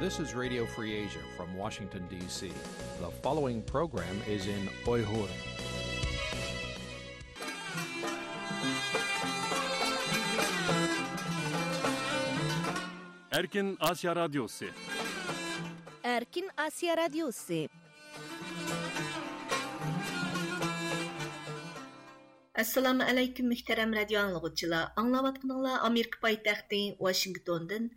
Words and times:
This 0.00 0.18
is 0.18 0.34
Radio 0.34 0.64
Free 0.64 0.96
Asia 0.96 1.20
from 1.36 1.54
Washington, 1.54 2.08
D.C. 2.08 2.50
The 3.04 3.10
following 3.20 3.60
program 3.60 4.16
is 4.26 4.46
in 4.46 4.64
Uyghur. 4.88 5.28
Erkin 13.30 13.76
Asya 13.76 14.16
Radyosu 14.16 14.72
Erkin 16.02 16.48
Asya 16.56 16.96
Radyosu 16.96 17.68
Assalamu 22.54 23.02
alaykum 23.02 23.48
muhtaram 23.48 23.92
radio 23.92 24.20
anglagıçılar. 24.20 24.92
Anlavatqınızlar 24.96 25.78
Amerika 25.82 26.20
paytaxtı 26.20 26.76
Washingtondan 26.98 27.90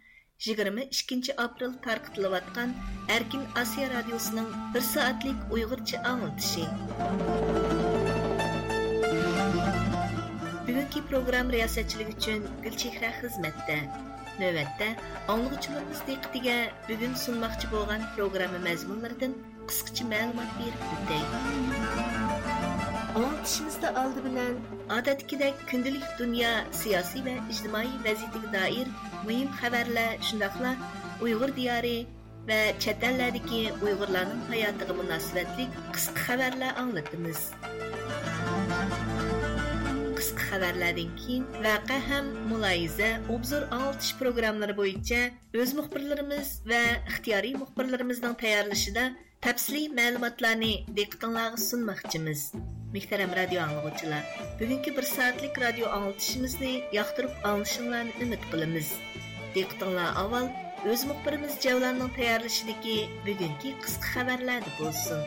22 0.44 1.34
aprel 1.38 1.74
tarqitilayotgan 1.84 2.74
Erkin 3.10 3.44
osiyo 3.62 3.86
radiosining 3.94 4.48
1 4.74 4.82
soatlik 4.82 5.38
Uyg'urcha 5.56 6.02
anglitishi 6.10 6.66
Bugungi 10.68 11.04
program 11.12 11.54
riyosatchiligi 11.56 12.16
uchun 12.18 12.44
Gulchehra 12.66 13.14
xizmatda. 13.22 13.78
Navbatda 14.42 14.90
anglag'uchilarimiz 15.36 16.04
diqqatiga 16.10 16.58
bugun 16.90 17.16
sunmoqchi 17.24 17.72
bo'lgan 17.76 18.06
programma 18.18 18.60
mazmunlaridan 18.68 19.40
qisqacha 19.72 20.10
ma'lumot 20.12 20.52
berib 20.60 20.82
o'tay. 20.98 21.24
Anlatışımızda 23.16 23.96
aldı 24.04 24.20
bilen 24.28 24.56
odatdagidek 25.00 25.66
kundalik 25.72 26.06
dunyo 26.20 26.54
siyosiy 26.84 27.28
va 27.28 27.36
ijtimoiy 27.56 27.92
vaziyatiga 28.06 28.56
doir 28.60 28.88
muhim 29.28 29.50
xabarlar 29.60 30.12
shundoqla 30.28 30.72
uyg'ur 31.26 31.50
diyori 31.60 31.98
va 32.50 32.60
chet 32.84 33.04
ellardagi 33.10 33.62
uyg'urlarning 33.86 34.42
hayotiga 34.52 34.94
munosabatli 35.00 35.66
qisqa 35.96 36.24
xabarlar 36.28 36.72
anglatamiz 36.84 37.40
qisqa 40.18 40.44
xabarlardan 40.50 41.10
keyin 41.22 41.44
vaqa 41.68 41.98
ham 42.10 42.26
muloyiza 42.52 43.10
obzor 43.36 43.64
oltish 43.80 44.14
programmalari 44.22 44.76
bo'yicha 44.82 45.22
o'z 45.62 45.72
muxbirlarimiz 45.80 46.54
va 46.72 46.84
ixtiyoriy 47.12 47.56
muxbirlarimizning 47.64 48.38
tayyorlashida 48.44 49.04
tafsiliy 49.48 49.90
ma'lumotlarni 50.00 50.74
diqqatinglarga 51.00 51.60
sunmoqchimiz 51.72 52.42
Muhtaram 52.94 53.32
radio 53.34 53.60
anglag'uvchilar, 53.62 54.26
bugungi 54.60 54.92
bir 54.98 55.06
soatlik 55.12 55.56
radio 55.64 55.88
anglatishimizni 55.96 56.74
yoqtirib 56.98 57.48
olishinglarni 57.52 58.14
umid 58.26 58.44
qilamiz. 58.52 58.92
Diqqatinglar 59.56 60.10
avval 60.22 60.48
o'z 60.92 61.02
muxbirimiz 61.10 61.54
Javlanning 61.66 62.12
tayyorlashidagi 62.18 62.96
bugungi 63.26 63.72
qisqa 63.84 64.08
xabarlar 64.14 64.64
bo'lsin. 64.80 65.20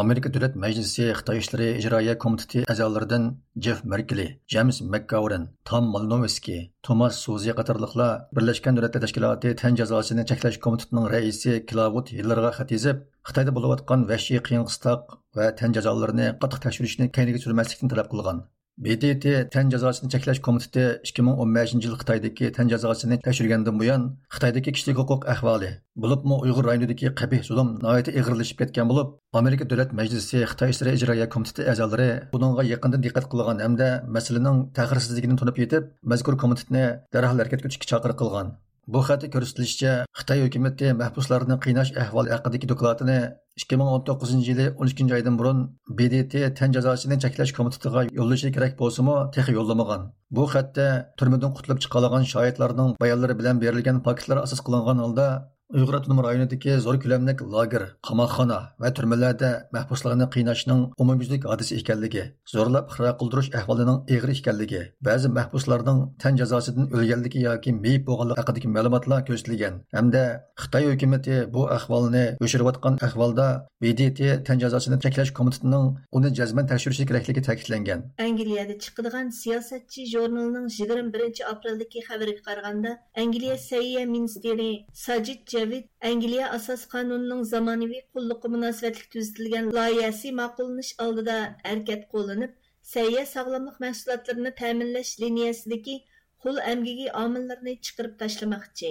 Америка 0.00 0.30
Дәүләт 0.32 0.54
Мәҗлесе 0.56 1.10
Хытай 1.12 1.42
эшләре 1.42 1.66
иҗраия 1.76 2.14
комитеты 2.16 2.62
әгъзаларыдан 2.62 3.26
Джеф 3.58 3.82
Меркли, 3.84 4.40
Джеймс 4.48 4.80
Маккаурен, 4.80 5.50
Том 5.68 5.90
Малновски, 5.92 6.72
Томас 6.80 7.18
Сузи 7.20 7.52
катарлыклар 7.58 8.24
Берләшкән 8.32 8.78
Дәүләт 8.78 8.96
Тәшкилаты 8.96 9.52
тән 9.60 9.76
язасыны 9.76 10.24
чаклаш 10.24 10.56
комитетының 10.64 11.10
рәисе 11.12 11.58
Клавуд 11.68 12.08
хат 12.08 12.56
хатызып, 12.56 13.04
Хытайда 13.20 13.52
булып 13.52 13.76
аткан 13.76 14.08
вәхши 14.08 14.40
кыйынгыстак 14.40 15.18
ва 15.36 15.52
тән 15.52 15.76
язаларын 15.76 16.38
катык 16.40 16.64
тәшвишне 16.64 17.12
кәнеге 17.12 17.44
сүрмәслекне 17.44 17.92
таләп 17.92 18.08
кылган. 18.08 18.46
BDT 18.80 19.50
Tən 19.52 19.68
cəzasını 19.68 20.08
çəkləş 20.14 20.38
komiteti 20.40 20.84
2015-ci 21.04 21.88
il 21.90 21.96
Xitaydakı 22.00 22.48
tən 22.56 22.70
cəzasını 22.72 23.18
təşkilgəndən 23.26 23.76
bu 23.76 23.84
yan 23.84 24.06
Xitaydakı 24.32 24.72
kişilik 24.72 24.96
hüquq 24.96 25.26
əhvalı, 25.34 25.68
bulubmu 26.04 26.38
Uyğur 26.46 26.64
rayonudakı 26.70 27.12
qəbih 27.20 27.44
zulm 27.50 27.74
nəhayət 27.84 28.08
ağırlaşıb 28.16 28.64
getgan 28.64 28.88
bulub, 28.88 29.12
Amerika 29.36 29.68
Dövlət 29.68 29.92
Məclisi 30.00 30.40
Xitay 30.48 30.72
İşləri 30.72 30.96
İcraiyyə 30.96 31.28
Komiteti 31.36 31.68
əzaları 31.74 32.08
bununğa 32.32 32.64
yaxından 32.70 33.04
diqqət 33.04 33.28
qılğan 33.34 33.60
həmdə 33.66 33.92
məsələnin 34.16 34.66
təxirsizligini 34.80 35.36
tunub 35.44 35.60
yetib, 35.60 35.92
məzkur 36.02 36.40
komitetni 36.40 36.88
dərhal 37.12 37.44
hərəkətə 37.44 37.68
keçirishə 37.68 37.92
çağırıq 37.92 38.22
qılğan. 38.24 38.56
Bu 38.90 39.00
xatda 39.06 39.28
ko'rsatilishicha, 39.30 39.90
Xitoy 40.18 40.40
hukumati 40.44 40.88
mahbuslarni 41.00 41.56
qiynash 41.64 41.92
ahvoli 42.04 42.32
haqidagi 42.34 42.68
dokladini 42.72 43.18
2019 43.62 44.48
yili 44.48 44.66
12 44.86 45.14
oydan 45.18 45.38
burun 45.38 45.60
BDT 46.00 46.42
tan 46.58 46.74
jazosini 46.76 47.18
cheklash 47.24 47.52
komitetiga 47.58 48.02
yo'llashi 48.18 48.50
kerak 48.56 48.74
bo'lsa-mu, 48.80 49.14
texi 49.36 49.54
yo'llamagan. 49.58 50.10
Bu 50.36 50.48
xatda 50.54 50.86
turmadan 51.18 51.54
qutulib 51.56 51.82
chiqalagan 51.84 52.26
shohidlarning 52.32 52.96
bayonlari 53.04 53.38
bilan 53.40 53.62
berilgan 53.64 54.02
faktlar 54.08 54.42
asos 54.42 54.64
qilingan 54.66 55.04
holda 55.04 55.28
Uyg'ur 55.72 55.96
avtonom 55.96 56.18
rayonidagi 56.24 56.74
zo'r 56.84 56.98
ko'lamlik 57.02 57.38
lager, 57.52 57.84
qamoqxona 58.08 58.58
va 58.82 58.88
turmalarda 58.96 59.50
mahbuslarni 59.76 60.26
qiynashning 60.34 60.82
umumyuzlik 61.04 61.46
hodisa 61.50 61.78
ekanligi, 61.78 62.24
zo'rlab 62.54 62.90
xira 62.94 63.12
qildirish 63.22 63.48
ahvolining 63.60 64.02
og'ir 64.16 64.32
ekanligi, 64.34 64.82
ba'zi 65.08 65.30
mahbuslarning 65.38 66.02
tan 66.24 66.40
jazosidan 66.40 66.92
o'lganligi 66.96 67.46
yoki 67.46 67.72
meyib 67.84 68.04
bo'lganligi 68.10 68.40
haqidagi 68.42 68.72
ma'lumotlar 68.74 69.24
ko'rsatilgan 69.30 69.80
hamda 69.98 70.24
Xitoy 70.62 70.84
hukumati 70.92 71.38
bu 71.54 71.62
ahvolni 71.76 72.24
o'shirayotgan 72.44 72.98
ahvolda 73.06 73.46
BDT 73.82 74.20
tan 74.46 74.60
jazosini 74.62 74.98
cheklash 75.04 75.32
komitetining 75.38 75.86
uni 76.18 76.30
jazman 76.38 76.68
tekshirishi 76.72 77.06
kerakligi 77.10 77.42
ta'kidlangan. 77.48 78.04
Angliyada 78.26 78.74
chiqadigan 78.84 79.32
siyosatchi 79.40 80.06
jurnalining 80.12 80.68
21 80.76 81.42
apreldagi 81.52 82.04
xabariga 82.08 82.42
qaraganda, 82.48 82.92
Angliya 83.24 83.56
saiya 83.70 84.04
ministri 84.14 84.70
Sajid 85.06 85.40
Левит 85.62 85.84
Англия 86.08 86.46
асас 86.54 86.80
канунының 86.92 87.42
заманыви 87.48 87.98
құллықы 88.16 88.48
мұнасветлік 88.50 89.12
түзділген 89.14 89.68
лайясы 89.76 90.32
мақылыныш 90.38 90.88
алдыда 91.04 91.36
әркет 91.72 92.08
қолынып, 92.14 92.56
сәйе 92.92 93.22
сағламлық 93.32 93.76
мәсулатларыны 93.84 94.50
тәмінләш 94.58 95.12
линиясыдеки 95.22 95.94
құл 96.42 96.58
әмгеге 96.72 97.06
амынларыны 97.20 97.76
чықырып 97.88 98.16
ташылмақ 98.24 98.64
че. 98.80 98.90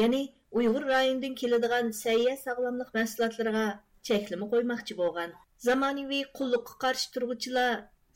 Яны, 0.00 0.22
ұйғыр 0.56 0.88
райындың 0.94 1.36
келедіған 1.42 1.92
сәйе 2.00 2.38
сағламлық 2.46 2.96
мәсулатларға 2.96 3.66
чәклімі 4.08 4.48
қоймақ 4.54 4.86
че 4.88 4.96
болған. 5.02 5.36
Заманыви 5.68 6.22
құллықы 6.40 6.80
қаршы 6.86 7.12
тұрғычыла 7.18 7.66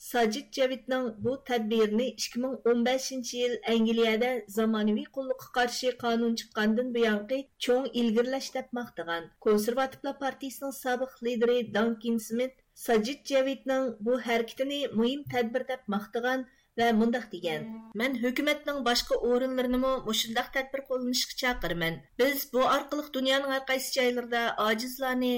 Саджид 0.01 0.47
جاۋىدنىڭ 0.57 1.09
бұл 1.25 1.35
تەدبىرىنى 1.49 2.05
2015 2.21 2.29
жыл 2.35 2.53
ئون 2.71 2.79
بەشىنچى 2.85 3.41
يىل 3.41 3.57
ئەنگلىيەدە 3.73 4.29
زامانىۋى 4.55 5.03
قۇللۇققا 5.17 5.49
قارشى 5.57 5.91
чоң 6.03 6.39
چىققاندىن 6.43 6.95
بۇيانقى 6.95 7.41
چوڭ 7.67 7.89
ئىلگىرىلەش 7.91 8.49
دەپ 8.55 8.71
ماختىغان 8.79 9.27
كونسېرۋاتىپلار 9.47 10.17
پارتىيىسىنىڭ 10.23 10.73
سابىق 10.77 11.13
لىدىرى 11.29 11.59
бұл 11.75 12.17
سمىت 12.29 12.57
ساجىد 12.85 13.21
جاۋىدنىڭ 13.33 13.93
بۇ 14.09 14.17
ھەرىكىتىنى 14.29 14.81
مۇھىم 14.95 15.27
تەدبىر 15.35 15.67
دەپ 15.73 15.85
ماختىغان 15.97 16.47
ۋە 16.81 16.89
مۇنداق 17.03 17.29
دېگەن 17.37 17.69
مەن 18.03 18.19
ھۆكۈمەتنىڭ 18.25 18.83
باشقا 18.89 19.21
ئورۇنلىرىنىمۇ 19.29 19.93
مۇشۇنداق 20.09 20.51
تەدبىر 20.57 20.85
قوللىنىشقا 20.89 21.39
چاقىرىمەن 21.45 22.01
بىز 22.23 22.49
بۇ 22.57 22.67
ئارقىلىق 22.73 23.13
دۇنيانىڭ 23.19 23.57
ھەر 23.57 23.65
قايسى 23.73 23.95
جايلىرىدا 24.01 24.45
ئاجىزلارنى 24.65 25.35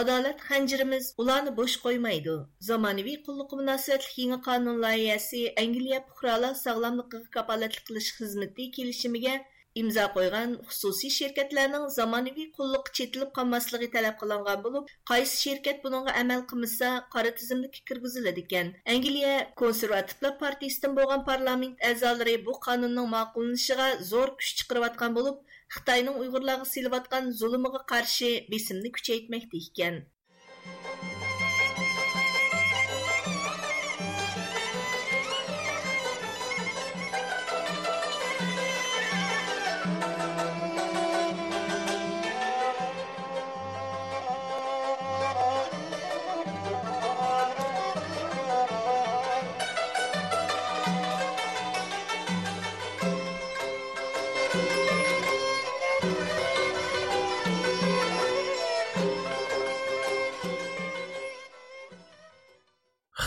adolat 0.00 0.38
xanjirimiz 0.48 1.08
ularni 1.22 1.50
bo'sh 1.56 1.76
qo'ymaydi 1.86 2.34
zamonaviy 2.68 3.16
qulluqqa 3.26 3.58
munosabatli 3.60 4.22
yangi 4.22 4.38
qonun 4.46 4.78
loyihasi 4.84 5.40
angliya 5.64 5.98
fuqarolar 6.08 6.54
sog'lomligiga 6.60 7.32
kapolatlik 7.36 7.84
qilish 7.90 8.08
xizmati 8.20 8.68
kelishimiga 8.76 9.34
imzo 9.80 10.06
qo'ygan 10.14 10.50
xususiy 10.70 11.12
shirkatlarning 11.18 11.84
zamonaviy 11.98 12.48
qulluq 12.56 12.90
chetilib 12.98 13.30
qolmasligi 13.38 13.88
talab 13.94 14.18
qilingan 14.22 14.64
bo'lib 14.66 14.90
qaysi 15.10 15.38
shirkat 15.44 15.84
bunga 15.84 16.16
amal 16.22 16.42
qilmasa 16.50 16.90
qora 17.14 17.32
tizimlikka 17.38 17.86
kirgiziladi 17.90 18.44
ekan 18.46 18.74
angliya 18.94 19.32
konservativlar 19.62 20.34
partiyasidan 20.44 20.98
bo'lgan 21.00 21.24
parlament 21.30 21.88
a'zolari 21.90 22.36
bu 22.48 22.58
qonunning 22.68 23.08
ma'qullanishiga 23.16 23.88
zo'r 24.12 24.36
kuch 24.40 24.52
chiqarayotgan 24.60 25.18
bo'lib 25.20 25.51
Хытайның 25.74 26.16
уйгырларга 26.22 26.66
силеп 26.70 26.96
аткан 26.98 27.30
зулымыга 27.38 27.80
каршы 27.92 28.30
бесимне 28.54 28.92
күчәйтмәк. 28.98 29.48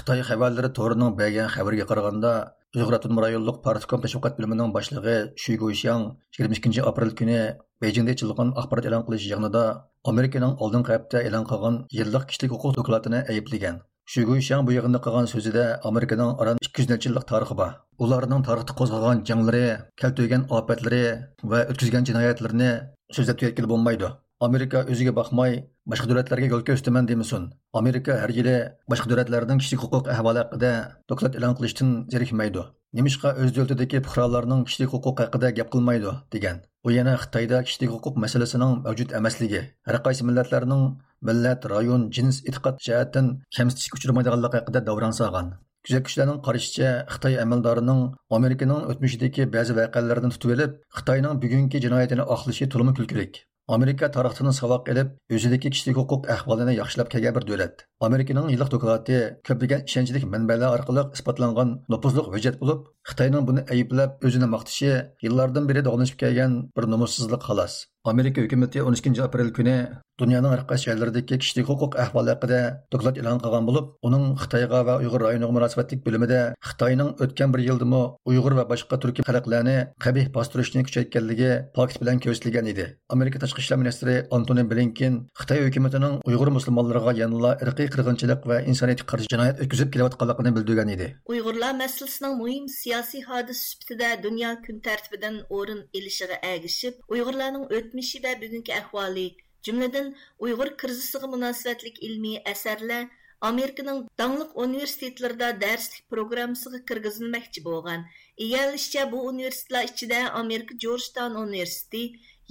xitoy 0.04 0.20
xabarlari 0.28 0.70
to'rining 0.78 1.10
bergan 1.20 1.48
xabariga 1.54 1.86
qaraganda 1.90 2.32
uyg'ur 2.76 2.94
avtonom 2.96 3.20
rayonliq 3.24 3.56
partikom 3.66 4.00
tashviqot 4.04 4.34
bo'limining 4.38 4.72
boshlig'i 4.76 5.16
shu 5.42 5.58
go'shan 5.62 6.00
yigirma 6.32 6.58
ikkinchi 6.58 6.80
aprel 6.90 7.10
kuni 7.20 7.38
bejingda 7.82 8.16
ichilgan 8.16 8.48
axborot 8.60 8.88
e'lon 8.88 9.06
qilish 9.06 9.28
yig'inida 9.28 9.64
amerikaning 10.10 10.52
oldingi 10.64 10.90
hafta 10.94 11.18
e'lon 11.28 11.44
qilgan 11.52 11.74
yillik 11.98 12.24
kishilik 12.30 12.50
huquq 12.56 12.76
dokladini 12.80 13.20
ayblagan 13.34 13.78
Шугуйшан 14.12 14.66
bu 14.66 14.72
yig'inda 14.74 14.98
qilgan 15.02 15.26
so'zida 15.32 15.64
Amerikaning 15.88 16.30
aran 16.42 16.56
200 16.66 16.88
necha 16.92 17.06
yillik 17.08 17.26
tarixi 17.32 17.54
bor. 17.60 17.68
Ularning 18.04 18.40
tarixda 18.48 18.74
qo'zg'agan 18.80 19.20
janglari, 19.28 19.66
keltirgan 20.00 20.42
ofatlari 20.56 21.04
va 21.52 21.60
o'tkazgan 21.72 22.08
jinoyatlarini 22.08 22.70
so'zlab 23.18 23.38
tugatgili 23.42 23.70
bo'lmaydi. 23.72 24.08
Amerika 24.46 24.82
o'ziga 24.94 25.12
boqmay, 25.20 25.52
boshqa 25.91 26.07
davlatlarga 26.09 26.47
yo'l 26.53 26.63
ko'rsataman 26.67 27.05
demasin. 27.09 27.43
Amerika 27.79 28.13
har 28.21 28.31
yili 28.37 28.55
boshqa 28.91 29.07
davlatlarning 29.11 29.59
kishilik 29.61 29.81
huquq 29.83 30.05
ahvoli 30.13 30.39
haqida 30.43 30.71
doklad 31.09 31.33
e'lon 31.37 31.53
qilishdan 31.57 31.89
zerikmaydi. 32.13 32.63
Nemishqa 32.97 33.29
o'z 33.41 33.51
davlatidagi 33.55 33.97
fuqarolarning 34.05 34.61
kishilik 34.67 34.89
huquq 34.95 35.17
haqida 35.23 35.47
gap 35.57 35.69
qilmaydi 35.73 36.11
degan. 36.33 36.57
U 36.85 36.89
yana 36.97 37.13
Xitoyda 37.23 37.57
kishilik 37.67 37.91
huquq 37.95 38.15
masalasining 38.23 38.73
mavjud 38.85 39.09
emasligi, 39.19 39.61
har 39.87 39.97
qaysi 40.05 40.21
millatlarning 40.27 40.83
millat, 41.27 41.61
rayon, 41.73 42.01
jins, 42.15 42.35
e'tiqod 42.49 42.75
jihatdan 42.85 43.25
kamsitishga 43.55 43.95
uchramaydiganligi 43.99 44.57
haqida 44.59 44.79
davron 44.89 45.13
solgan. 45.19 45.47
Kuzatuvchilarning 45.85 46.39
qarashicha, 46.45 46.89
Xitoy 47.13 47.35
amaldorining 47.45 48.01
Amerikaning 48.37 48.81
o'tmishidagi 48.91 49.43
ba'zi 49.55 49.73
voqealardan 49.79 50.31
tutib 50.35 50.55
olib, 50.55 50.71
Xitoyning 50.97 51.41
bugungi 51.43 51.83
jinoyatini 51.85 52.23
oqlashi 52.35 52.65
to'liq 52.73 52.95
kulkilik. 52.99 53.33
Amerika 53.73 54.07
tarixini 54.15 54.51
savoq 54.55 54.81
qilib 54.87 55.13
o'zidagi 55.35 55.69
kishilik 55.75 55.95
huquq 55.99 56.27
ahvolini 56.33 56.73
yaxshilab 56.79 57.07
kelgan 57.13 57.33
bir 57.37 57.45
davlat. 57.47 57.81
Amerikaning 58.07 58.51
yillik 58.53 58.69
doklati 58.73 59.17
ko'plagan 59.49 59.81
ishonchli 59.89 60.21
manbalar 60.33 60.75
orqali 60.77 61.05
isbotlangan 61.17 61.71
nopuzliq 61.93 62.29
hujjat 62.35 62.59
bo'lib, 62.61 62.85
Xitoyning 63.09 63.47
buni 63.49 63.65
ayblab 63.75 64.29
o'zini 64.29 64.51
maqtishi 64.53 64.91
yillardan 65.25 65.69
beri 65.69 65.85
davomlashib 65.87 66.21
kelgan 66.23 66.61
bir 66.77 66.89
nomussizlik 66.93 67.41
xolos. 67.49 67.81
Америка 68.05 68.43
үкіметі 68.45 68.83
12 68.85 69.17
aprel 69.25 69.49
күні 69.49 69.77
дүниенің 70.21 70.53
һәр 70.53 70.61
кайсы 70.69 70.85
шәһәрләрендәге 70.85 71.37
құқық 71.41 71.65
хукук 71.67 71.95
әхвалы 71.99 72.35
хакында 72.35 72.59
доклад 72.93 73.17
элан 73.19 73.39
кылган 73.41 73.65
булып, 73.67 73.87
оның 74.05 74.37
Қытайға 74.39 74.79
ва 74.87 74.93
Уйгыр 75.01 75.25
районыга 75.25 75.51
мөнәсәбәтлек 75.51 76.03
билимидә 76.05 76.39
Хитаенның 76.63 77.15
өткән 77.25 77.51
бер 77.51 77.63
елдымы 77.65 78.01
Уйгыр 78.23 78.55
ва 78.55 78.65
башка 78.69 78.95
төрки 79.01 79.25
халыкларны 79.27 79.91
кабих 79.99 80.29
бастырышны 80.31 80.85
күчәйткәнлеге 80.87 81.49
факт 81.75 81.99
белән 81.99 82.21
күрсәтелгән 82.23 82.69
еді. 82.71 82.85
Америка 83.09 83.41
ташкы 83.43 83.59
эшләр 83.59 83.81
министры 83.81 84.27
Антони 84.31 84.63
Блинкен 84.63 85.25
Хитаи 85.35 85.65
хөкүмәтенең 85.65 86.21
Уйгыр 86.23 86.53
мусламанларга 86.55 87.11
яныла 87.17 87.57
ирқи 87.59 87.89
кыргынчылык 87.91 88.47
ва 88.47 88.61
инсаниятка 88.63 89.17
каршы 89.17 89.27
җинаять 89.33 89.59
үткәзеп 89.65 89.91
киләткәнлыгын 89.91 90.55
белдергән 90.55 90.93
еді. 90.95 91.11
Уйгырлар 91.27 91.75
мәсьәләсенең 91.81 92.39
мөһим 92.39 92.71
сиясәт 92.71 93.27
хадис 93.27 93.61
сүптидә 93.73 94.15
дөнья 94.23 94.55
көн 94.63 94.79
тәртибеннән 94.85 95.41
орын 95.49 95.83
элишегә 95.95 96.39
әгишеп, 96.55 97.01
уйгырларның 97.11 97.67
ئۆتمۈشى 97.95 98.19
ۋە 98.23 98.31
بۈگۈنكى 98.39 98.71
ئەھۋالى، 98.77 99.21
جۈملىدىن 99.65 100.07
ئۇيغۇر 100.45 100.69
كىرىزىسىغا 100.81 101.27
مۇناسىۋەتلىك 101.33 101.99
ئىلمىي 102.07 102.39
ئەسەرلەر 102.51 103.05
ئامېرىكىنىڭ 103.49 104.01
داڭلىق 104.21 104.57
ئۇنىۋېرسىتېتلىرىدا 104.63 105.51
دەرسلىك 105.61 106.01
پروگراممىسىغا 106.13 106.81
كىرگۈزۈلمەكچى 106.89 107.63
بولغان. 107.67 108.03
ئىگەلىشىچە 108.45 109.05
بۇ 109.13 109.21
ئۇنىۋېرسىتېتلار 109.29 109.87
ئىچىدە 109.89 110.19
ئامېرىكا 110.39 110.77
جورجتاون 110.85 111.39
Universiteti, 111.43 112.03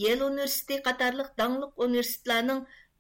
يېل 0.05 0.25
ئۇنىۋېرسىتېتى 0.29 0.81
قاتارلىق 0.89 1.31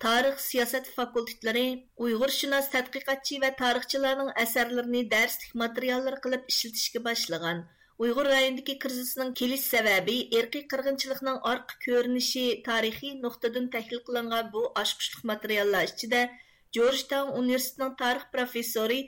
tarix 0.04 0.40
siyosat 0.50 0.88
fakultetlari 0.98 1.66
uyg'urshunos 2.06 2.66
tadqiqotchi 2.72 3.40
va 3.44 3.50
tarixchilarning 3.60 4.32
asarlarini 4.44 5.02
darslik 5.14 5.54
materiallar 5.62 6.16
qilib 6.26 6.50
ishlatishga 6.54 7.02
boshlagan 7.08 7.62
ئۇيغۇر 8.02 8.28
رايونىدىكى 8.32 8.74
kelish 8.82 9.04
sababi 9.08 9.58
سەۋەبى 9.64 10.14
qirg'inchilikning 10.30 10.70
قىرغىنچىلىقنىڭ 10.72 11.36
ko'rinishi 11.84 12.44
tarixiy 12.68 13.12
nuqtadan 13.26 13.68
tahlil 13.74 14.00
qilingan 14.08 14.48
bu 14.54 14.62
oshqushliq 14.82 15.26
materiallar 15.32 15.84
ichida 15.90 16.22
ئىچىدە 16.22 16.22
جورج 16.78 17.04
تاڭ 17.12 17.30
ئۇنىۋېرسىتېتىنىڭ 17.36 17.94
Джеймс 18.00 18.26
پروفېسسورى 18.34 19.00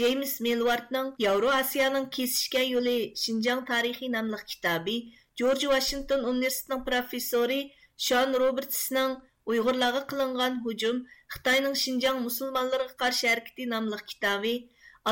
جېيمس 0.00 0.34
مىلۋاردنىڭ 0.48 1.12
ياۋروئاسىيانىڭ 1.26 2.08
kesishga 2.18 2.64
yo'li 2.68 2.96
شىنجاڭ 3.24 3.64
تارىخى 3.72 4.10
ناملىق 4.16 4.44
كىتابى 4.52 4.98
جورج 5.42 5.66
Washington 5.72 6.28
universitetining 6.32 6.84
professori 6.90 7.60
شان 8.08 8.36
Robertsning 8.42 9.14
ئۇيغۇرلارغا 9.50 10.02
qilingan 10.10 10.60
hujum 10.66 11.00
خىتاينىڭ 11.34 11.74
شىنجاڭ 11.82 12.20
مۇسۇلمانلىرىغا 12.26 12.96
qarshi 13.02 13.28
ھەرىكىتى 13.30 13.66
ناملىق 13.72 14.04
kitobi, 14.10 14.54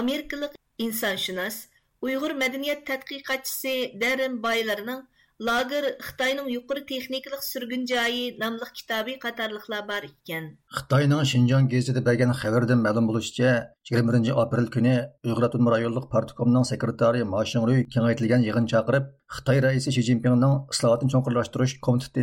Amerikalik 0.01 0.55
insonshunos 0.87 1.57
uyg'ur 2.07 2.33
madaniyat 2.43 2.81
tadqiqotchisi 2.91 3.75
دەرىن 4.05 4.39
بايلارنىڭ 4.47 5.03
lager 5.47 5.83
xitoyning 6.07 6.49
yuqori 6.55 6.83
تېخنىكىلىق 6.89 7.41
سۈرگۈن 7.45 7.87
joyi 7.91 8.25
nomli 8.43 8.67
kitobi 8.79 9.15
قاتارلىقلار 9.25 9.83
bor 9.89 10.05
ekan 10.09 10.45
خىتاينىڭ 10.77 11.25
شىنجاڭ 11.31 11.63
گېزىتى 11.73 12.03
bergan 12.09 12.35
خەۋەردىن 12.43 12.81
ma'lum 12.85 13.09
bo'lishicha 13.11 13.51
21 13.91 14.07
birinchi 14.11 14.37
aprel 14.45 14.67
kuni 14.77 14.95
ئاپتونوم 15.01 15.73
رايونلۇق 15.75 16.07
پارتكومنىڭ 16.13 16.69
سەكرېتارى 16.71 17.25
ما 17.33 17.41
شىڭرۇي 17.55 17.81
كېڭەيتىلگەن 17.97 18.47
يىغىن 18.49 18.67
چاقىرىپ، 18.75 19.11
خىتاي 19.39 19.59
رەئىسى 19.67 19.91
شى 19.99 20.03
جىنپىڭنىڭ 20.11 20.53
ئىسلاھاتنى 20.75 21.11
چوڭقۇرلاشتۇرۇش 21.17 21.71
كومىتېتى 21.89 22.21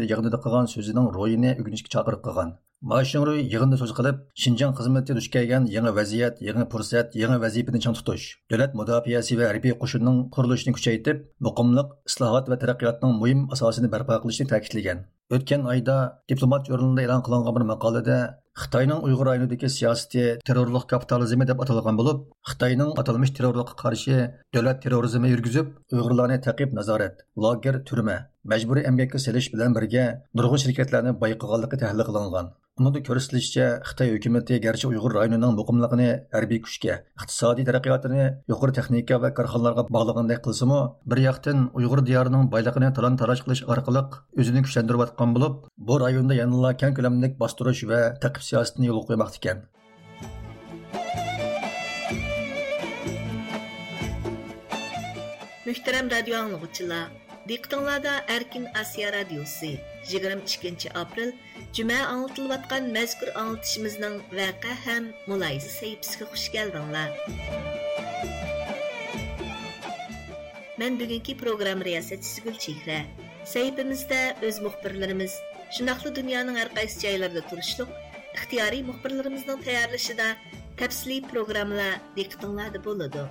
Машинру 2.81 3.33
yig'inda 3.35 3.75
so'z 3.79 3.91
qilib, 3.95 4.19
Шинжан 4.41 4.71
xizmati 4.77 5.15
duch 5.15 5.25
kelgan 5.33 5.65
yangi 5.67 5.91
vaziyat, 5.97 6.37
yangi 6.47 6.63
fursat, 6.71 7.17
yangi 7.21 7.39
vazifani 7.43 7.81
chang 7.83 7.95
tutish, 7.97 8.27
davlat 8.51 8.77
mudofaasi 8.79 9.35
va 9.39 9.49
harbiy 9.49 9.73
qo'shinning 9.81 10.21
qurilishini 10.35 10.73
kuchaytirib, 10.77 11.25
muqimliq, 11.47 11.89
islohot 12.09 12.47
va 12.51 12.57
taraqqiyotning 12.61 13.17
muhim 13.21 13.41
asosini 13.55 13.91
barpo 13.95 14.21
qilishni 14.23 14.47
ta'kidlagan. 14.51 15.01
O'tgan 15.35 15.67
oyda 15.73 15.95
diplomat 16.31 16.69
jurnalida 16.71 17.03
e'lon 17.07 17.25
qilingan 17.25 17.57
bir 17.57 17.65
maqolada 17.73 18.19
Xitoyning 18.61 19.03
Uyg'ur 19.07 19.27
rayonidagi 19.27 19.67
siyosati 19.75 20.23
terrorlik 20.47 20.85
kapitalizmi 20.93 21.45
deb 21.51 21.59
atalgan 21.63 21.99
bo'lib, 21.99 22.23
Xitoyning 22.49 22.95
atalmish 23.01 23.33
terrorlikqa 23.37 23.75
qarshi 23.83 24.15
davlat 24.55 24.81
terrorizmi 24.85 25.33
yurgizib, 25.33 25.67
Uyg'urlarni 25.93 26.39
taqib 26.47 26.73
nazorat, 26.79 27.21
lager, 27.45 27.75
turma, 27.91 28.17
majburiy 28.51 28.87
emgakka 28.89 29.19
selish 29.25 29.51
bilan 29.53 29.77
birga 29.77 30.05
nurg'un 30.39 30.63
shirkatlarni 30.63 31.13
boyqaganligi 31.23 31.81
tahlil 31.83 32.07
qilingan. 32.09 32.51
Bunda 32.79 32.99
ko'rsatilishicha, 33.03 33.65
Xitoy 33.89 34.13
hukumati 34.13 34.57
garchi 34.63 34.87
Uyg'ur 34.87 35.11
rayonining 35.17 35.55
muqimligini 35.59 36.05
harbiy 36.35 36.59
kuchga, 36.63 36.93
iqtisodiy 37.19 37.65
taraqqiyotini 37.67 38.27
yuqori 38.51 38.75
texnika 38.77 39.17
va 39.23 39.31
korxonalarga 39.39 39.83
bog'lagandek 39.95 40.39
qilsa-mu, 40.45 40.77
bir 41.11 41.19
yoqdan 41.25 41.65
Uyg'ur 41.79 42.01
diyorining 42.09 42.47
boyligini 42.53 42.89
talon-taroj 42.99 43.41
qilish 43.47 43.63
orqali 43.75 44.03
o'zini 44.43 44.63
kuchlantirayotgan 44.67 45.35
bo'lib, 45.35 45.57
bu 45.89 45.99
rayonda 46.05 46.39
yanada 46.39 46.71
keng 46.83 46.95
ko'lamli 46.99 47.33
bostirish 47.41 47.83
va 47.91 47.99
taqib 48.23 48.47
siyosatini 48.47 48.87
yo'l 48.91 49.03
qo'ymoqda 49.11 49.37
ekan. 49.41 49.57
Muhtaram 55.67 56.07
radio 56.15 56.39
anglag'uchilar, 56.43 57.11
diqqatingizda 57.51 58.15
Erkin 58.37 58.71
Asiya 58.81 59.11
radiosi 59.19 59.75
22 60.15 60.95
aprel 61.03 61.35
Cümə 61.69 61.97
anlatılayotgan 62.01 62.87
mazkur 62.95 63.29
anlatışımızның 63.37 64.15
vaqa 64.33 64.71
ham 64.85 65.09
mulayza 65.29 65.69
sahifasiga 65.69 66.25
xush 66.31 66.47
keldinglar. 66.55 67.11
Men 70.79 70.97
bugungi 70.99 71.37
program 71.37 71.83
riyosatchisi 71.85 72.41
Gulchehra. 72.45 72.99
Sahifamizda 73.53 74.19
o'z 74.47 74.57
muxbirlarimiz 74.65 75.37
shunaqli 75.77 76.15
dunyoning 76.19 76.57
har 76.61 76.73
qaysi 76.79 77.05
joylarida 77.05 77.45
turishliq 77.51 77.89
ixtiyoriy 78.37 78.83
muxbirlarimizning 78.89 79.65
tayyorlashida 79.67 80.27
tafsiliy 80.81 81.21
programmalar 81.31 82.01
diqqatinglarda 82.17 82.85
bo'ladi. 82.87 83.27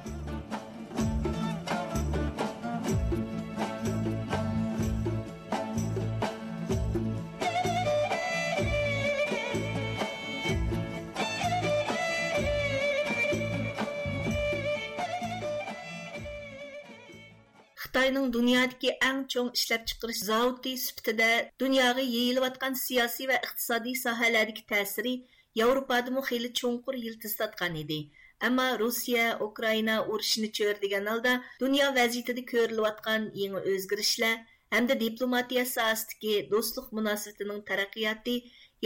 خىتاينىڭ 18.08 18.30
دۇنيادىكى 18.34 18.92
ئەڭ 19.06 19.18
چوڭ 19.32 19.48
ئىشلەپچىقىرىش 19.56 20.20
زاۋۇتى 20.26 20.70
سۈپىتىدە 20.82 21.26
دۇنياغا 21.62 22.04
يېيىلىۋاتقان 22.12 22.78
سىياسىي 22.82 23.28
ۋە 23.30 23.40
ئىقتىسادىي 23.40 23.96
ساھەلەردىكى 24.02 24.62
تەسىرى 24.70 25.12
ياۋروپادىمۇ 25.60 26.22
خېلى 26.28 26.50
چوڭقۇر 26.60 26.98
sotgan 27.32 27.76
edi 27.82 27.98
ammo 28.48 28.64
ئەمما 28.70 28.86
ukraina 28.86 29.26
ئۇكرائىنا 29.46 29.98
ئۇرۇشىنى 30.06 30.50
چۆرىدىگەن 30.60 31.10
ھالدا 31.12 31.34
دۇنيا 31.64 31.90
ۋەزىيىتىدە 31.98 32.46
كۆرۈلۈۋاتقان 32.54 33.28
يېڭى 33.42 33.62
ئۆزگىرىشلەر 33.72 34.40
ھەمدە 34.76 34.98
دىپلوماتىيە 35.04 35.66
ساھەسىدىكى 35.74 36.34
دوستلۇق 36.54 36.88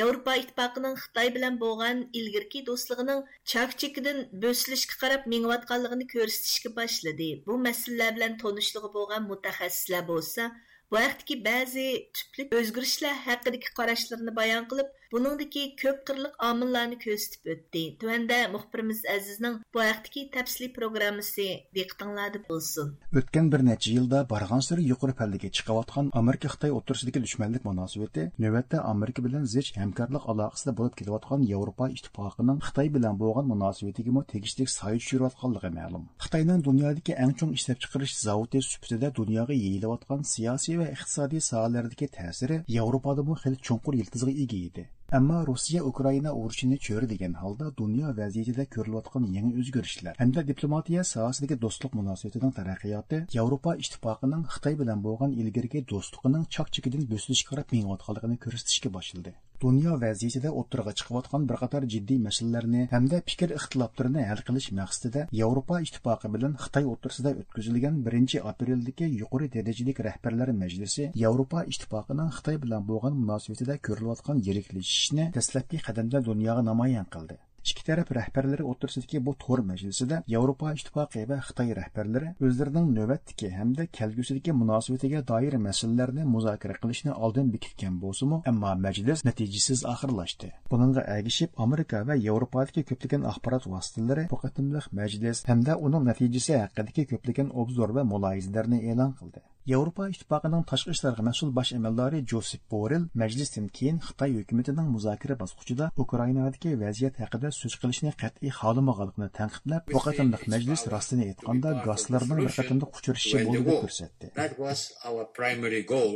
Европа 0.01 0.35
иттифақының 0.41 0.95
Қытай 0.97 1.31
білен 1.35 1.59
болған 1.61 1.99
ілгірки 2.17 2.63
достығының 2.65 3.19
чақ-чекідің 3.53 4.23
бөсілішкі 4.45 4.97
қарап 5.03 5.27
меңуатқалығыны 5.33 6.07
көрістішкі 6.13 6.73
башылады. 6.79 7.29
Бұл 7.45 7.61
мәсілілер 7.67 8.17
білен 8.17 8.39
тонышлығы 8.41 8.89
болған 8.95 9.29
мұтахасыслә 9.29 10.01
болса, 10.09 10.49
бұл 10.89 11.03
әқтіки 11.03 11.37
бәзі 11.45 11.87
түплік 12.17 12.57
өзгірішілі 12.63 13.13
әқтіки 13.37 13.75
қарашыларыны 13.77 14.33
баян 14.41 14.65
қылып, 14.73 14.89
qilib, 15.13 15.25
buningdagi 15.25 15.63
ko'p 15.83 15.99
qirliq 16.09 16.35
omillarni 16.51 16.97
ko'rsatib 17.05 17.51
o'tdi. 17.55 17.83
Tuanda 18.01 18.39
muxbirimiz 18.55 19.01
Azizning 19.17 19.57
bu 19.75 19.79
vaqtdagi 19.79 20.23
tafsili 20.37 20.69
programmasi 20.79 21.47
diqqatinglarda 21.77 22.41
bo'lsin. 22.49 22.87
O'tgan 23.19 23.51
bir 23.53 23.61
necha 23.69 23.91
yilda 23.97 24.19
barg'ansiri 24.33 24.83
yuqori 24.93 25.15
pallaga 25.21 25.49
chiqayotgan 25.57 26.11
Amerika 26.21 26.49
Xitoy 26.55 26.73
o'rtasidagi 26.79 27.25
dushmanlik 27.27 27.65
munosabati 27.71 28.23
navbatda 28.45 28.85
Amerika 28.93 29.25
bilan 29.27 29.45
zich 29.55 29.69
hamkorlik 29.83 30.25
aloqasida 30.33 30.77
bo'lib 30.79 30.95
kelayotgan 31.01 31.41
Yevropa 31.53 31.91
ittifoqining 31.97 32.59
Xitoy 32.69 32.89
bilan 32.97 33.21
bo'lgan 33.23 33.47
munosabatiga 33.53 34.23
tegishli 34.33 34.67
soya 34.79 34.99
tushirayotganligi 35.03 35.71
ma'lum. 35.79 36.09
Xitoyning 36.25 36.65
dunyodagi 36.69 37.13
eng 37.25 37.37
chong 37.39 37.53
ishlab 37.59 37.79
chiqarish 37.85 38.15
zavodi 38.27 38.65
sifatida 38.71 39.15
dunyoga 39.21 39.55
yeyilayotgan 39.65 40.21
siyosiy 40.33 40.77
va 40.81 40.87
iqtisodiy 40.97 41.41
sohalardagi 41.51 42.07
ta'siri 42.19 42.57
Yevropada 42.79 43.27
bu 43.29 43.35
xil 43.43 43.55
chunqur 43.67 43.95
yiltizga 44.01 44.33
ega 44.45 44.61
edi. 44.71 44.85
Ammo 45.13 45.45
Rossiya 45.47 45.83
Ukraina 45.85 46.31
urushini 46.33 46.77
cho'ri 46.85 47.07
degan 47.09 47.35
holda 47.41 47.67
dunyo 47.81 48.13
vaziyatida 48.21 48.65
ko'rilayotgan 48.77 49.27
yangi 49.35 49.61
o'zgarishlar 49.63 50.15
hamda 50.23 50.45
diplomatiya 50.51 51.05
sohasidagi 51.11 51.59
do'stlik 51.65 51.99
munosabatining 52.01 52.55
taraqqiyoti 52.59 53.21
Yevropa 53.37 53.75
ittifoqining 53.85 54.49
Xitoy 54.55 54.81
bilan 54.83 55.05
bo'lgan 55.07 55.39
ilgarigi 55.45 55.87
do'stligining 55.95 56.51
chok-chekidan 56.57 57.09
bo'silishga 57.13 57.51
qarab 57.53 57.75
mengayotganligini 57.77 58.45
ko'rsatishga 58.47 58.99
boshladi. 59.01 59.35
Dunyo 59.65 59.93
vaziyatida 60.05 60.51
o'ttirg'a 60.61 60.93
chiqayotgan 60.99 61.43
bir 61.51 61.57
qator 61.63 61.87
jiddiy 61.95 62.19
masalalarni 62.27 62.83
hamda 62.95 63.21
fikr 63.31 63.55
ixtiloflarini 63.59 64.25
hal 64.31 64.41
qilish 64.49 64.69
maqsadida 64.81 65.23
yevropa 65.41 65.81
ittifoqi 65.87 66.33
bilan 66.35 66.57
xitoy 66.65 66.89
o'rtasida 66.93 67.35
o'tkazilgan 67.43 68.01
birinchi 68.09 68.43
apreldagi 68.53 69.11
yuqori 69.21 69.51
darajalik 69.57 70.03
rahbarlar 70.09 70.55
majlisi 70.65 71.09
yevropa 71.25 71.65
ittifoqining 71.75 72.35
xitoy 72.41 72.61
bilan 72.67 72.91
bo'lgan 72.91 73.23
munosabatida 73.23 73.79
ko'rilayotgan 73.87 74.45
yiriklashishni 74.51 75.31
dastlabki 75.39 75.87
qadamda 75.89 76.27
dunyoga 76.31 76.69
namoyon 76.71 77.11
qildi. 77.17 77.43
Ikki 77.71 77.85
taraf 77.89 78.09
rahbarlari 78.19 78.65
o'rtasidagi 78.71 79.19
bu 79.27 79.33
to'r 79.45 79.61
majlisida 79.71 80.17
yevropa 80.35 80.73
ittifoqi 80.79 81.23
va 81.31 81.39
xitoy 81.49 81.71
rahbarlari 81.79 82.31
o'zlarining 82.47 82.89
navbatdagi 82.99 83.51
hamda 83.59 83.87
kelgusidagi 83.99 84.55
munosabatiga 84.63 85.21
doir 85.31 85.57
masalalarni 85.67 86.25
muzokara 86.35 86.79
qilishni 86.83 87.13
oldin 87.27 87.53
bekitgan 87.55 88.01
bo'lsimi 88.05 88.41
ammo 88.53 88.75
majlis 88.87 89.25
natijasiz 89.29 89.85
oxirlashdi 89.93 90.51
buningga 90.75 91.07
agishib 91.17 91.63
amerika 91.67 92.03
va 92.11 92.19
yevropadagi 92.27 92.87
ko'plagan 92.91 93.29
axborot 93.33 93.71
vositalari 93.75 94.27
bu 94.35 94.43
qatimliq 94.45 94.91
majlis 95.01 95.47
hamda 95.53 95.79
uning 95.87 96.11
natijasi 96.11 96.59
haqidagi 96.65 97.09
ko'plagan 97.15 97.57
obzor 97.65 97.97
va 97.97 98.09
muloyizalarni 98.13 98.79
e'lon 98.91 99.19
qildi. 99.21 99.41
Yevropa 99.67 100.09
İttifaqının 100.09 100.63
tashqi 100.63 100.91
ishlarga 100.91 101.23
mas'ul 101.23 101.51
bosh 101.57 101.73
amaldori 101.73 102.27
Josep 102.31 102.63
Borrell 102.71 103.05
majlisdan 103.15 103.69
keyin 103.69 103.99
Xitoy 104.07 104.33
hukumatining 104.41 104.89
muzokara 104.95 105.37
bosqichida 105.43 105.91
Ukrainadagi 106.05 106.71
vaziyat 106.81 107.21
haqida 107.23 107.51
so'z 107.61 107.75
qilishni 107.83 108.13
qat'iy 108.23 108.51
xohlamaganligini 108.61 109.31
tanqidlab, 109.39 109.85
bu 109.95 110.01
qatimliq 110.07 110.43
majlis 110.55 110.83
rostini 110.95 111.29
aytganda 111.31 111.71
gazlarning 111.89 112.43
bir 112.47 112.55
qatimda 112.59 112.87
quchurishishi 112.95 113.45
bo'ldi 113.47 113.63
deb 113.69 113.79
ko'rsatdi. 113.85 114.33
That 114.41 114.55
was 114.65 114.81
our 115.09 115.25
primary 115.39 115.83
goal 115.95 116.15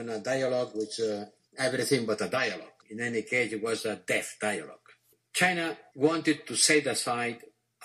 in 0.00 0.06
a 0.18 0.18
dialogue 0.30 0.70
which 0.80 0.96
uh, 1.00 1.24
everything 1.66 2.06
but 2.10 2.20
a 2.28 2.30
dialogue. 2.38 2.78
In 2.92 2.98
any 3.08 3.22
case, 3.32 3.48
it 3.56 3.62
was 3.68 3.86
a 3.94 3.96
death 4.12 4.30
dialogue. 4.48 4.86
China 5.40 5.66
wanted 6.06 6.38
to 6.48 6.54
set 6.68 6.86
aside 6.96 7.38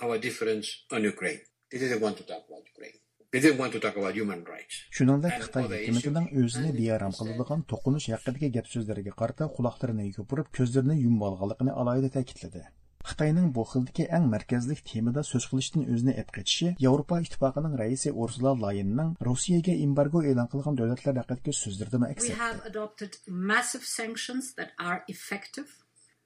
our 0.03 0.15
difference 0.27 0.67
on 0.91 1.01
Ukraine. 1.13 1.41
They 1.69 1.79
didn't 1.83 2.01
want 2.05 2.17
to 2.17 2.25
talk 2.31 2.43
about 2.49 2.63
Ukraine. 2.75 2.99
They 3.37 3.49
didn't 3.49 3.59
want 3.59 3.73
to 3.73 3.79
talk 3.79 3.95
about 3.95 4.15
human 4.15 4.39
rights. 4.51 4.75
Shuningdek, 4.97 5.33
Xitoy 5.45 5.65
hukumatining 5.71 6.27
o'zini 6.43 6.71
bearam 6.77 7.11
qiladigan 7.17 7.59
to'qinish 7.71 8.07
haqidagi 8.13 8.47
gap 8.55 8.67
so'zlariga 8.71 9.13
qarata 9.19 9.45
quloqlarini 9.57 10.05
yopirib, 10.15 10.47
ko'zlarini 10.57 10.95
yumib 11.03 11.25
olganligini 11.27 11.75
alohida 11.81 12.09
ta'kidladi. 12.15 12.61
Xitoyning 13.11 13.47
bu 13.57 13.63
xildagi 13.73 14.03
eng 14.17 14.25
markazli 14.33 14.75
temada 14.91 15.21
so'z 15.31 15.45
qilishdan 15.51 15.83
o'zini 15.93 16.13
etqetishi 16.21 16.67
Yevropa 16.85 17.15
ittifoqining 17.25 17.73
raisi 17.81 18.09
Ursula 18.23 18.51
Layinning 18.63 19.11
Rossiyaga 19.29 19.73
embargo 19.87 20.19
e'lon 20.31 20.47
qilgan 20.53 20.73
davlatlar 20.79 21.15
haqidagi 21.21 21.53
so'zlarida 21.63 21.97
aks 22.13 22.23
We 22.25 22.33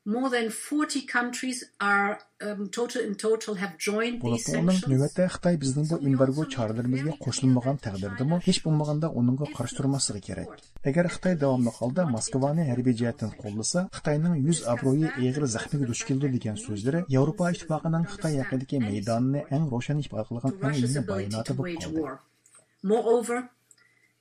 More 0.04 0.32
than 0.32 0.50
40 0.50 1.04
countries 1.04 1.64
are 1.80 2.18
um, 2.42 2.70
total 2.70 3.04
in 3.04 3.14
total 3.14 3.54
have 3.54 3.78
joined 3.78 4.20
these 4.24 4.46
sanctions. 4.46 4.88
növbətdə 4.90 5.28
Xitay 5.30 5.60
bizning 5.62 5.86
bu 5.92 6.00
embargo 6.10 6.46
choralarimizga 6.56 7.14
qo'shilmagan 7.26 7.78
taqdirdami 7.84 8.40
hech 8.48 8.60
bo'lmaganda 8.64 9.12
uningga 9.22 9.52
qarshi 9.58 9.78
turmasligi 9.80 10.24
kerak. 10.30 10.58
Agar 10.90 11.12
Xitoy 11.14 11.38
davomli 11.44 11.76
holda 11.78 12.08
Moskvani 12.16 12.66
harbiy 12.72 12.98
jihatdan 13.04 13.36
qo'llasa, 13.44 13.86
Xitoyning 14.00 14.42
yuz 14.48 14.64
obro'yi 14.74 15.14
eg'ir 15.28 15.46
zaxmiga 15.56 15.92
duch 15.94 16.04
keldi 16.10 16.34
degan 16.36 16.58
so'zlari 16.66 17.06
Yevropa 17.18 17.54
ittifoqining 17.54 18.10
Xitoy 18.16 18.42
haqidagi 18.42 18.84
maydonini 18.90 19.46
eng 19.56 19.70
ro'shan 19.76 20.02
ifoda 20.06 20.26
qilgan 20.32 20.58
eng 20.58 20.68
ability 20.74 21.08
bayonoti 21.14 21.60
bo'lib 21.62 21.86
qoldi. 21.86 22.20
Moreover, 22.90 23.44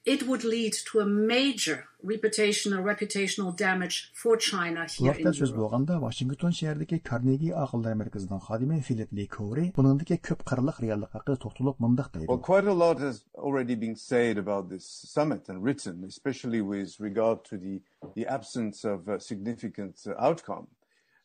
it 0.05 0.23
would 0.27 0.45
lead 0.45 0.73
to 0.73 1.01
a 1.01 1.07
major 1.07 1.87
reputational 2.05 2.83
reputational 2.83 3.55
damage 3.55 4.11
for 4.15 4.37
China 4.37 4.87
here 4.89 5.13
vaqtda 5.13 5.27
in 5.27 5.33
so'z 5.35 5.51
Europe. 5.51 5.59
bo'lganda 5.63 6.01
Washington 6.01 6.53
shahridagi 6.59 6.99
Carnegie 7.11 7.53
aqllar 7.65 7.95
markazining 8.03 8.41
xodimi 8.49 8.83
Philip 8.89 9.13
Lee 9.13 9.27
Cowry 9.37 9.67
buningdagi 9.79 10.19
ko'p 10.29 10.45
qirliq 10.51 10.81
reallik 10.85 11.13
haqida 11.19 11.37
to'xtalib 11.45 11.77
mundaq 11.87 12.09
deydi. 12.15 12.29
Well, 12.33 12.39
quite 12.51 12.67
a 12.75 12.77
lot 12.85 12.99
has 13.07 13.25
already 13.35 13.75
been 13.75 13.97
said 13.97 14.39
about 14.39 14.71
this 14.71 14.87
summit 15.15 15.49
and 15.51 15.63
written, 15.63 16.05
especially 16.05 16.63
with 16.63 16.99
regard 16.99 17.45
to 17.51 17.59
the, 17.59 17.83
the 18.15 18.27
absence 18.27 18.85
of 18.85 19.09
a 19.09 19.21
significant 19.21 20.07
outcome. 20.19 20.67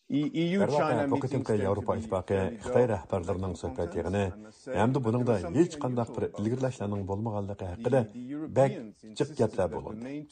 Дәрвақы, 0.06 1.10
Кокетинка 1.10 1.56
Европа 1.58 1.96
Итбақы 1.98 2.60
Қытай 2.62 2.86
рәхбарларының 2.92 3.56
сөйпәт 3.58 3.96
еғіні, 3.98 4.26
әмді 4.70 5.02
бұныңда 5.02 5.38
еч 5.58 5.80
қандақ 5.82 6.12
бір 6.14 6.26
үлгірләшләнің 6.38 7.02
болмағалдықы 7.10 7.66
әқілі 7.74 8.02
бәк 8.54 8.76
жық 9.18 9.32
гәплә 9.40 9.66
болынды. 9.74 10.30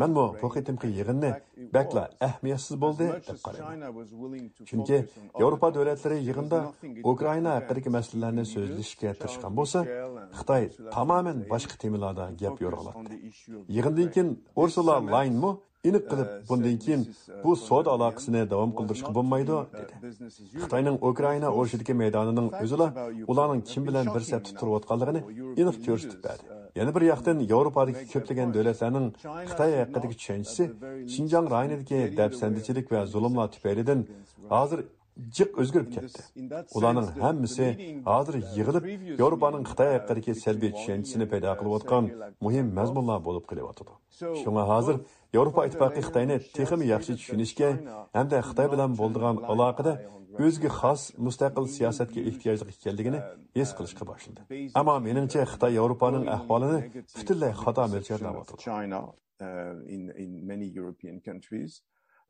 Мән 0.00 0.16
мұ 0.16 0.24
Кокетинка 0.40 0.88
еғіні 0.88 1.34
бәкла 1.74 2.06
әхмиясіз 2.16 2.80
болды 2.80 3.10
деп 3.28 3.44
қараймын. 3.44 4.48
Чүнкі 4.72 5.02
Европа 5.36 5.68
дөләтлері 5.76 6.24
еғінда 6.24 6.62
Украина 7.04 7.58
әқілікі 7.60 7.92
мәсілілеріні 7.92 8.48
сөзлішке 8.48 9.12
тырышқан 9.20 9.52
болса, 9.52 9.84
Қытай 10.32 10.72
тамамен 10.88 11.44
башқы 11.50 11.76
темелада 11.76 12.32
Лайн 12.32 12.48
еғінді 13.68 15.60
Инік 15.84 16.06
қылып, 16.08 16.28
бұндың 16.48 16.76
кейін 16.80 17.02
бұл 17.42 17.58
сода 17.60 17.92
алақысыны 17.92 18.46
давам 18.48 18.70
қылдыршық 18.72 19.12
болмайды, 19.12 19.58
деді. 19.74 20.14
Қытайның 20.62 20.96
Украина 21.04 21.50
ошыдыке 21.52 21.92
мейданының 21.98 22.48
өзіла, 22.62 22.88
оланың 23.28 23.60
кім 23.68 23.84
білән 23.90 24.08
бір 24.14 24.24
сәп 24.24 24.48
тұтыру 24.48 24.78
отқалығыны 24.78 25.20
инік 25.60 25.82
көрістіп 25.84 26.24
бәді. 26.24 26.56
Яны 26.80 26.96
бір 26.96 27.08
яқтын 27.10 27.44
Еуропадық 27.44 28.00
көптеген 28.14 28.56
дөлетлерінің 28.56 29.10
Қытай 29.52 29.76
әйқетігі 29.84 30.16
түшеншісі, 30.16 30.70
Шинжан 31.12 31.52
райынедіке 31.52 32.08
дәпсендічілік 32.16 32.88
вән 32.90 33.10
зұлымла 33.12 33.50
түпейлідің, 33.52 34.06
азыр 34.48 34.86
jiq 35.36 35.50
o'zgarib 35.62 35.90
ketdi. 35.94 36.20
ularning 36.76 37.08
hammasi 37.24 37.66
hozir 38.10 38.34
yig'ilib 38.56 38.84
yevropaning 39.22 39.64
xitoy 39.70 39.90
haqidagi 39.96 40.32
salbiy 40.44 40.70
tushunchisini 40.78 41.26
paydo 41.32 41.52
qilayotgan 41.60 42.04
muhim 42.46 42.66
mazmunlar 42.78 43.18
bo'lib 43.28 43.44
kelyotidi 43.50 43.94
So, 44.14 44.26
shunga 44.42 44.64
hozir 44.72 44.96
yevropa 45.36 45.62
ittifoqi 45.68 46.00
xitoyni 46.06 46.36
texmi 46.56 46.84
yaxshi 46.94 47.12
tushunishga 47.18 47.70
hamda 48.16 48.38
xitoy 48.48 48.68
bilan 48.74 48.90
bo'ldigan 49.00 49.36
aloqada 49.52 49.92
o'ziga 50.44 50.70
xos 50.80 51.00
mustaqil 51.26 51.64
siyosatga 51.76 52.20
ehtiyojli 52.30 52.64
ekanligini 52.74 53.20
uh, 53.22 53.26
his 53.58 53.68
uh, 53.70 53.74
qilishga 53.78 54.04
boshladi 54.10 54.40
ammo 54.80 54.94
meningcha 55.08 55.40
uh, 55.42 55.48
xitoy 55.52 55.72
yevropaning 55.78 56.24
ahvolini 56.36 56.78
butunlay 57.18 57.52
xato 57.62 57.82
perception 57.94 58.30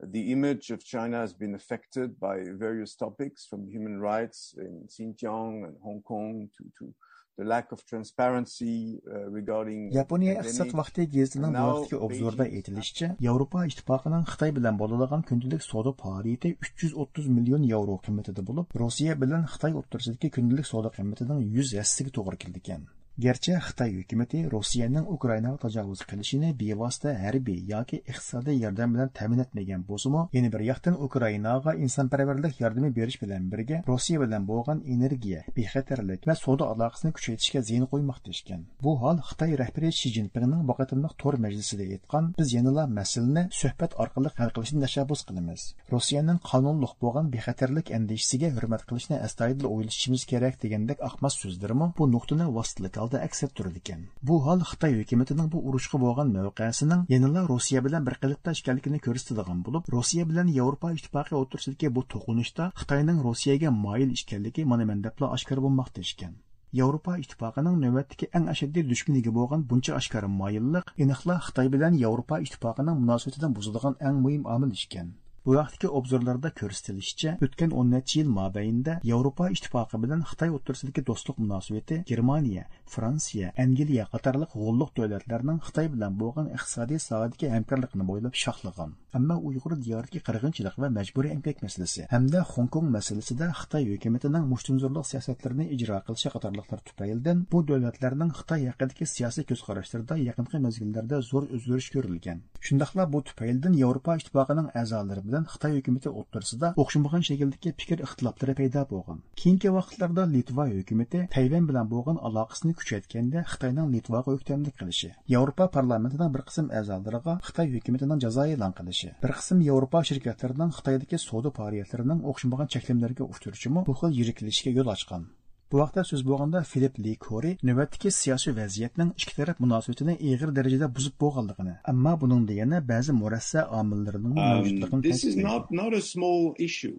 The 0.00 0.32
image 0.32 0.70
of 0.70 0.84
China 0.84 1.18
has 1.18 1.32
been 1.32 1.54
affected 1.54 2.18
by 2.18 2.36
various 2.50 2.94
topics, 2.96 3.46
from 3.46 3.68
human 3.68 4.00
rights 4.00 4.54
in 4.58 4.88
Xinjiang 4.88 5.64
and 5.66 5.76
Hong 5.82 6.02
Kong 6.02 6.48
to, 6.58 6.64
to 6.78 6.94
the 7.36 7.44
lack 7.44 7.72
of 7.72 7.84
transparency 7.86 9.00
uh, 9.12 9.28
regarding 9.30 9.90
Yaponiya 9.92 10.34
iqtisod 10.38 10.74
vaqti 10.80 11.06
Now 11.38 11.82
vaqtdagi 11.82 11.98
obzorda 12.06 12.44
aytilishicha, 12.44 13.08
Yevropa 13.26 13.64
ittifoqining 13.70 14.26
Xitoy 14.32 14.52
bilan 14.58 14.78
bo'ladigan 14.78 15.22
kundalik 15.30 15.62
savdo 15.66 15.94
faoliyati 16.02 16.56
330 16.62 17.30
million 17.38 17.62
yevro 17.62 17.98
qiymatida 18.06 18.46
bo'lib, 18.50 18.66
Rossiya 18.82 19.18
bilan 19.20 19.48
Xitoy 19.54 19.74
o'rtasidagi 19.80 20.30
kundalik 20.36 20.70
savdo 20.70 20.94
qiymatining 20.98 21.42
100 21.62 21.74
hassasiga 21.80 22.14
to'g'ri 22.18 22.38
keldi 22.44 22.62
ekan. 22.64 22.86
Garchi 23.18 23.52
xitoy 23.66 23.92
hukumati 23.98 24.38
rossiyaning 24.54 25.06
ukrainaga 25.16 25.58
tajovuz 25.64 26.00
qilishini 26.10 26.48
bevosita 26.60 27.10
harbiy 27.24 27.60
yoki 27.72 27.96
iqtisodiy 28.10 28.56
yordam 28.64 28.94
bilan 28.94 29.12
ta'min 29.18 29.44
etmagan 29.44 29.84
bo'lsimi 29.90 30.22
yana 30.36 30.52
bir 30.54 30.62
yoqdan 30.70 30.96
ukrainaga 31.06 31.74
insonparvarlik 31.84 32.60
yordami 32.64 32.90
berish 32.98 33.18
bilan 33.22 33.50
birga 33.52 33.82
rossiya 33.90 34.20
bilan 34.24 34.48
bo'lgan 34.50 34.82
energiya 34.94 35.40
bexatarlik 35.58 36.28
va 36.28 36.34
savdo 36.44 36.64
aloqasini 36.72 37.12
kuchaytirishga 37.16 37.60
zin 37.70 37.86
qo'ymoqda 37.92 38.34
ekan 38.40 38.66
bu 38.84 38.96
hol 39.02 39.22
xitoy 39.28 39.56
rahbari 39.62 39.92
shi 40.00 40.14
zinpinning 40.16 40.66
boqatimliq 40.70 41.14
to'r 41.22 41.36
majlisida 41.46 41.84
aytgan 41.94 42.32
biz 42.38 42.48
yanala 42.58 42.86
masalani 42.98 43.44
suhbat 43.60 43.92
orqali 44.02 44.30
hal 44.38 44.50
qilishni 44.56 44.80
tashabbus 44.84 45.22
qilamiz. 45.28 45.62
Rossiyaning 45.94 46.38
qonunliq 46.50 46.92
bo'lgan 47.02 47.26
bexatarlik 47.34 47.90
andishisiga 47.98 48.48
hurmat 48.56 48.82
qilishni 48.88 49.16
astoydil 49.26 49.66
o'ylashimiz 49.72 50.22
kerak 50.32 50.54
degandek 50.64 50.98
aqmas 51.08 51.34
so'zlarimi? 51.42 51.86
Bu 51.98 52.04
nuqtani 52.14 52.46
vositalik 52.56 52.94
holda 53.04 53.22
aks 53.26 53.44
ettirdi 53.46 53.80
ekan 53.82 54.04
bu 54.28 54.36
hol 54.46 54.62
xitoy 54.70 54.94
hukumatining 55.00 55.48
bu 55.54 55.60
urushga 55.70 55.98
bo'lgan 56.04 56.32
mavqesining 56.36 57.02
yanala 57.14 57.42
rossiya 57.52 57.84
bilan 57.86 58.06
bir 58.06 58.16
qilibda 58.22 58.54
ekanligini 58.60 59.00
ko'rsatadigan 59.06 59.60
bo'lib 59.66 59.92
rossiya 59.96 60.24
bilan 60.30 60.54
yevropa 60.58 60.92
ittifoqi 60.98 61.38
o'tirishidagi 61.42 61.92
bu 61.98 62.06
to'qinishda 62.14 62.72
xitoyning 62.80 63.22
rossiyaga 63.28 63.76
moyil 63.84 64.16
ekanligi 64.18 64.66
mana 64.72 64.90
mandabla 64.92 65.32
oshkor 65.38 65.64
bo'lmoqda 65.66 66.08
ekan 66.12 66.34
yevropa 66.80 67.12
ittifoqining 67.22 67.76
navbatdagi 67.84 68.26
eng 68.38 68.46
ashaddiy 68.52 68.86
dushmaniga 68.92 69.32
bo'lgan 69.40 69.66
buncha 69.72 69.92
oshkora 69.98 70.30
moyillik 70.38 70.88
aniqla 71.04 71.36
xitoy 71.48 71.68
bilan 71.74 72.00
yevropa 72.04 72.40
ittifoqining 72.46 72.96
munosabatidan 73.02 73.54
buzilgan 73.58 74.00
eng 74.08 74.24
muhim 74.24 74.48
omil 74.56 74.72
ekan 74.86 75.12
bu 75.46 75.54
vaqtdagi 75.58 75.88
obzorlarda 75.98 76.50
ko'rsatilishicha 76.58 77.32
o'tgan 77.46 77.72
o'n 77.80 77.90
necha 77.94 78.14
yil 78.18 78.28
mobaynida 78.36 78.92
yevropa 79.08 79.48
ittifoqi 79.54 79.98
bilan 80.04 80.22
xitoy 80.30 80.52
o'rtasidagi 80.56 81.02
do'stlik 81.08 81.40
munosabati 81.42 81.98
germaniya 82.10 82.62
fransiya 82.94 83.50
angliya 83.64 84.06
qatorliq 84.14 84.54
g'ulliq 84.60 84.94
davlatlarning 84.98 85.58
xitoy 85.66 85.90
bilan 85.94 86.16
bo'lgan 86.22 86.48
iqtisodiy 86.56 87.00
sohadagi 87.08 87.50
hamkorlikni 87.56 88.06
bo'ylab 88.10 88.38
shohlagan 88.44 88.94
ammo 89.18 89.36
uyg'ur 89.48 89.74
diyoridagi 89.84 90.22
qirg'inchilik 90.28 90.78
va 90.84 90.90
majburiy 90.96 91.34
emgak 91.36 91.60
masalasi 91.66 92.06
hamda 92.14 92.40
xong 92.54 92.70
kong 92.76 92.88
masalasida 92.96 93.50
xitoy 93.60 93.84
hukumatining 93.90 94.48
mushtumzorlik 94.54 95.10
siyosatlarini 95.10 95.68
ijro 95.76 96.00
qilishi 96.06 96.34
qatorliqlar 96.36 96.80
tufaylidan 96.88 97.44
bu 97.52 97.62
davlatlarning 97.72 98.32
xitoy 98.40 98.66
haqidagi 98.70 99.10
siyosiy 99.14 99.48
ko'zqarashlarida 99.52 100.20
yaqinqi 100.30 100.64
mezgillarda 100.66 101.20
zo'r 101.30 101.44
o'zgarish 101.58 101.90
ko'rilgan. 101.94 102.42
Shundoqla 102.66 103.04
bu 103.12 103.22
tufaylidan 103.28 103.78
yevropa 103.82 104.18
ittifoqining 104.20 104.68
a'zolari 104.82 105.22
bilan 105.34 105.50
xitoy 105.52 105.72
hukumati 105.78 106.10
o'rtasida 106.20 106.68
o'xshamagan 106.82 107.22
shakldagi 107.28 107.70
fikr 107.80 108.02
ixtiloflari 108.06 108.54
paydo 108.60 108.82
bo'lgan. 108.92 109.18
Keyingi 109.40 109.70
vaqtlarda 109.76 110.24
litva 110.34 110.66
hukumati 110.70 111.22
tayvan 111.36 111.66
bilan 111.70 111.90
bo'lgan 111.92 112.20
aloqasini 112.28 112.74
kuchaytganda 112.80 113.42
xitoyning 113.52 113.88
litvaga 113.96 114.34
o'ktamlik 114.36 114.76
qilishi 114.80 115.10
yevropa 115.34 115.68
parlamentining 115.76 116.32
bir 116.36 116.46
qism 116.50 116.70
a'zolariga 116.80 117.36
xitoy 117.48 117.72
hukumatining 117.76 118.24
jazo 118.26 118.48
e'lon 118.54 118.76
qilishi 118.80 119.14
bir 119.24 119.36
qism 119.38 119.64
yevropa 119.68 120.04
shirkatlarining 120.10 120.74
xitoydagi 120.80 121.24
savdo 121.28 121.56
faoliyatlarining 121.60 122.26
o'xshamagan 122.34 122.74
cheklamlarga 122.76 123.32
uchrashimi 123.36 123.88
bu 123.88 124.02
xil 124.02 124.20
yiriklishga 124.20 124.76
yo'l 124.78 124.94
ochgan 124.98 125.32
Bu 125.72 125.78
vaqtda 125.78 126.04
söz 126.04 126.22
bo'lganda 126.26 126.62
Filip 126.62 126.98
Li 127.04 127.14
Kori 127.16 127.54
növbətdəki 127.68 128.10
siyasi 128.16 128.52
vəziyyətin 128.58 129.14
iki 129.16 129.32
tərəf 129.38 129.62
münasibətini 129.64 130.14
ağır 130.32 130.52
dərəcədə 130.58 130.88
buzub 130.96 131.16
boğanlığını, 131.20 131.78
amma 131.92 132.12
bunun 132.20 132.44
da 132.48 132.58
yana 132.60 132.82
bəzi 132.90 133.14
mürəssə 133.16 133.64
amillərinin 133.80 134.36
mövcudluğunu 134.38 135.00
um, 135.00 135.02
This 135.02 135.24
is 135.24 135.36
not 135.36 135.70
not 135.70 135.92
a 135.94 136.02
small 136.02 136.54
issue. 136.58 136.98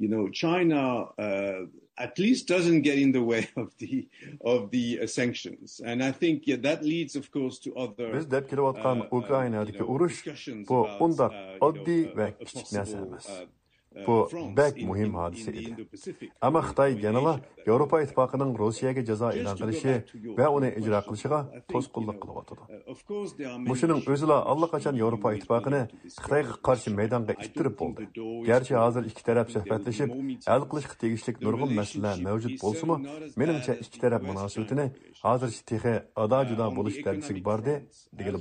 You 0.00 0.08
know, 0.08 0.30
China 0.32 0.80
uh, 1.18 1.66
at 1.98 2.18
least 2.18 2.48
doesn't 2.48 2.82
get 2.82 2.98
in 2.98 3.12
the 3.12 3.22
way 3.30 3.48
of 3.56 3.68
the 3.78 4.08
of 4.40 4.70
the 4.70 5.00
uh, 5.02 5.06
sanctions. 5.06 5.80
And 5.84 6.02
I 6.02 6.12
think 6.12 6.46
yeah, 6.46 6.56
that 6.62 6.82
leads 6.82 7.16
of 7.16 7.30
course 7.30 7.58
to 7.64 7.74
other 7.76 8.12
Biz 8.12 8.30
dep 8.30 8.50
kelayotgan 8.50 9.00
uh, 9.00 9.04
uh, 9.04 9.18
Ukrainadagi 9.18 9.84
uruş 9.84 10.24
bu 10.68 10.86
undaq 11.00 11.32
oddiy 11.60 12.04
va 12.16 12.30
kichik 12.38 12.72
narsa 12.72 12.98
emas. 12.98 13.26
Bu 14.06 14.16
bək 14.54 14.76
mühim 14.86 15.14
hadisə 15.18 15.50
idi. 15.50 15.86
Amma 16.40 16.60
Xitay 16.62 17.00
yanıla 17.02 17.40
Yevropa 17.66 18.02
İttifaqının 18.02 18.58
Rusiyaga 18.58 19.02
jazo 19.04 19.30
e'lon 19.38 19.56
qilishi 19.62 19.94
va 20.38 20.46
uni 20.56 20.68
ijro 20.80 21.00
qilishiga 21.08 21.40
to'sqinlik 21.72 22.18
qilyotdi. 22.22 22.54
Mushuning 23.70 24.00
o'zila 24.12 24.36
allaqachon 24.52 24.94
Yevropa 25.02 25.28
Ittifaqini 25.36 25.82
Xitoyga 26.22 26.54
qarshi 26.66 26.88
maydonga 26.98 27.34
ittirib 27.44 27.74
bo'ldi. 27.80 28.00
Garchi 28.50 28.74
hozir 28.82 29.02
ikki 29.10 29.22
taraf 29.28 29.48
suhbatlashib, 29.56 30.10
hal 30.50 30.62
qilishga 30.70 30.94
tegishli 31.02 31.30
nurg'un 31.46 31.70
masalalar 31.80 32.16
mavjud 32.28 32.54
bo'lsa-mu, 32.62 32.96
ikki 33.84 33.98
taraf 34.04 34.22
munosabatini 34.30 34.86
bo'lish 36.78 36.96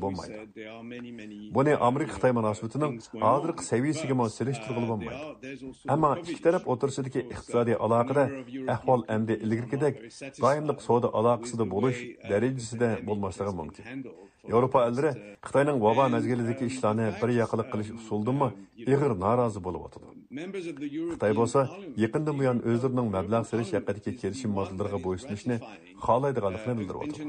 bo'lmaydi. 0.03 0.35
Buni 1.57 1.73
Amerika-Xitoy 1.89 2.31
bo'lmaydi. 4.89 5.38
Ammo 5.95 6.11
ikki 6.21 6.41
taraf 6.47 6.63
o'tirishidagi 6.73 7.21
iqtisodiy 7.33 7.77
aloqada 7.85 8.23
ahvol 8.75 9.01
endi 9.15 9.33
ilgarigidek 9.45 9.95
doimliq 10.43 10.79
savdo 10.87 11.07
aloqasida 11.19 11.65
bo'lish 11.75 11.99
darajasida 12.31 12.89
bo'lmasligi 13.07 13.53
mumkin. 13.61 13.85
Yevropa 14.51 14.79
ellari 14.89 15.11
Xitoyning 15.47 15.77
vaba 15.85 16.05
mazgilidagi 16.15 16.65
ishlarni 16.71 17.07
bir 17.21 17.29
yaqinlik 17.41 17.67
qilish 17.73 17.91
usuldimi 17.99 18.47
ig'ir 18.93 19.11
norozi 19.23 19.59
bo'lib 19.65 19.81
o'tadi. 19.87 20.07
Xitoy 21.13 21.33
bo'lsa 21.39 21.59
yaqindan 22.03 22.35
buyon 22.39 22.57
o'zlarining 22.69 23.07
mablag' 23.17 23.45
solish 23.51 23.69
Parliament 23.69 23.89
haqidagi 23.89 24.17
kelishim 24.21 24.51
the 24.79 24.99
bo'ysunishni 25.05 25.57
xohlaydiganligini 26.05 26.73
bildirib 26.79 27.01
o'tadi. 27.03 27.21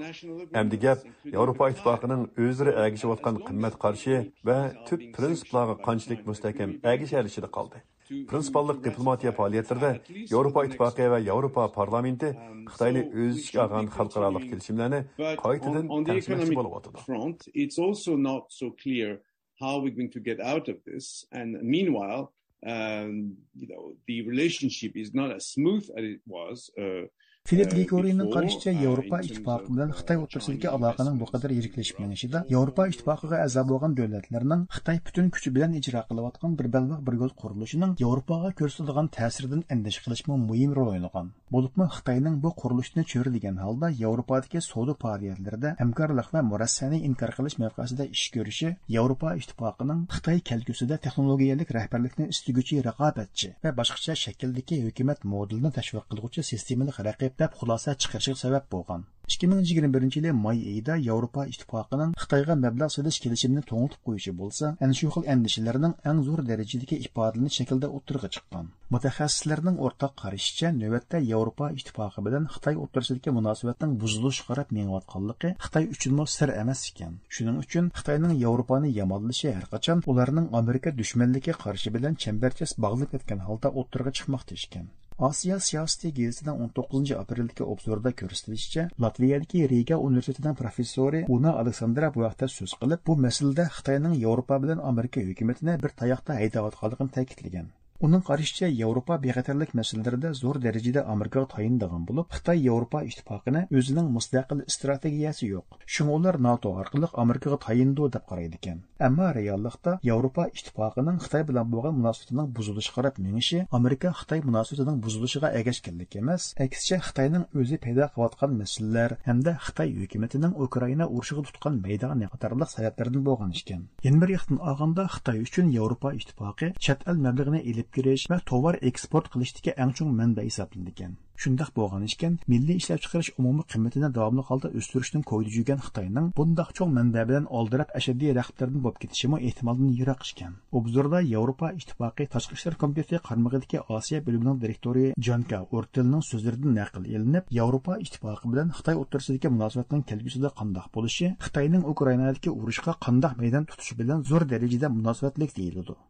Endi 0.60 0.76
gap 0.84 0.98
Yevropa 1.36 1.70
ittifoqining 1.72 2.22
o'zlari 2.44 2.72
agishayotgan 2.84 3.36
qimmat 3.48 3.74
qarshi 3.84 4.14
va 4.48 4.58
tub 4.88 5.00
prinsiplarga 5.16 5.74
qanchalik 5.86 6.20
mustahkam 6.30 6.70
agishilishida 6.92 7.48
qoldi. 7.56 7.76
Prinsipalliq 8.10 8.82
diplomatiya 8.84 9.32
faoliyatlarida 9.32 9.90
Yevropa 10.32 10.64
ittifoqi 10.66 11.10
va 11.12 11.18
Yevropa 11.22 11.66
parlamenti 11.72 12.32
Xitoyni 12.72 13.02
o'z 13.22 13.38
ichiga 13.42 13.62
olgan 13.66 13.90
xalqaro 13.96 14.40
kelishimlarni 14.50 15.00
qaytadan 15.44 15.84
on, 15.84 15.90
on 15.96 16.04
the 16.04 16.16
economic 16.22 16.56
bo'lib 16.58 16.74
o'tadi. 16.78 17.04
front, 17.06 17.48
it's 17.54 17.78
also 17.78 18.16
not 18.16 18.52
so 18.60 18.70
clear 18.82 19.20
how 19.60 19.78
we're 19.78 19.96
going 20.00 20.10
to 20.10 20.20
get 20.20 20.40
out 20.40 20.68
of 20.68 20.76
this. 20.84 21.24
And 21.30 21.62
meanwhile, 21.62 22.32
um, 22.66 23.36
you 23.54 23.68
know, 23.68 23.94
the 24.06 24.22
relationship 24.22 24.96
is 24.96 25.14
not 25.14 25.30
as 25.36 25.46
smooth 25.46 25.84
as 25.96 26.04
it 26.04 26.20
was. 26.26 26.70
Uh, 26.78 27.06
Filip 27.48 27.72
Ligori'nin 27.72 28.18
before, 28.18 28.35
qarashicha 28.35 28.72
Yevropa 28.85 29.18
ittifoqi 29.26 29.72
bilan 29.74 29.90
Xitoy 29.98 30.18
o'rtasidagi 30.22 30.68
aloqaning 30.70 31.16
bu 31.20 31.26
qadar 31.31 31.50
yiriklashib 31.57 31.96
menishida 32.03 32.42
uh, 32.44 32.50
Yevropa 32.55 32.85
ittifoqiga 32.92 33.40
a'zo 33.44 33.64
bo'lgan 33.70 33.96
davlatlarning 33.98 34.61
Xitoy 34.76 35.00
butun 35.07 35.31
kuchi 35.35 35.50
bilan 35.57 35.74
ijro 35.81 36.03
qilayotgan 36.11 36.53
bir 36.61 36.68
balliq 36.74 37.00
bir 37.07 37.16
yo'l 37.22 37.33
qurilishining 37.40 37.96
Yevropaga 38.03 38.50
ko'rsatadigan 38.61 39.09
ta'siridan 39.16 39.64
andisha 39.76 40.05
qilishmi 40.05 40.37
muhim 40.50 40.76
rol 40.79 40.92
o'ynagan. 40.92 41.33
Bo'libmi 41.57 41.87
Xitoyning 41.96 42.37
bu 42.44 42.53
qurilishni 42.61 43.03
cho'ridigan 43.14 43.59
holda 43.64 43.90
Yevropadagi 44.03 44.62
savdo 44.68 44.94
faoliyatlarida 45.03 45.74
hamkorlik 45.81 46.31
va 46.37 46.44
murassani 46.53 47.03
inkor 47.09 47.35
qilish 47.38 47.59
mavqesida 47.64 48.09
ish 48.18 48.26
ko'rishi 48.37 48.74
Yevropa 48.96 49.35
ittifoqining 49.42 50.07
Xitoy 50.14 50.38
kelgusida 50.53 51.00
texnologiyalik 51.09 51.74
rahbarlikni 51.79 52.31
istaguvchi 52.37 52.81
raqobatchi 52.88 53.53
va 53.64 53.74
boshqacha 53.83 54.18
shakldagi 54.24 54.83
hukumat 54.87 55.29
modelini 55.35 55.74
tashviq 55.81 56.09
qiluvchi 56.12 56.48
sistemalik 56.53 57.05
raqib 57.11 57.29
deb 57.40 57.56
xulosa 57.60 57.96
chiqarishiga 58.02 58.42
sabab 58.44 58.64
bo'lgan. 58.74 59.08
2021 59.30 60.16
yili 60.16 60.32
may 60.32 60.58
oyida 60.70 60.94
Yevropa 61.08 61.42
ittifoqining 61.52 62.14
Xitoyga 62.22 62.54
mablag' 62.62 62.90
solish 62.96 63.18
kelishimini 63.24 63.62
to'ng'itib 63.70 64.00
qo'yishi 64.08 64.32
bo'lsa, 64.40 64.70
ana 64.84 64.96
shu 65.00 65.10
xil 65.14 65.28
andishalarning 65.34 65.94
eng 66.10 66.22
zo'r 66.28 66.42
darajadagi 66.48 66.98
ifodalanish 67.06 67.58
shaklda 67.60 67.90
o'tirg'i 67.98 68.30
chiqqan. 68.36 68.66
Mutaxassislarning 68.94 69.76
o'rtaq 69.86 70.16
qarashicha, 70.22 70.72
navbatda 70.80 71.22
Yevropa 71.30 71.70
ittifoqi 71.78 72.24
bilan 72.26 72.48
Xitoy 72.54 72.80
o'rtasidagi 72.84 73.36
munosabatning 73.38 73.92
buzilishi 74.02 74.46
qarab 74.48 74.74
mengayotganligi 74.78 75.54
Xitoy 75.66 75.90
uchun 75.94 76.26
sir 76.36 76.50
emas 76.62 76.82
ekan. 76.90 77.12
Shuning 77.34 77.60
uchun 77.64 77.92
Xitoyning 77.98 78.34
Yevropani 78.44 78.90
yomonlashi 79.00 79.54
har 79.56 79.66
qachon 79.74 80.02
ularning 80.14 80.48
Amerika 80.62 80.90
dushmanligi 81.02 81.54
qarshi 81.64 81.94
bilan 81.98 82.18
chambarchas 82.24 82.74
bog'lab 82.86 83.14
ketgan 83.14 83.46
holda 83.48 83.68
o'tirg'i 83.82 84.16
chiqmoqda 84.18 84.58
ekan. 84.64 84.90
Osiyo 85.26 85.56
siyosati 85.61 86.11
gazetining 86.16 86.61
19 86.66 87.11
apreldagi 87.22 87.64
obzorida 87.72 88.12
ko'rsatilishicha, 88.20 88.85
Latviyadagi 89.04 89.66
Riga 89.72 89.98
universitetining 90.04 90.56
professori 90.61 91.20
Una 91.35 91.52
Aleksandra 91.62 92.09
bu 92.14 92.22
vaqtda 92.24 92.48
so'z 92.52 92.72
qilib, 92.85 93.02
bu 93.11 93.16
masalada 93.26 93.66
Xitoyning 93.74 94.14
Yevropa 94.22 94.59
bilan 94.62 94.80
Amerika 94.92 95.26
hukumatini 95.28 95.76
bir 95.85 95.94
tayoqda 96.04 96.38
haydayotganligini 96.40 97.16
ta'kidlagan. 97.18 97.68
Uning 98.06 98.22
qarashicha 98.28 98.68
yevropa 98.80 99.16
bexatarlik 99.24 99.72
masalalarida 99.78 100.28
zo'r 100.40 100.58
darajada 100.66 101.00
amerikaga 101.14 101.48
tayindigan 101.54 102.04
bo'lib 102.10 102.28
xitoy 102.36 102.60
yevropa 102.66 103.00
ittifoqini 103.08 103.60
o'zining 103.80 104.06
mustaqil 104.14 104.62
strategiyasi 104.74 105.48
yo'q 105.50 105.76
shunga 105.96 106.14
ular 106.18 106.38
nato 106.46 106.72
orqali 106.82 107.10
amerikaga 107.22 107.58
tayindo 107.64 108.06
deb 108.14 108.24
qaraydi 108.30 108.56
ekan 108.60 108.78
ammo 109.08 109.26
reallikda 109.38 109.92
yevropa 110.10 110.46
ittifoqining 110.58 111.18
xitoy 111.24 111.44
bilan 111.50 111.66
bo'lgan 111.74 111.98
munosabatining 111.98 112.48
buzilishiga 112.60 112.96
qarab 112.96 113.20
menishi 113.26 113.60
amerika 113.80 114.14
xitoy 114.20 114.40
munosabatining 114.48 115.02
buzilishiga 115.08 115.52
ergashganlik 115.60 116.16
emas 116.22 116.48
aksicha 116.66 117.00
xitoyning 117.08 117.44
o'zi 117.60 117.80
paydo 117.84 118.08
qilayotgan 118.14 118.56
masalalar 118.62 119.16
hamda 119.28 119.56
xitoy 119.66 119.94
hukumatining 120.00 120.56
ukraina 120.68 121.10
urushiga 121.18 121.46
tutgan 121.50 121.78
maydoni 121.84 122.32
qatorliq 122.32 122.72
sabablardan 122.76 123.28
bo'lgan 123.28 123.54
ekan 123.62 123.86
yana 124.08 124.24
bir 124.24 124.34
yoqdan 124.36 124.64
olganda 124.72 125.08
xitoy 125.18 125.46
uchun 125.46 125.76
yevropa 125.78 126.16
ittifoqi 126.22 126.72
chet 126.88 127.08
el 127.10 127.24
mablag'ini 127.28 127.62
ilib 127.90 127.96
kirish 127.96 128.31
va 128.31 128.38
tovar 128.50 128.76
eksport 128.88 129.26
qilishdagi 129.33 129.72
eng 129.83 129.92
chong 129.98 130.11
manba 130.18 130.42
hisoblanadi 130.46 130.90
ekan 130.94 131.12
shundoq 131.42 131.70
bo'lgan 131.79 132.03
ekan 132.07 132.35
milliy 132.53 132.76
ishlab 132.81 133.00
chiqarish 133.05 133.31
umumiy 133.40 133.64
qiymatini 133.72 134.11
davomli 134.16 134.42
holda 134.48 134.68
o'stirishdan 134.81 135.22
ko'ydi 135.31 135.50
yurgan 135.57 135.81
xitoyning 135.87 136.29
bundoq 136.38 136.70
cho'ng 136.79 136.92
manba 136.98 137.24
bilan 137.31 137.48
oldirab 137.61 137.94
ashaddiy 138.00 138.35
raqiblardan 138.38 138.85
bo'lib 138.85 139.00
ketishi 139.05 139.31
ehtimoldan 139.48 139.90
yiroq 140.00 140.20
ishkan 140.26 140.53
obzorda 140.81 141.22
yevropa 141.33 141.72
ittifoqi 141.81 142.29
tashqi 142.35 142.59
ishlar 142.59 142.74
komiteti 142.83 143.22
qarmog'idagi 143.29 143.83
osiyo 143.96 144.22
bo'limining 144.26 144.61
direktori 144.64 145.07
jonka 145.29 145.61
ortelning 145.81 146.22
so'zlaridan 146.31 146.79
naql 146.81 147.11
ilinib 147.14 147.50
yevropa 147.59 147.98
ittifoqi 148.07 148.53
bilan 148.53 148.74
xitoy 148.79 149.03
o'rtasidagi 149.03 149.55
munosabatning 149.57 150.07
kelgusida 150.12 150.55
qandoq 150.61 150.87
bo'lishi 150.98 151.35
xitoyning 151.48 151.90
ukrainadagi 151.94 152.57
urushga 152.61 152.98
qandoq 153.09 153.37
maydon 153.42 153.68
tutishi 153.72 154.00
bilan 154.03 154.26
zo'r 154.31 154.48
darajada 154.55 154.94
munosabatlik 154.98 155.59
deyiladi. 155.61 156.00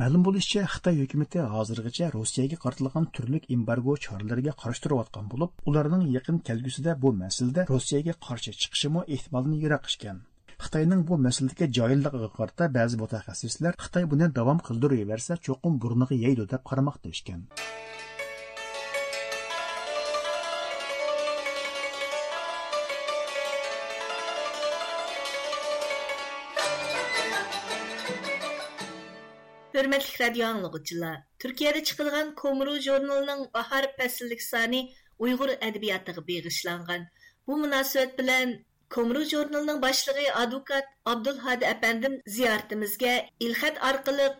Ma'lum 0.00 0.24
bo'lishicha 0.26 0.62
Xitoy 0.72 0.98
hukumati 1.02 1.42
hozirgacha 1.52 2.06
Rossiyaga 2.14 2.56
qaratilgan 2.64 3.06
turli 3.16 3.38
embargo 3.54 3.94
choralariga 4.06 4.52
qarshi 4.62 4.82
turayotgan 4.86 5.30
bo'lib, 5.32 5.54
ularning 5.70 6.02
yaqin 6.16 6.40
kelgusida 6.48 6.94
bu 7.04 7.12
masalada 7.20 7.64
Rossiyaga 7.70 8.14
qarshi 8.26 8.52
chiqishimi 8.62 9.04
ehtimolini 9.16 9.62
yiroq 9.62 9.88
ekan. 9.94 10.18
Xitoyning 10.64 11.06
bu 11.08 11.18
masaladagi 11.26 11.70
joyilligiga 11.78 12.30
qarata 12.38 12.68
ba'zi 12.78 13.00
mutaxassislar 13.02 13.72
Xitoy 13.84 14.04
buni 14.12 14.28
davom 14.38 14.60
qildiraversa, 14.68 15.40
cho'qim 15.46 15.80
burniga 15.82 16.20
yeydi 16.24 16.44
deb 16.52 16.62
qaramoqda 16.70 17.08
ekan. 17.16 17.40
Hörmətli 29.76 30.14
radio 30.20 30.44
anlıqçılar, 30.46 31.16
Türkiyədə 31.42 31.80
çıxılğan 31.84 32.28
Komru 32.34 32.78
jurnalının 32.84 33.40
bahar 33.54 33.86
fəsillik 33.98 34.40
sani 34.42 34.78
Uygur 35.18 35.50
ədəbiyyatıga 35.66 36.22
bağışlanğan. 36.28 37.02
Bu 37.46 37.58
münasibət 37.64 38.14
bilan 38.20 38.54
Komru 38.96 39.24
jurnalının 39.32 39.82
başlığı 39.82 40.24
advokat 40.44 40.88
Abdulhadi 41.12 41.68
əpəndim 41.72 42.16
ziyaretimizə 42.36 43.12
ilhat 43.48 43.82
orqali 43.90 44.30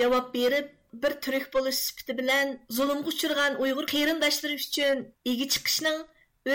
javob 0.00 0.32
berib, 0.34 0.72
bir 1.02 1.18
türk 1.26 1.52
bo'lish 1.54 1.82
sifati 1.88 2.18
bilan 2.22 2.56
zulmga 2.78 3.12
uchirgan 3.12 3.60
Uyg'ur 3.66 3.86
qarindoshlari 3.92 4.56
uchun 4.62 5.04
egi 5.34 5.50
chiqishning 5.56 6.00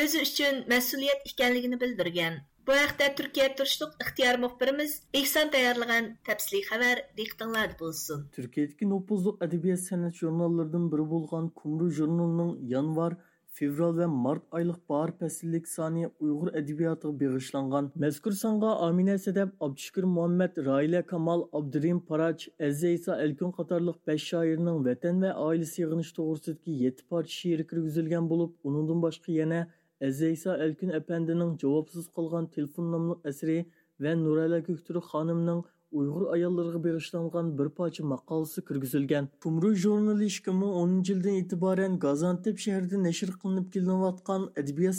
o'zi 0.01 0.25
uchun 0.27 0.65
mas'uliyat 0.73 1.29
ekanligini 1.33 1.81
bildirgan. 1.85 2.41
Bu 2.67 2.71
haqda 2.71 3.15
Türkiye 3.15 3.55
Turşluk 3.55 3.91
ixtiyor 4.01 4.37
muxbirimiz 4.39 4.91
Ehson 5.19 5.49
tayyorlagan 5.55 6.05
təpsili 6.27 6.61
xabar 6.67 7.01
diqqətinizdə 7.17 7.75
bo'lsin. 7.79 8.21
Turkiyadagi 8.37 8.87
nüfuzlu 8.91 9.33
adabiyot 9.47 9.81
san'at 9.87 10.15
jurnallarından 10.21 10.85
biri 10.93 11.05
bo'lgan 11.13 11.49
Kumru 11.59 11.89
jurnalının 11.97 12.53
yanvar 12.75 13.17
fevral 13.57 13.97
va 13.97 14.07
mart 14.07 14.45
oylik 14.59 14.79
bahar 14.89 15.11
fəsillik 15.19 15.67
soni 15.73 16.05
uyg'ur 16.23 16.53
adabiyotiga 16.61 17.13
beg'ishlangan 17.19 17.91
mazkur 18.05 18.39
songa 18.45 18.71
Amina 18.87 19.19
Sədəb, 19.25 19.53
abdushukur 19.67 20.09
muhammad 20.15 20.63
Railə 20.69 21.05
kamol 21.11 21.47
Abdurim 21.59 22.01
paraj 22.09 22.47
Əzizə 22.69 22.95
İsa 22.97 23.21
Elkün 23.27 23.51
qatarlıq 23.59 24.01
5 24.13 24.31
şairinin 24.31 24.83
vətən 24.87 25.23
və 25.25 25.35
ailəsi 25.49 25.81
yığınış 25.83 26.15
toğrusudakı 26.17 26.81
7 26.87 27.09
parça 27.09 27.63
kirgizilgan 27.69 28.29
bo'lib 28.33 28.51
onundan 28.63 29.07
boshqa 29.07 29.39
yana 29.41 29.65
Əzəysa 30.06 30.54
Əlkün 30.64 30.92
əpəndinin 30.98 31.52
cavabsız 31.62 32.08
qalğan 32.18 32.48
telefon 32.56 32.92
namlıq 32.94 33.26
əsri 33.32 33.58
və 34.04 34.14
Nurələ 34.20 34.60
Göktürk 34.70 35.08
xanımның 35.12 35.64
uyg'ur 35.99 36.23
ayollariga 36.35 36.79
bag'ishlangan 36.87 37.51
bir 37.57 37.69
parcha 37.77 38.03
maqolasi 38.13 38.59
kirgizilgan 38.67 39.29
kumru 39.43 39.69
jurnali 39.83 40.25
ikki 40.31 40.51
ming 40.61 40.73
o'ninchi 40.81 41.11
yildan 41.13 41.35
e'tiboran 41.41 41.99
gazantep 42.05 42.57
shahrida 42.65 42.97
nashr 43.07 43.29
qilinib 43.41 43.67
kelinayotgan 43.73 44.41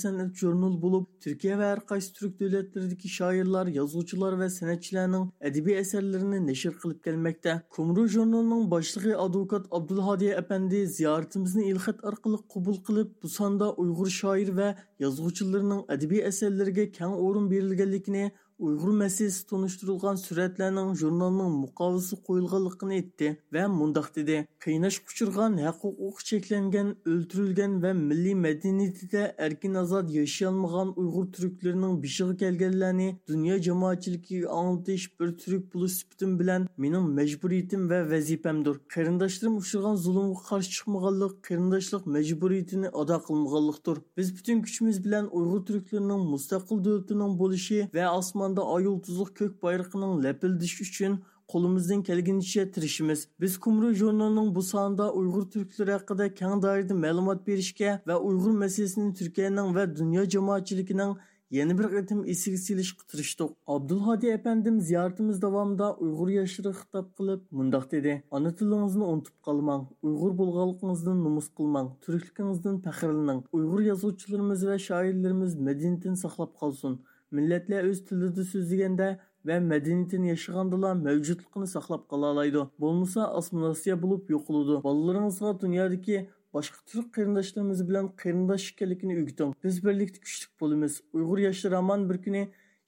san'at 0.02 0.30
jurnal 0.40 0.74
bo'lib 0.85 1.04
turkiya 1.24 1.59
va 1.61 1.66
har 1.72 1.80
qaysi 1.90 2.09
turk 2.18 2.33
davlatlaridagi 2.40 3.09
shoirlar 3.18 3.66
yozuvchilar 3.78 4.33
va 4.42 4.48
san'atchilarning 4.59 5.24
adabiy 5.48 5.78
asarlarini 5.85 6.40
nashr 6.50 6.74
qilib 6.83 7.00
kelmoqda 7.07 7.52
kumru 7.76 8.07
jurnalining 8.14 8.64
boshlig'i 8.74 9.14
advokat 9.26 9.64
abdulhodiy 9.78 10.33
apandi 10.42 10.80
ziyoratimizni 10.98 11.64
ilxat 11.72 11.98
orqali 12.11 12.38
qabul 12.54 12.76
qilib 12.87 13.09
bu 13.22 13.28
sonda 13.38 13.66
uyg'ur 13.83 14.09
shoir 14.20 14.50
va 14.61 14.68
yozuvchilarining 15.04 15.83
adabiy 15.94 16.26
asarlariga 16.30 16.85
keng 16.98 17.14
o'rin 17.26 17.46
berilganligini 17.52 18.24
uyg'ur 18.58 18.92
masalasi 19.02 19.46
tunishtirilgan 19.50 20.16
suratlarning 20.26 20.90
jurnalning 21.00 21.52
muqovisi 21.64 22.14
qo'yilganligini 22.26 22.94
aytdi 22.98 23.28
va 23.54 23.68
mundoq 23.78 24.08
dedi. 24.16 24.36
Qiynash 24.64 24.98
uchirgan 25.08 25.52
haq 25.66 25.78
huquqi 25.84 26.22
cheklangan 26.30 26.88
o'ltirilgan 27.12 27.72
va 27.82 27.90
milliy 28.08 28.34
madaniyatida 28.46 29.22
erkin 29.46 29.74
ozod 29.82 30.06
yashayolmagan 30.18 30.88
uyg'ur 31.00 31.26
turklarining 31.36 31.94
beshig'i 32.04 32.36
kelganlarni 32.42 33.08
dunyo 33.30 33.56
jamoatchiligiga 33.66 34.48
anglatish 34.60 35.04
bir 35.20 35.28
turk 35.42 35.64
bo'lish 35.74 35.94
sifatim 35.98 36.38
bilan 36.40 36.68
mening 36.82 37.06
majburiyatim 37.18 37.82
va 37.90 37.98
vazifamdir 38.12 38.74
qarindoshlarim 38.94 39.54
uchragan 39.62 39.96
zulmga 40.04 40.40
qarshi 40.48 40.70
chiqmaganlik 40.76 41.34
qarindoshlik 41.48 42.02
majburiyatini 42.16 42.88
ado 43.00 43.16
qilmaganlikdir 43.28 43.96
biz 44.18 44.28
butun 44.36 44.58
kuchimiz 44.66 44.96
bilan 45.04 45.24
uyg'ur 45.38 45.60
turklarining 45.68 46.22
mustaqil 46.34 46.76
davlatining 46.86 47.32
bo'lishi 47.42 47.78
va 47.96 48.04
заманда 48.44 48.64
аюлтузлук 48.76 49.30
көк 49.38 49.54
байрагынын 49.64 50.20
ләпілдіш 50.24 50.74
үшін 50.85 51.16
қолымыздың 51.48 52.02
келгенше 52.04 52.64
тырышымыз. 52.74 53.26
Біз 53.40 53.57
Кумру 53.64 53.92
журналының 53.96 54.50
бұл 54.57 54.64
санында 54.68 55.07
ұйғыр 55.16 55.46
түріктер 55.54 55.92
хақыда 55.94 56.28
кең 56.37 56.61
дайырды 56.64 56.96
мәлімат 56.96 57.44
берішке 57.48 58.00
вә 58.09 58.18
ұйғыр 58.20 58.57
мәселесінің 58.64 59.14
Түркияның 59.20 59.72
вә 59.76 59.87
дүния 59.96 60.24
жамаатчылығының 60.35 61.14
yeni 61.57 61.78
bir 61.78 61.88
qitim 61.94 62.24
esir 62.35 62.57
silish 62.57 62.92
qitirishdiq 62.98 63.50
abdulhadi 63.74 64.35
apandim 64.35 64.80
ziyoratimiz 64.88 65.40
davomida 65.42 65.88
uyg'ur 66.04 66.35
yoshlari 66.37 66.74
xitob 66.80 67.09
qilib 67.18 67.42
mundoq 67.59 67.90
dedi. 67.94 68.14
Ona 68.30 68.54
tilingizni 68.59 69.04
unutib 69.12 69.37
qolmang 69.46 69.88
uyg'ur 70.02 70.37
bo'lganligingizni 70.40 71.16
numus 71.24 71.48
qilmang 71.59 71.88
turkligingizdan 72.04 73.42
uyg'ur 73.59 73.80
yozuvchilarimiz 73.90 74.66
va 74.70 74.78
shoirlarimiz 74.88 75.59
madaniyatini 75.68 76.16
saqlab 76.24 76.52
qolsin 76.62 77.02
millatlar 77.37 77.82
o'z 77.90 78.00
tilida 78.08 78.44
so'zlaganda 78.52 79.08
va 79.48 79.56
madaniyatini 79.70 80.28
yashagandala 80.34 80.90
mavjudligini 81.06 81.68
saqlab 81.74 82.02
qola 82.12 82.26
oladi 82.34 82.64
bo'lmasa 82.84 83.20
osmonosiya 83.40 83.96
bo'lib 84.04 84.32
yo'qoladi 84.34 84.74
bolalaringizga 84.87 85.50
dunyodagi 85.64 86.18
boshqa 86.56 86.78
turk 86.90 87.08
qarindoshlarimiz 87.16 87.80
bilan 87.88 88.06
qarindosh 88.22 88.66
ekanligini 88.72 89.14
o'rgating 89.20 89.50
biz 89.64 89.80
birlikda 89.87 90.18
kuchli 90.26 90.46
bo'lamiz 90.60 90.92
uyg'ur 91.18 91.38
yoshlar 91.46 91.72
hamon 91.80 92.08
bir 92.10 92.18
kuni 92.26 92.42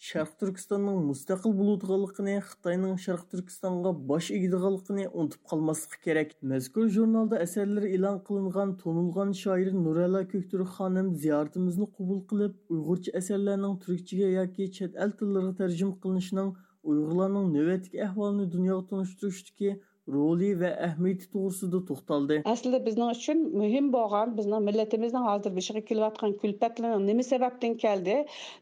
sharq 0.04 0.32
turkistonning 0.40 0.96
mustaqil 1.10 1.52
bo'ladiganligini 1.58 2.32
xitoyning 2.48 2.98
sharq 3.04 3.22
turkistonga 3.34 3.92
bosh 4.10 4.28
egadiganligini 4.38 5.06
unutib 5.20 5.42
qolmaslik 5.52 6.02
kerak 6.06 6.34
mazkur 6.50 6.90
jurnalda 6.96 7.40
asarlari 7.46 7.92
e'lon 7.98 8.18
qilingan 8.28 8.74
to'nilgan 8.82 9.32
shoir 9.42 9.72
nurala 9.86 10.22
ko'kturk 10.32 10.70
xonim 10.76 11.08
ziyoratimizni 11.24 11.88
qabul 11.96 12.20
qilib 12.32 12.76
uyg'urcha 12.76 13.16
asarlarning 13.20 13.74
turkchaga 13.86 14.28
yoki 14.38 14.70
chet 14.78 15.02
el 15.06 15.16
tillariga 15.22 15.54
tarjima 15.62 15.98
qilinishining 16.04 16.50
uyg'urlarning 16.90 17.46
navbatdagi 17.56 18.04
ahvolini 18.08 18.50
dunyoga 18.56 18.88
tunishtirishdagi 18.90 19.76
roli 20.14 20.52
va 20.60 20.70
ahamiyati 20.86 21.26
to'g'risida 21.32 21.80
to'xtaldi. 21.88 22.36
Aslida 22.52 22.78
bizning 22.86 23.10
uchun 23.16 23.38
muhim 23.60 23.88
bo'lgan 23.94 24.34
bizning 24.38 24.62
millatimizning 24.68 25.24
hozir 25.28 25.52
bishiga 25.58 25.82
kelayotgan 25.88 26.34
kulfatlarning 26.42 27.06
nima 27.10 27.24
sababdan 27.30 27.74
keldi 27.84 28.16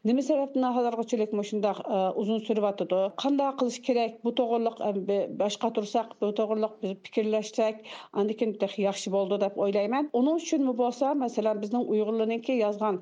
nima 0.09 0.23
sababdan 0.29 0.65
hozirgachilik 0.77 1.35
shundoq 1.49 1.81
e, 1.97 1.99
uzun 2.21 2.39
suryotidi 2.47 3.01
qanday 3.23 3.51
qilish 3.59 3.79
kerak? 3.87 4.17
Bu 4.25 4.33
to'g'riliq 4.39 4.81
e, 4.87 5.19
boshqa 5.41 5.69
tursak 5.77 6.15
bu 6.21 6.31
to'g'riliq 6.39 6.73
biz 6.81 6.95
fikrlashsak 7.05 7.85
andikin 8.23 8.57
yaxshi 8.87 9.13
bo'ldi 9.17 9.39
deb 9.45 9.61
o'ylayman. 9.65 10.09
Uning 10.21 10.41
uchunmi 10.41 10.73
bo'lsa 10.81 11.13
masalan 11.25 11.61
bizning 11.63 11.85
uyg'urlarniki 11.93 12.57
yozgan 12.63 12.95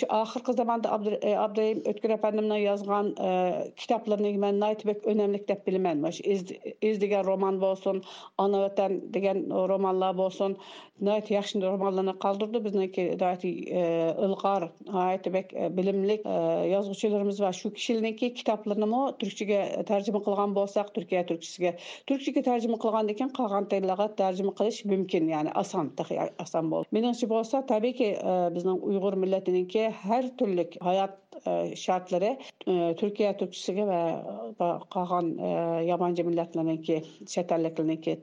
shu 0.00 0.06
oxirgi 0.22 0.52
zamonda 0.60 0.94
Abdurayim 1.46 1.82
e, 1.82 1.90
o'tkir 1.90 2.10
apandimning 2.18 2.62
yozgan 2.70 3.06
kitoblarini 3.82 4.38
man 4.46 4.62
önemli 5.12 5.44
deb 5.48 5.66
bilaman 5.66 6.06
iz 6.88 6.96
degan 7.02 7.24
roman 7.30 7.60
bo'lsin 7.66 7.87
bo'lsin 7.88 8.02
ona 8.38 8.60
vatan 8.66 9.00
degan 9.14 9.44
romanlar 9.70 10.16
bo'lsin 10.22 10.56
nihoyat 11.00 11.30
yaxshi 11.30 11.60
romanlarni 11.62 12.14
qoldirdi. 12.24 12.62
Bizniki 12.64 13.02
e, 13.02 13.82
ilg'or 14.26 14.68
bek 15.36 15.52
e, 15.54 15.68
bilimli 15.76 16.16
e, 16.24 16.34
yozuvchilarimiz 16.72 17.40
va 17.40 17.52
shu 17.52 17.70
kishilarniki 17.76 18.32
kitoblarini 18.40 19.02
turkchaga 19.20 19.60
tarjima 19.90 20.22
qilgan 20.26 20.56
bo'lsak 20.58 20.92
turkiya 20.96 21.24
turkchasiga 21.30 21.74
turkchaga 22.10 22.42
tarjima 22.50 22.80
qilgandan 22.84 23.18
keyin 23.20 23.32
qolgan 23.38 23.68
tillarga 23.72 24.08
tarjima 24.22 24.52
qilish 24.60 24.82
mumkin 24.92 25.30
ya'ni 25.34 25.54
oson 25.62 25.92
oson 26.44 26.72
bo'ldi 26.74 26.98
meningcha 26.98 27.30
bo'lsa 27.34 27.62
tabiiyki 27.72 28.10
bizning 28.56 28.82
uyg'ur 28.90 29.20
millatiniki 29.24 29.88
har 30.04 30.30
turli 30.38 30.68
hayot 30.90 31.18
E, 31.46 31.76
shartlari 31.76 32.38
e, 32.66 32.94
turkiya 33.00 33.34
ve 33.40 33.82
e, 33.82 34.00
va 34.60 34.68
qolgan 34.94 35.26
yamanchi 35.86 36.24
millatlarniki 36.28 36.96
chet 37.26 37.52
elliklarniki 37.52 38.14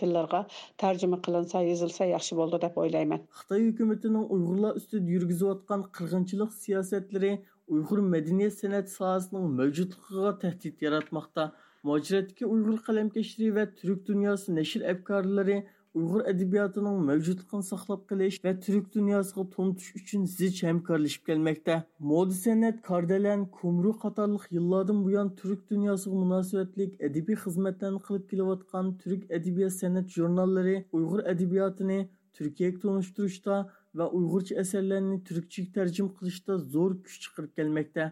tillarga 0.00 0.46
tarjima 0.78 1.18
qilinsa 1.26 1.62
yozilsa 1.70 2.04
yaxshi 2.14 2.38
bo'ldi 2.40 2.62
deb 2.64 2.78
o'ylayman. 2.84 3.24
Xitoy 3.40 3.66
hukumatining 3.70 4.24
uyg'urlar 4.36 4.78
ustida 4.80 5.10
yurgizayotgan 5.16 5.82
qirg'inchilik 5.98 6.52
siyosatlari 6.62 7.32
uyg'ur 7.74 7.98
madaniyat 8.14 8.54
san'at 8.62 8.88
sohasining 8.96 9.46
mavjudligiga 9.60 10.32
tahdid 10.44 10.86
yaratmoqda. 10.86 11.52
Muajiratdagi 11.88 12.44
uyg'ur 12.54 12.78
qalamkashlari 12.88 13.54
va 13.58 13.64
turk 13.78 14.06
dunyosi 14.10 14.54
nashr 14.58 14.82
afkorlari 14.92 15.56
uyg'ur 16.00 16.22
adabiyotining 16.32 16.98
mavjudligini 17.08 17.64
saqlab 17.70 18.02
qolish 18.10 18.36
va 18.44 18.52
turk 18.66 18.86
dunyosiga 18.96 19.42
to'ntish 19.56 19.90
uchun 19.98 20.22
zich 20.36 20.60
hamkorlashib 20.68 21.22
kelmoqda 21.28 21.74
moda 22.10 22.36
san'at 22.44 22.78
kardalan 22.88 23.40
kumru 23.58 23.92
qatorliq 24.04 24.44
yillardan 24.56 25.04
buyon 25.06 25.28
turk 25.40 25.60
dunyosiga 25.72 26.16
munosabatlik 26.22 26.92
adabiy 27.08 27.38
xizmatlarni 27.44 28.00
qilib 28.06 28.24
kelayotgan 28.30 28.86
turk 29.02 29.22
adabiyot 29.38 29.74
san'at 29.82 30.06
jurnallari 30.16 30.76
uyg'ur 30.96 31.20
adabiyotini 31.32 31.98
turkiyaga 32.36 32.78
tunishtirishda 32.84 33.56
va 33.98 34.06
uyg'urcha 34.18 34.54
asarlarni 34.62 35.18
turkchaga 35.28 35.70
tarjim 35.76 36.08
qilishda 36.16 36.52
zo'r 36.74 36.92
kuch 37.04 37.16
chiqarib 37.24 37.52
kelmoqda 37.58 38.04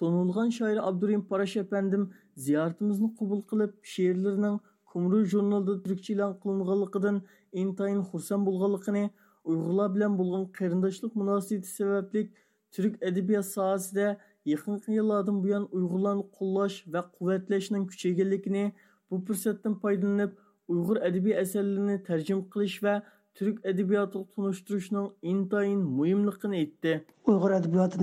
to'nilgan 0.00 0.48
shoir 0.58 0.78
abdurim 0.88 1.22
parash 1.30 1.56
apandim 1.64 2.08
ziyoratimizni 2.46 3.10
qabul 3.18 3.40
qilib 3.50 3.76
she'rlarining 3.92 4.56
قۇمرۇ 4.96 5.18
ژۇرنىلىدا 5.30 5.72
تۈركچە 5.86 6.12
ئېلان 6.12 6.30
قىلىنغانلىقىدىن 6.42 7.16
ئىنتايىن 7.60 7.98
خۇرسەن 8.10 8.44
بولغانلىقىنى، 8.46 9.02
ئۇيغۇرلار 9.48 9.90
بىلەن 9.96 10.14
بولغان 10.20 10.46
قېرىنداشلىق 10.58 11.18
مۇناسىۋىتى 11.22 11.72
سەۋەبلىك 11.72 12.30
تۈرك 12.76 12.96
ئەدەبىيات 13.08 13.48
ساھەسىدە 13.48 14.06
يېقىنقى 14.52 14.96
يىللاردىن 14.96 15.42
بۇيان 15.44 15.66
ئۇيغۇرلارنى 15.72 16.24
قوللاش 16.38 16.78
ۋە 16.94 17.02
قۇۋۋەتلەشنىڭ 17.18 17.84
كۈچەيگەنلىكىنى، 17.92 18.64
بۇ 19.10 19.20
پۇرسەتتىن 19.28 19.76
پايدىلىنىپ 19.84 20.40
ئۇيغۇر 20.72 21.02
ئەدەبىي 21.08 21.38
ئەسەرلىرىنى 21.42 21.98
تەرجىمە 22.08 22.48
قىلىش 22.56 22.80
ۋە 22.88 22.96
Türk 23.36 23.66
edebiyatını 23.66 24.26
tunuşturuşunun 24.26 25.14
intayın 25.22 25.80
mühimliğini 25.80 26.72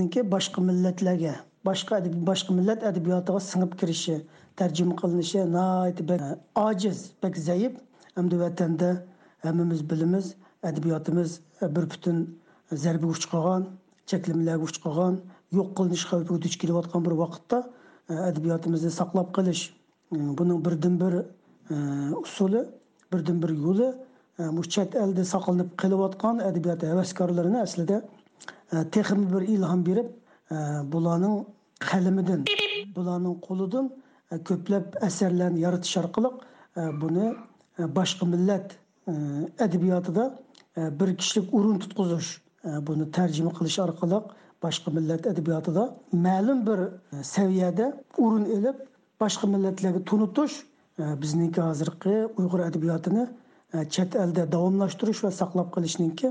ке 0.10 0.24
boshqa 1.68 1.96
boshqa 2.30 2.52
millat 2.60 2.84
adabiyotiga 2.92 3.40
singib 3.52 3.72
kirishi 3.80 4.16
tarjima 4.60 4.96
qilinishi 5.02 5.40
ojiz 6.68 6.98
bak 7.24 7.38
zaif 7.38 7.74
hamda 8.16 8.36
vatanda 8.46 8.90
hammamiz 9.46 9.82
bilamiz 9.90 10.36
adabiyotimiz 10.64 11.40
bir 11.62 11.86
butun 11.92 12.18
zarba 12.84 13.08
uchqagan 13.16 13.64
cheklimlarga 14.12 14.64
uchqagan 14.70 15.14
yo'q 15.58 15.70
qilinish 15.78 16.06
xavfiga 16.10 16.40
duch 16.46 16.56
kelayotgan 16.62 17.02
bir 17.08 17.16
vaqtda 17.24 17.58
e, 18.10 18.14
adabiyotimizni 18.30 18.92
saqlab 19.00 19.30
qolish 19.38 19.62
e, 20.16 20.18
buning 20.40 20.60
birdan 20.66 20.96
bir 21.04 21.14
usuli 22.24 22.62
birdan 23.14 23.38
bir 23.44 23.52
e, 23.56 23.60
yo'li 23.66 23.90
bu 24.58 24.64
chet 24.74 24.96
elda 25.04 25.24
saqlanib 25.34 25.70
qilayotgan 25.82 26.36
adabiyot 26.50 26.84
havaskorlarini 26.92 27.60
aslida 27.66 27.98
texmi 28.96 29.26
bir 29.34 29.42
ilhom 29.56 29.86
berib 29.90 30.08
bularning 30.94 31.36
qalamidan 31.90 32.42
bularning 32.96 33.36
qo'lidan 33.48 33.86
ko'plab 34.50 34.86
asarlarni 35.08 35.60
yaratish 35.66 35.96
orqali 36.02 36.30
buni 37.02 37.26
boshqa 37.98 38.26
millat 38.34 38.68
adabiyotida 39.66 40.24
bir 41.00 41.10
kishilik 41.20 41.48
o'rin 41.58 41.78
tutqizish 41.84 42.30
buni 42.88 43.06
tarjima 43.18 43.52
qilish 43.58 43.80
orqali 43.86 44.20
boshqa 44.66 44.90
millat 44.98 45.24
adabiyotida 45.32 45.84
ma'lum 46.28 46.60
bir 46.68 46.80
saviyada 47.36 47.86
o'rin 48.24 48.46
ilib 48.58 48.78
boshqa 49.22 49.46
millatlarga 49.54 50.02
tunutish 50.10 50.56
bizniki 51.24 51.62
hozirgi 51.68 52.16
uyg'ur 52.40 52.60
adabiyotini 52.70 53.24
chet 53.96 54.16
elda 54.24 54.52
davomlashtirish 54.56 55.24
va 55.26 55.32
saqlab 55.42 55.70
qolishniki 55.76 56.28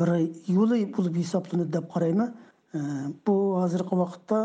bir 0.00 0.08
yo'li 0.56 0.78
bo'lib 0.96 1.14
hisoblanadi 1.22 1.72
deb 1.78 1.86
qarayman 1.94 2.34
bu 3.26 3.34
hozirgi 3.60 3.94
vaqtda 4.02 4.38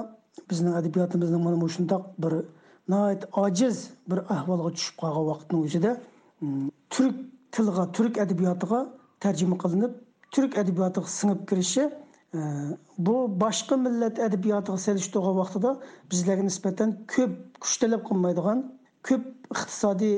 bizning 0.49 0.75
adabiyotimizni 0.75 1.37
mana 1.45 1.67
shundoq 1.75 2.03
bir 2.23 2.33
nihoyat 2.89 3.23
ojiz 3.43 3.89
bir 4.09 4.19
ahvolga 4.35 4.69
tushib 4.77 4.95
qolgan 5.01 5.25
vaqtni 5.31 5.57
o'zida 5.65 5.91
hmm, 6.39 6.67
turk 6.93 7.15
tiliga 7.51 7.83
turk 7.97 8.13
adabiyotiga 8.25 8.79
tarjima 9.23 9.57
qilinib 9.63 9.93
turk 10.33 10.57
adabiyotiga 10.61 11.07
singib 11.19 11.41
kirishi 11.49 11.83
bu 12.97 13.15
boshqa 13.43 13.75
millat 13.85 14.19
adabiyotiga 14.27 14.77
selishtirgan 14.87 15.35
vaqtida 15.41 15.71
bizlarga 16.11 16.43
nisbatan 16.49 16.89
ko'p 17.13 17.33
kuch 17.63 17.75
talab 17.81 18.01
qilmaydigan 18.09 18.59
ko'p 19.07 19.23
iqtisodiy 19.55 20.15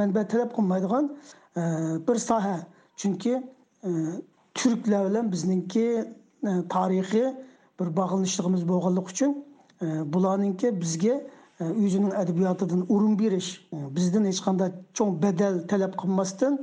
manba 0.00 0.22
talab 0.32 0.50
qilmaydigan 0.56 1.04
bir 2.06 2.18
soha. 2.28 2.56
Chunki 3.00 3.32
turklar 4.54 5.02
bilan 5.08 5.32
bizningki 5.32 5.86
tarixiy 6.74 7.28
bir 7.80 7.88
bog'lanishligimiz 7.98 8.62
bo'lganligi 8.70 9.10
uchun 9.14 9.30
bularninki 10.14 10.68
bizga 10.82 11.14
o'zining 11.60 12.12
adabiyotidan 12.22 12.80
o'rin 12.94 13.14
berish 13.22 13.50
bizdan 13.96 14.24
hech 14.30 14.40
qanday 14.46 14.70
cho'ng 14.98 15.12
badal 15.24 15.54
talab 15.70 15.92
qilmasdan 16.02 16.54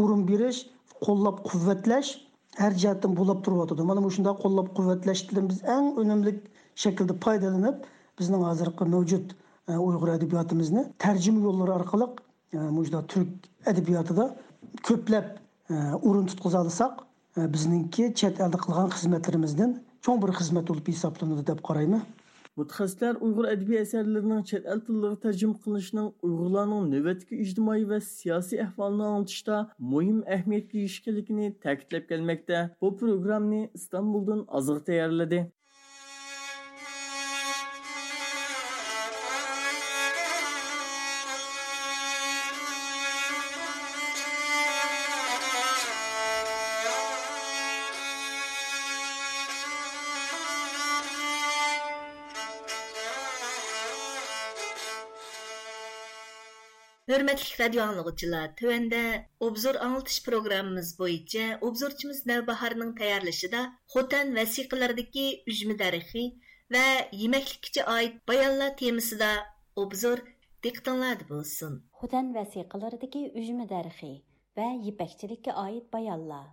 o'rin 0.00 0.22
berish 0.30 0.58
qo'llab 1.06 1.36
quvvatlash 1.48 2.10
har 2.62 2.72
jihatdan 2.82 3.12
bo'lib 3.20 3.38
turyotidi 3.46 3.82
mana 3.90 4.00
shunday 4.16 4.34
qo'llab 4.44 4.68
quvvatlashdan 4.76 5.44
biz 5.50 5.58
eng 5.76 5.86
unumli 6.02 6.32
shaklda 6.84 7.14
foydalanib 7.24 7.76
bizning 8.18 8.42
hozirgi 8.48 8.84
mavjud 8.94 9.26
uyg'ur 9.88 10.08
adabiyotimizni 10.18 10.82
tarjima 11.04 11.40
yo'llari 11.46 11.72
orqali 11.78 12.06
mujda 12.78 13.00
turk 13.12 13.30
adabiyotida 13.70 14.24
ko'plab 14.88 15.26
o'rin 16.08 16.26
tutqiza 16.30 16.58
olsak 16.64 16.94
Э, 17.38 17.46
bizningki 17.54 18.04
chet 18.18 18.40
elda 18.44 18.58
qilgan 18.64 18.88
xizmatlarimizdan 18.94 19.72
cho'ng 20.04 20.22
bir 20.22 20.30
xizmat 20.38 20.64
bo'lib 20.70 20.88
hisoblanadi 20.92 21.44
deb 21.50 21.60
qarayman 21.68 22.00
Mutaxassislar 22.58 23.18
Uyg'ur 23.26 23.46
adabiy 23.50 23.78
asarlarining 23.80 24.40
chet 24.50 24.64
el 24.72 24.80
tillariga 24.86 25.20
tarjima 25.24 25.54
qilinishining 25.66 26.08
Uyg'urlarning 26.28 26.88
navbatdagi 26.94 27.38
ijtimoiy 27.44 27.84
va 27.90 27.98
siyosiy 28.06 28.62
ahvolini 28.64 29.06
anglitishda 29.10 29.58
muhim 29.92 30.18
ahamiyatga 30.36 30.80
erishganligini 30.80 31.52
ta'kidlab 31.66 32.08
kelmoqda. 32.10 32.64
Bu 32.80 32.90
programmani 33.02 33.62
Istanbuldan 33.80 34.42
oziq 34.60 34.82
tayyorladi. 34.90 35.40
Hörmətli 57.18 57.56
radio 57.58 57.80
anlıqçılar, 57.82 58.50
tövəndə 58.58 58.98
obzor 59.42 59.76
anlatış 59.84 60.18
proqramımız 60.26 60.90
boyunca 60.98 61.46
obzorçumuz 61.68 62.18
Nəvbaharның 62.30 62.92
tayarlışıda 63.00 63.62
Xotan 63.94 64.28
vəsiqələrdəki 64.36 65.24
üzmü 65.52 65.74
dərixi 65.80 66.22
və 66.76 66.84
yeməklikçə 67.22 67.82
aid 67.94 68.20
bayanlar 68.30 68.76
temasında 68.82 69.30
obzor 69.82 70.22
diqqətinizdə 70.66 71.26
bolsun. 71.32 71.80
Xotan 72.02 72.28
vəsiqələrdəki 72.36 73.24
üzmü 73.42 73.66
dərixi 73.72 74.12
və 74.60 74.68
yipəkçilikə 74.86 75.56
aid 75.64 75.88
bayanlar. 75.96 76.46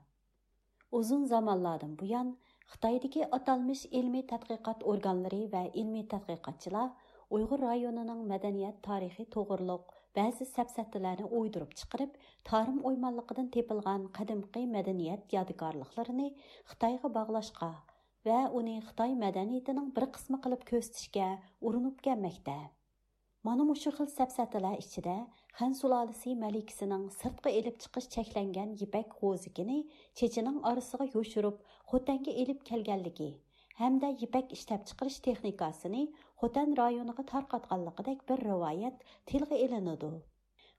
Uzun 1.02 1.28
zamanlardan 1.36 1.94
bu 2.00 2.10
yan 2.14 2.34
Xitoydagi 2.74 3.28
atalmış 3.40 3.86
ilmiy 4.02 4.26
tadqiqot 4.34 4.82
organlari 4.96 5.44
va 5.54 5.68
ilmiy 5.84 6.08
tadqiqotchilar 6.16 6.90
Uyg'ur 7.30 7.62
rayonining 7.68 8.26
madaniyat 8.34 8.82
tarixi 8.90 9.28
to'g'riliq 9.38 9.95
ba'zi 10.18 10.46
sapsattilarni 10.52 11.28
o'ydirib 11.40 11.74
chiqarib 11.82 12.16
tarim 12.50 12.78
o'ymonliqidan 12.92 13.50
tepilgan 13.56 14.08
qadimgi 14.20 14.64
madaniyat 14.76 15.36
yodikorliklarini 15.38 16.30
xitoyga 16.72 17.12
bog'lashga 17.18 17.72
va 18.30 18.40
uni 18.62 18.78
xitoy 18.88 19.20
madaniyatining 19.26 19.92
bir 20.00 20.08
qismi 20.18 20.42
qilib 20.48 20.66
ko'rsatishga 20.72 21.30
urinib 21.70 22.02
kelmoqda 22.10 22.58
Mana 23.46 23.66
mushu 23.70 23.92
xil 23.98 24.08
sapsatalar 24.12 24.80
ichida 24.84 25.16
Xan 25.58 25.76
sulolasi 25.80 26.32
malikasining 26.44 27.04
sirtqi 27.18 27.52
elib 27.60 27.76
chiqish 27.84 28.08
cheklangan 28.16 28.72
yipak 28.80 29.12
g'o'zikini 29.20 29.78
chechining 30.22 30.58
orasiga 30.70 31.06
yoshirib, 31.16 31.60
Xotanga 31.92 32.34
elib 32.44 32.64
kelganligi 32.70 33.30
hamda 33.82 34.10
yipak 34.22 34.56
ishlab 34.58 34.88
chiqarish 34.90 35.20
texnikasini 35.28 36.02
Xotan 36.42 36.74
rayoniga 36.78 37.24
tarqatganligidek 37.34 38.24
bir 38.30 38.42
rivoyat 38.52 39.04
tilga 39.32 39.60
ilinadi. 39.66 40.10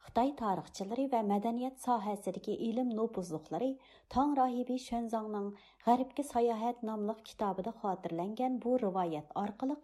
Xitoy 0.07 0.33
tarixchilari 0.41 1.05
va 1.13 1.21
madaniyat 1.29 1.79
sohasidagi 1.85 2.57
ilm 2.67 2.91
nopuzluqlari 2.99 3.71
Tang 4.15 4.35
rahibi 4.39 4.77
Shenzangning 4.87 5.49
G'arbga 5.87 6.25
sayohat 6.33 6.85
nomli 6.91 7.17
kitobida 7.31 7.73
xotirlangan 7.81 8.61
bu 8.67 8.75
rivoyat 8.85 9.33
orqali 9.45 9.79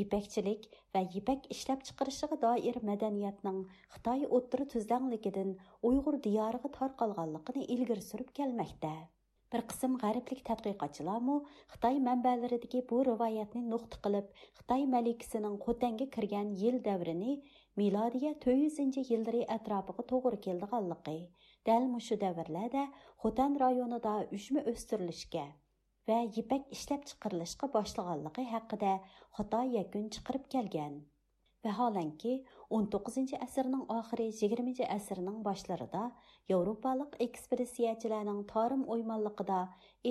yipakchilik 0.00 0.66
va 0.96 1.04
yipak 1.14 1.46
ishlab 1.56 1.84
chiqarishiga 1.90 2.40
doir 2.46 2.80
madaniyatning 2.90 3.60
xitoy 3.98 4.26
o'ttiri 4.38 4.68
tuzlangligidan 4.74 5.54
uyg'ur 5.92 6.18
diyoriga 6.26 6.74
tarqalganligini 6.80 7.70
ilgari 7.76 8.08
surib 8.10 8.34
kelmoqda 8.40 8.96
bir 9.52 9.62
qism 9.70 9.94
g'ariblik 10.02 10.40
tadqiqotchilarmu 10.48 11.36
xitoy 11.74 12.00
manbalaridagi 12.08 12.80
bu 12.90 12.98
rivoyatni 13.08 13.62
nuqta 13.72 14.00
qilib 14.06 14.26
xitoy 14.58 14.82
malikasining 14.94 15.56
xotanga 15.66 16.06
kirgan 16.16 16.50
yil 16.62 16.76
davrini 16.88 17.32
milodiya 17.82 18.32
to'rt 18.44 18.60
yuzinchi 18.64 19.04
yillari 19.10 19.42
atrofiga 19.56 20.04
to'g'ri 20.12 20.38
keldiganligi. 20.46 21.18
Dal 21.68 21.88
mushu 21.94 22.16
davrlarda 22.24 22.84
xotan 23.22 23.56
rayonida 23.64 24.14
uchma 24.38 24.64
o'stirilishga 24.72 25.46
va 26.08 26.18
yipak 26.36 26.72
ishlab 26.76 27.02
chiqarilishga 27.10 27.68
boshlaganligi 27.76 28.44
haqida 28.54 28.92
xato 29.38 29.62
yakun 29.76 30.10
chiqarib 30.16 30.44
kelgan. 30.54 30.94
Vaholanki 31.64 32.32
19 32.76 33.34
asrning 33.44 33.84
oxiri 33.94 34.26
20 34.38 34.86
asrning 34.96 35.36
boshlarida 35.46 36.02
yevropalik 36.52 37.16
ekspeditsiyachilarning 37.26 38.42
torim 38.52 38.82
o'ymonliqida 38.94 39.60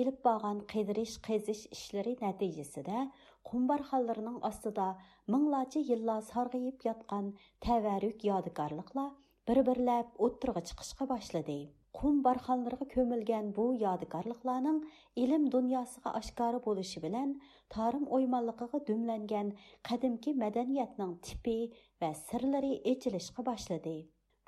elib 0.00 0.18
borgan 0.26 0.64
qidirish 0.72 1.14
qazish 1.28 1.62
ishlari 1.76 2.16
natijasida 2.24 3.04
qum 3.50 3.70
barxanlarining 3.72 4.42
ostida 4.50 4.88
minglarcha 5.36 5.86
yillar 5.92 6.20
sarg'ayib 6.32 6.86
yotgan 6.90 7.32
tavarruk 7.68 8.28
yodigarliklar 8.30 9.10
bir 9.48 9.60
birlab 9.66 10.08
o'ttirg'a 10.24 10.62
chiqishga 10.68 11.04
boshladi. 11.12 11.60
Qum 11.98 12.18
barxanlarga 12.24 12.86
ko'milgan 12.94 13.46
bu 13.58 13.64
yodigarliklarning 13.82 14.80
ilm 15.22 15.46
dunyosiga 15.54 16.10
oshkora 16.18 16.60
bo'lishi 16.66 17.00
bilan 17.04 17.30
tarim 17.76 18.04
o'ymonligiga 18.18 18.80
dumlangan 18.90 19.54
qadimki 19.90 20.34
madaniyatning 20.42 21.14
tipi 21.28 21.56
va 22.02 22.12
sirlari 22.18 22.74
echilishga 22.92 23.44
boshladi 23.50 23.96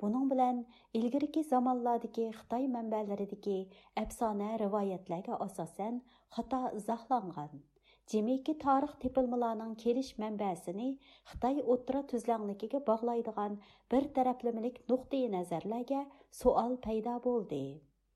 buning 0.03 0.29
bilan 0.35 0.61
ilgiriki 0.99 1.43
zamonlardagi 1.49 2.29
xitoy 2.37 2.69
manbalaridagi 2.77 3.57
afsona 4.03 4.53
rivoyatlarga 4.63 5.43
asosan 5.47 5.99
xato 6.37 6.61
izohlangan 6.81 7.61
Cemiki 8.11 8.57
tarix 8.59 8.93
tepilmalarının 9.01 9.75
kelish 9.83 10.17
manbasini 10.21 10.87
Xitoy 11.31 11.61
o'ttira 11.73 12.01
tuzlanligiga 12.11 12.81
bog'laydigan 12.89 13.53
bir 13.93 14.07
taraflamilik 14.17 14.79
nuqtai 14.91 15.21
nazarlarga 15.35 16.01
savol 16.39 16.73
paydo 16.85 17.13
bo'ldi. 17.27 17.61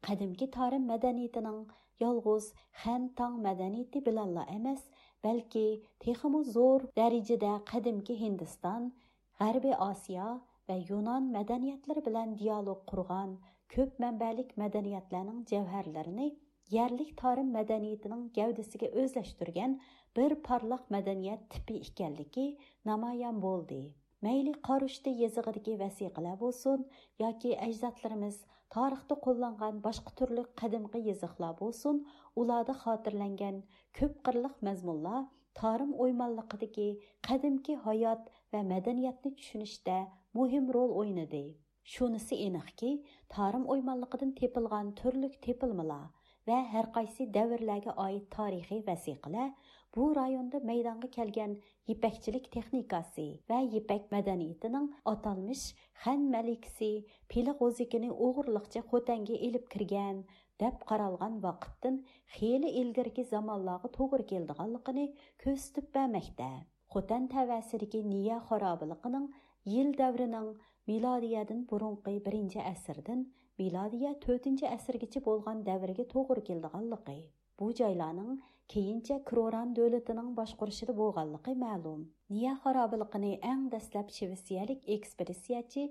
qadimki 0.07 0.47
tarix 0.57 0.83
madaniyatining 0.91 1.61
yolg'iz 2.03 2.45
xan 2.81 3.07
Tang 3.21 3.37
madaniyati 3.47 4.01
bilanla 4.07 4.43
emas, 4.57 4.81
balki 5.23 5.65
texmu 6.05 6.43
zo'r 6.55 6.81
darajada 6.99 7.53
qadimki 7.71 8.19
Hindiston, 8.23 8.91
G'arbiy 9.39 9.73
Osiyo 9.83 10.25
va 10.69 10.75
Yunon 10.89 11.25
madaniyatlari 11.31 12.01
bilan 12.03 12.35
dialog 12.41 12.83
qurgan 12.91 13.33
ko'p 13.73 13.97
manbalik 14.03 14.53
madaniyatlarning 14.61 15.41
javharlarini 15.49 16.27
yerlik 16.75 17.11
tarim 17.21 17.49
madaniyatining 17.55 18.21
gavdasiga 18.37 18.89
o'zlashtirgan 19.01 19.75
bir 20.19 20.37
porloq 20.47 20.87
madaniyat 20.95 21.43
tipi 21.55 21.81
ekanligi 21.89 22.47
namoyon 22.91 23.43
bo'ldi. 23.47 23.81
Mayli 24.27 24.55
qorushda 24.69 25.15
yezig'idagi 25.23 25.77
vasiqalar 25.83 26.39
bo'lsin 26.45 26.87
yoki 27.25 27.51
ajdodlarimiz 27.67 28.41
tarixda 28.77 29.21
qo'llangan 29.27 29.83
boshqa 29.89 30.17
turli 30.21 30.49
qadimgi 30.63 31.03
yeziqlar 31.09 31.53
bo'lsin 31.63 32.03
ularda 32.43 32.81
xotirlangan 32.85 33.63
ko'p 33.99 34.15
qirliq 34.29 34.55
mazmunlar 34.69 35.25
tarim 35.61 35.91
o'ymonliqidagi 36.05 36.87
qadimki 37.27 37.77
hayot 37.85 38.33
va 38.55 38.61
madaniyatni 38.73 39.31
tushunishda 39.39 39.97
muhim 40.39 40.73
rol 40.77 40.91
o'ynadi. 41.03 41.45
Shunisi 41.93 42.37
aniqki 42.47 42.91
tarim 43.35 43.65
o'ymonliqidan 43.75 44.35
tepilgan 44.41 44.93
turli 45.01 45.29
tepilmalar 45.47 46.05
va 46.49 46.59
har 46.73 46.85
qaysi 46.97 47.27
davrlarga 47.37 47.93
oid 48.05 48.25
tarixiy 48.35 48.81
vasiqalar 48.89 49.49
bu 49.95 50.05
rayonda 50.17 50.59
maydonga 50.69 51.09
kelgan 51.17 51.53
yipakchilik 51.91 52.49
texnikasi 52.55 53.27
va 53.51 53.59
yipak 53.75 54.09
madaniyatining 54.15 54.87
atalmish 55.13 55.65
xan 56.03 56.25
malikisi 56.35 56.91
pili 57.33 57.53
g'o'zikini 57.61 58.09
o'g'irliqcha 58.27 58.81
xotanga 58.91 59.37
ilib 59.49 59.69
kirgan 59.75 60.19
deb 60.63 60.75
qaralgan 60.89 61.33
vaqtdan 61.45 61.95
xeyli 62.35 62.69
ilgirki 62.81 63.23
zamonlarga 63.31 63.89
to'g'ri 63.97 64.25
keldiganligini 64.31 65.05
ko'rsatib 65.43 65.87
bermoqda. 65.97 66.49
Xotan 66.93 67.23
tavasidagi 67.33 68.01
niya 68.11 68.37
xarobiliqining 68.49 69.25
yil 69.73 69.89
davrining 70.01 70.49
milodiyadan 70.91 71.65
burunqi 71.71 72.13
birinchi 72.27 72.61
asrdan 72.73 73.25
milodiya 73.61 74.11
4 74.27 74.69
asrgacha 74.75 75.21
bo'lgan 75.29 75.65
davrga 75.69 76.05
to'g'ri 76.13 76.43
keldiganligi 76.49 77.17
bu 77.59 77.67
joylarning 77.79 78.31
keyincha 78.73 79.17
kroran 79.31 79.73
davlatining 79.79 80.29
boshqurishida 80.39 80.95
bo'lganligi 81.01 81.57
ma'lum. 81.65 82.05
Niya 82.35 82.53
xarobiliqini 82.63 83.33
eng 83.51 83.67
dastlab 83.75 84.15
shvetsiyalik 84.19 84.87
ekspeditsiyachi 84.97 85.83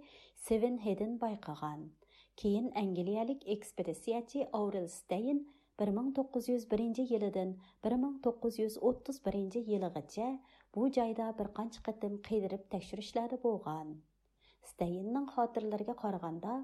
seven 0.49 0.81
hedin 0.87 1.21
bayqagan 1.27 1.85
keyin 2.43 2.71
angliyalik 2.83 3.49
ekspeditsiyachi 3.55 4.49
aurel 4.61 4.89
Stein 4.89 5.39
1901 5.83 7.11
yilidan 7.13 7.57
1931 7.85 9.55
yiligacha 9.73 10.29
bu 10.75 10.89
joyda 10.99 11.27
bir 11.39 11.49
qancha 11.59 11.83
qatim 11.89 12.15
qidirib 12.29 12.65
tekshirishlarda 12.75 13.39
bo'lgan. 13.47 13.95
Steynning 14.71 15.27
xotirlariga 15.35 15.95
qaraganda 16.05 16.55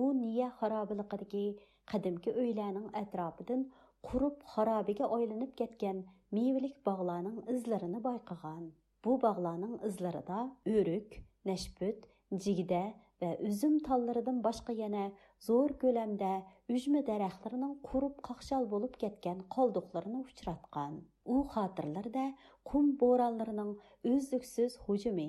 u 0.00 0.02
niya 0.22 0.48
xarobiliqidagi 0.60 1.44
qadimki 1.92 2.34
uylarning 2.42 2.88
atrofidan 3.02 3.62
qurib 4.08 4.42
xarobiga 4.54 5.06
aylanib 5.16 5.52
ketgan 5.60 6.02
mevalik 6.38 6.76
bog'larning 6.88 7.38
izlarini 7.54 8.02
bayqagan 8.08 8.64
bu 9.04 9.16
bog'larning 9.24 9.74
izlarida 9.88 10.38
o'rik 10.76 11.18
nashput 11.50 12.06
jigda 12.46 12.82
va 13.22 13.30
üzüm 13.50 13.74
tollaridan 13.88 14.38
boshqa 14.46 14.76
yana 14.82 15.04
zo'r 15.48 15.72
ko'lamda 15.82 16.32
ujma 16.76 17.02
daraxtlarining 17.10 17.74
qurib 17.88 18.16
qaqshal 18.28 18.68
bo'lib 18.74 18.94
ketgan 19.02 19.42
qoldiqlarini 19.56 20.20
uchratgan 20.26 21.00
u 21.34 21.36
xotirlarda 21.54 22.26
qum 22.70 22.92
boranlarının 23.02 23.72
uzluksiz 24.12 24.78
hujumi 24.86 25.28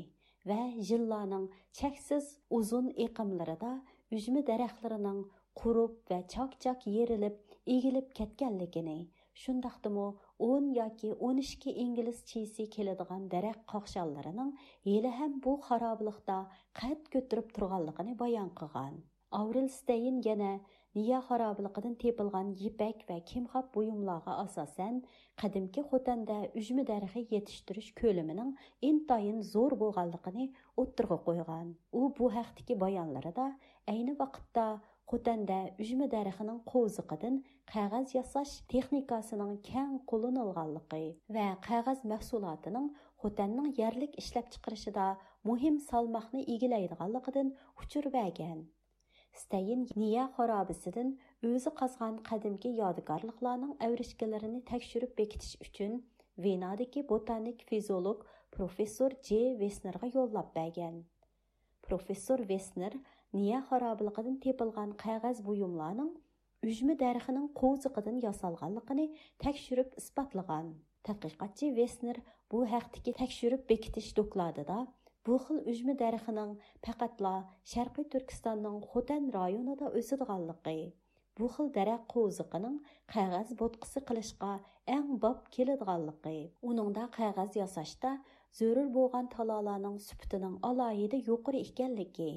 va 0.49 0.61
jillarning 0.89 1.45
cheksiz 1.79 2.25
uzun 2.59 2.87
eqimlarida 3.05 3.71
üzme 4.17 4.41
daraxtlarining 4.49 5.19
qurib 5.61 5.93
va 6.11 6.19
chok-chok 6.33 6.85
yerilib, 6.95 7.37
egilib 7.75 8.11
ketganligini, 8.19 8.97
shundaqdimi 9.43 10.05
10 10.39 10.71
yoki 10.79 11.09
12 11.29 11.75
ingliz 11.83 12.23
chisi 12.31 12.69
keladigan 12.75 13.27
daraxt 13.33 13.65
qoqshallarining 13.73 14.51
hali 14.89 15.11
ham 15.19 15.37
bu 15.45 15.53
xarobliqda 15.67 16.39
qad 16.81 17.11
ko'tarib 17.13 17.53
turganligini 17.59 18.17
bayon 18.23 18.49
qilgan. 18.61 18.97
Avril 19.41 19.67
Stein 19.79 20.21
yana 20.29 20.51
Niya 20.97 21.17
xarobliqidan 21.25 21.95
tepilgan 22.01 22.47
yipak 22.59 23.01
va 23.09 23.15
kimxob 23.31 23.65
buyumlarga 23.75 24.35
asosan 24.43 24.95
qadimki 25.41 25.81
Xotanda 25.89 26.37
ujmi 26.61 26.85
darixi 26.89 27.21
yetishtirish 27.33 27.89
ko'limining 27.99 28.49
intayin 28.89 29.43
zo'r 29.49 29.75
bo'lganligini 29.83 30.47
o'ttirg'a 30.83 31.17
qo'ygan. 31.27 31.67
U 31.99 32.01
bu 32.19 32.31
haqdagi 32.37 32.79
bayonlarida 32.85 33.45
ayni 33.93 34.15
vaqtda 34.23 34.65
Xotanda 35.11 35.57
ujmi 35.83 36.07
darxining 36.13 36.57
qo'ziqidan 36.71 37.35
qog'oz 37.73 38.15
yasash 38.17 38.53
texnikasining 38.73 39.53
keng 39.69 39.93
qo'llanilganligi 40.11 41.03
va 41.35 41.45
qog'oz 41.67 42.01
mahsulotining 42.13 42.89
Xotanning 43.23 43.69
yerlik 43.81 44.17
ishlab 44.21 44.49
chiqarishida 44.55 45.05
muhim 45.49 45.77
salmoqni 45.85 46.43
egallaydiganligidan 46.55 47.53
uchur 47.83 48.09
bergan. 48.17 48.59
Steyn 49.43 49.87
Niya 50.01 50.27
xorobisidan 50.35 51.09
o'zi 51.49 51.71
qazgan 51.79 52.21
qadimgi 52.29 52.75
yodigarliklarning 52.81 53.73
avrishkalarini 53.87 54.61
tekshirib 54.71 55.17
bekitish 55.21 55.55
uchun 55.65 55.99
Venadagi 56.45 57.01
botanik 57.11 57.63
fiziolog 57.69 58.25
professor 58.57 59.11
J. 59.29 59.37
Vesnerga 59.61 60.09
yo'llab 60.17 60.51
bergan. 60.59 61.05
Professor 61.87 62.39
Веснер 62.51 62.93
niya 63.35 63.59
xarobligidan 63.69 64.37
tepilgan 64.45 64.91
qog'oz 65.03 65.43
buyumlarning 65.47 66.11
ujmi 66.67 66.95
дәріхінің 67.03 67.49
qo'ziqidan 67.61 68.21
yasalganligini 68.27 69.07
tekshirib 69.43 69.97
isbotlagan. 70.01 70.69
Tadqiqotchi 71.07 71.73
vesner 71.79 72.21
bu 72.51 72.63
haqdagi 72.73 73.13
tekshirib 73.21 73.67
bekitish 73.71 74.09
dokladida 74.19 74.77
bu 75.27 75.35
xil 75.45 75.57
ujmi 75.71 75.93
daraxining 76.03 76.51
faqatla 76.85 77.33
sharqiy 77.73 78.05
turkistonning 78.13 78.77
xotan 78.91 79.23
rayonida 79.37 79.87
o'sadiganligi 79.99 80.79
bu 81.39 81.47
xil 81.55 81.67
daraxt 81.77 82.07
qo'ziqining 82.13 82.77
qog'oz 83.13 83.49
bo'tqisi 83.61 84.03
qilishga 84.09 84.51
eng 84.95 85.09
bob 85.25 85.41
keladiganligi 85.55 86.37
uningda 86.69 87.03
qog'oz 87.17 87.57
yasashda 87.61 88.11
zarur 88.59 88.87
bo'lgan 88.97 89.27
talolarning 89.35 89.97
sufitining 90.07 90.55
alohida 90.69 91.19
yuqori 91.29 91.63
ekanligi 91.69 92.31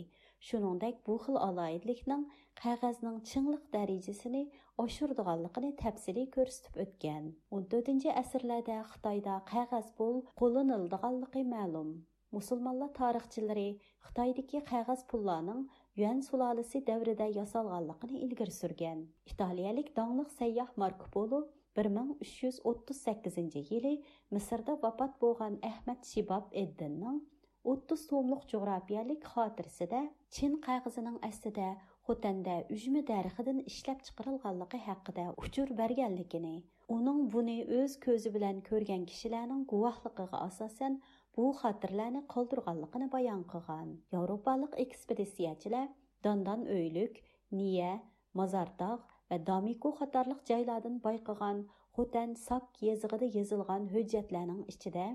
shuningdek 0.48 1.00
bu 1.06 1.14
xil 1.24 1.36
aloyidlikning 1.46 2.22
qog'ozning 2.62 3.16
chinglik 3.30 3.64
darajasini 3.74 4.42
oshirdiganligini 4.84 5.70
tafsiliy 5.82 6.28
ko'rsatib 6.36 6.78
o'tgan 6.84 7.26
14 7.58 8.06
asrlarda 8.22 8.78
xitoyda 8.92 9.34
qog'oz 9.52 9.90
pul 9.98 10.16
qo'llanildiganligi 10.42 11.42
ma'lum 11.54 11.90
musulmonlar 12.36 12.90
tarixchilari 13.00 13.68
xitoydagi 14.08 14.60
qog'oz 14.72 15.00
pullarning 15.12 15.62
yuan 16.00 16.20
sulolasi 16.28 16.82
davrida 16.90 17.26
yasalganligini 17.38 18.22
ilgari 18.26 18.54
surgan 18.60 19.02
italiyalik 19.32 19.88
dongliq 19.98 20.30
sayyoh 20.38 20.70
marko 20.82 21.10
polo 21.16 21.40
1338 21.80 23.72
yili 23.72 23.92
misrda 24.36 24.74
vafot 24.86 25.12
bo'lgan 25.24 25.60
ahmad 25.70 26.00
shibab 26.12 26.44
eddinning 26.62 27.20
30 27.64 27.96
so'mliq 28.08 28.44
jo'grafiyalik 28.52 29.24
xotirasida 29.32 30.00
chin 30.34 30.52
qog'ozining 30.66 31.16
astida 31.28 31.68
xotanda 32.08 32.54
ujmi 32.74 33.02
daraxidan 33.10 33.58
ishlab 33.70 33.98
chiqarilganligi 34.06 34.78
haqida 34.88 35.24
uchur 35.46 35.72
berganligini 35.80 36.54
uning 36.96 37.20
buni 37.34 37.56
o'z 37.80 37.96
ko'zi 38.06 38.32
bilan 38.36 38.62
ko'rgan 38.68 39.02
kishilarning 39.10 39.62
guvohligiga 39.72 40.40
asosan 40.48 40.96
bu 41.36 41.44
xotirlarni 41.60 42.22
qoldirganligini 42.34 43.10
bayon 43.16 43.42
qilgan 43.52 43.88
yevropalik 44.16 44.78
ekspeditsiyachilar 44.84 45.86
dondan 46.28 46.66
o'ylik 46.76 47.22
niya 47.60 47.92
mazartog' 48.40 49.04
va 49.30 49.36
damiko 49.50 49.90
qatorliq 50.00 50.40
joylardan 50.50 50.96
bayqagan 51.06 51.58
xotan 51.98 52.30
sap 52.46 52.80
yezig'ida 52.88 53.28
yozilgan 53.38 53.90
hujjatlarning 53.94 54.62
ichida 54.74 55.06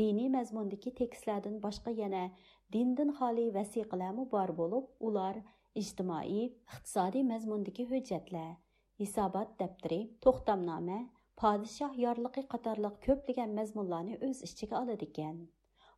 diniy 0.00 0.28
mazmundagi 0.36 0.92
tekstlardan 1.00 1.56
boshqa 1.66 1.90
yana 2.02 2.24
dindan 2.72 3.10
xoli 3.18 3.46
vasiqalarmi 3.58 4.24
bor 4.34 4.50
bo'lib 4.60 5.08
ular 5.08 5.36
ijtimoiy 5.82 6.46
iqtisodiy 6.46 7.24
mazmundagi 7.32 7.84
hujjatlar 7.92 8.52
hisobot 9.02 9.52
daftari 9.60 10.00
to'xtamnoma 10.26 10.98
podshoh 11.42 11.98
yorliqi 12.04 12.42
qatorliq 12.52 12.94
ko'plagan 13.06 13.50
mazmunlarni 13.58 14.14
o'z 14.28 14.38
ichiga 14.48 14.80
oladi 14.82 15.08
ekan 15.10 15.42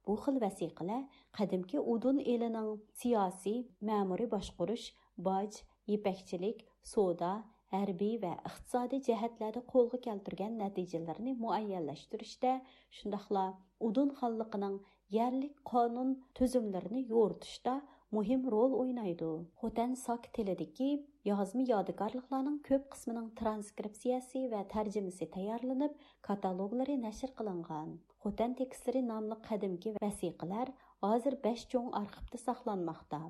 bu 0.07 0.17
xil 0.25 0.41
vasiqalar 0.47 1.03
qadimki 1.39 1.79
udun 1.95 2.19
elining 2.33 2.71
siyosiy 3.03 3.59
ma'muriy 3.91 4.31
boshqurish 4.35 4.87
boj 5.29 5.61
ipakchilik 5.97 6.67
savdo 6.93 7.33
harbiy 7.73 8.15
va 8.25 8.33
iqtisodiy 8.51 9.01
jihatlarda 9.09 9.63
qo'lga 9.73 9.99
keltirgan 10.07 10.55
natijalarini 10.63 11.35
muayyanlashtirishda 11.45 12.53
shundoqla 12.99 13.45
udun 13.89 14.15
xonliqining 14.21 14.77
yerlik 15.17 15.55
qonun 15.73 16.11
tuzumlarini 16.39 17.03
yo'ritishda 17.13 17.75
muhim 18.17 18.45
rol 18.55 18.75
o'ynaydi. 18.81 19.31
Xotan 19.61 19.95
sok 20.05 20.29
tilidagi 20.37 20.91
yozma 21.31 21.65
yodigarliklarning 21.71 22.59
ko'p 22.69 22.85
qismining 22.95 23.29
transkripsiyasi 23.41 24.45
va 24.55 24.63
tarjimasi 24.75 25.29
tayyorlanib 25.37 25.99
kataloglari 26.29 26.97
nashr 27.07 27.35
qilingan. 27.41 27.97
Xotan 28.25 28.57
tekstlari 28.61 29.03
nomli 29.13 29.37
qadimgi 29.49 29.95
vasiqalar 30.03 30.73
hozir 31.07 31.35
besh 31.47 31.65
cho'ng 31.73 31.91
arxivda 32.03 32.39
saqlanmoqda. 32.47 33.21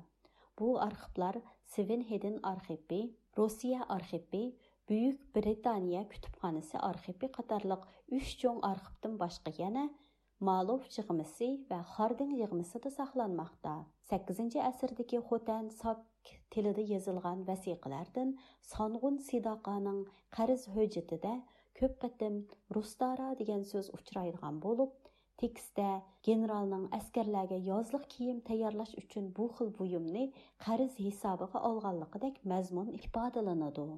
Bu 0.59 0.69
arxivlar 0.89 1.35
svinhedin 1.73 2.39
arxivi 2.53 3.01
Росия 3.37 3.85
архипи, 3.87 4.55
Бүйік 4.89 5.19
Британия 5.35 6.01
күтіпқанысы 6.09 6.79
архипи 6.81 7.27
қатарлық 7.35 7.83
үш 8.17 8.31
чоң 8.41 8.63
архиптің 8.65 9.19
башқы 9.21 9.53
яна 9.59 9.83
Малов 10.47 10.87
жығымысы 10.95 11.49
вә 11.69 11.77
Хардың 11.93 12.33
жығымысы 12.39 12.79
да 12.85 12.89
сақланмақта. 12.95 13.73
8-інші 14.09 14.61
әсірдегі 14.65 15.19
Хотен 15.29 15.69
Сак 15.75 16.01
тіліде 16.55 16.87
езілған 16.97 17.45
вәсиқілердің 17.49 18.33
Санғын 18.71 19.19
Сидақаның 19.27 19.99
қарыз 20.37 20.65
хөжеті 20.73 21.19
дә 21.25 21.35
көп 21.79 21.99
қытым 22.05 22.39
Рустара 22.75 23.33
деген 23.39 23.61
сөз 23.67 23.91
ұшырайырған 23.99 24.57
болып, 24.63 24.95
tekstda 25.41 25.87
generalning 26.29 26.85
askarlarga 26.99 27.59
yozliq 27.71 28.05
kiyim 28.13 28.39
tayyorlash 28.51 28.93
uchun 29.03 29.33
bu 29.39 29.49
xil 29.57 29.73
buyumni 29.81 30.29
qarz 30.67 31.01
hisobiga 31.07 31.65
olganligidek 31.71 32.45
mazmun 32.53 32.95
ifodalanadi 33.01 33.89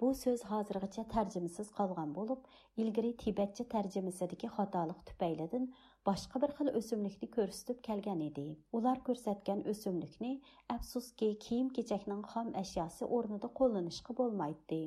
bu 0.00 0.08
so'z 0.22 0.42
hozirgacha 0.48 1.02
tarjimasiz 1.12 1.68
qolgan 1.76 2.10
bo'lib 2.16 2.48
ilgari 2.84 3.12
tibatcha 3.22 3.64
tarjimasidagi 3.74 4.50
xatolik 4.56 4.98
tufaylidan 5.10 5.64
boshqa 6.08 6.42
bir 6.42 6.52
xil 6.58 6.70
o'simlikni 6.80 7.28
ko'rsatib 7.36 7.80
kelgan 7.88 8.20
edi. 8.26 8.46
Ular 8.80 9.00
ko'rsatgan 9.08 9.64
o'simlikni 9.72 10.32
afsuski 10.76 11.30
kiyim 11.46 11.72
kechakning 11.78 12.22
xom 12.34 12.52
ashyosi 12.64 13.10
o'rnida 13.18 13.52
qo'llanishga 13.60 14.18
bo'lmaydi. 14.20 14.82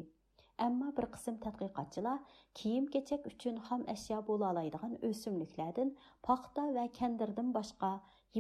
Әмма 0.65 0.91
bir 0.97 1.07
qism 1.15 1.39
tadqiqotchilar 1.45 2.35
kiyim-kechak 2.61 3.25
uchun 3.31 3.57
xom 3.69 3.87
ashyo 3.95 4.19
bo'la 4.29 4.51
oladigan 4.55 4.93
o'simliklardan 5.09 5.91
paxta 6.29 6.67
va 6.77 6.85
kandirdan 6.99 7.51
boshqa 7.57 7.91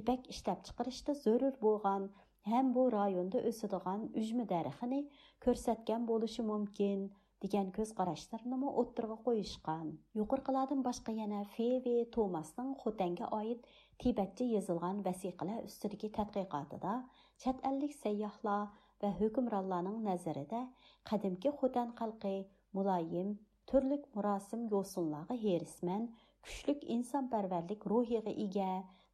ipak 0.00 0.30
ishlab 0.34 0.62
chiqarishda 0.68 1.16
zarur 1.24 1.58
bo'lgan 1.64 2.06
ham 2.52 2.70
bu 2.76 2.84
rayonda 2.96 3.42
o'sadigan 3.50 4.06
ujmi 4.22 4.46
darixini 4.54 5.00
ko'rsatgan 5.46 6.08
bo'lishi 6.12 6.46
mumkin 6.52 7.04
degan 7.44 7.70
ko'z 7.76 7.90
qarashlarini 7.98 8.70
o'ttirg'a 8.82 9.16
qo'yishgan 9.26 9.88
yuqorqilardan 10.20 10.84
boshqa 10.88 11.14
yana 11.20 11.40
fevi 11.56 11.96
tomasning 12.16 12.70
xotanga 12.82 13.30
oid 13.40 13.68
tibatcha 14.04 14.46
yozilgan 14.54 15.02
vasiqalar 15.08 15.60
ustidagi 15.70 16.10
tadqiqotida 16.18 16.94
chet 17.44 17.66
ellik 17.70 17.94
sayyohlar 18.02 18.62
və 19.01 19.11
hökmranların 19.19 20.01
nəzərində 20.05 20.63
qədimki 21.09 21.51
Xotan 21.59 21.93
xalqı 21.99 22.33
mülayim, 22.77 23.37
türlük 23.71 24.07
mürasim 24.15 24.65
yosunlarga 24.71 25.37
herismən, 25.43 26.09
küçlük 26.45 26.83
insanpərvərlik 26.95 27.85
ruhiyyə 27.91 28.33
igə 28.45 28.71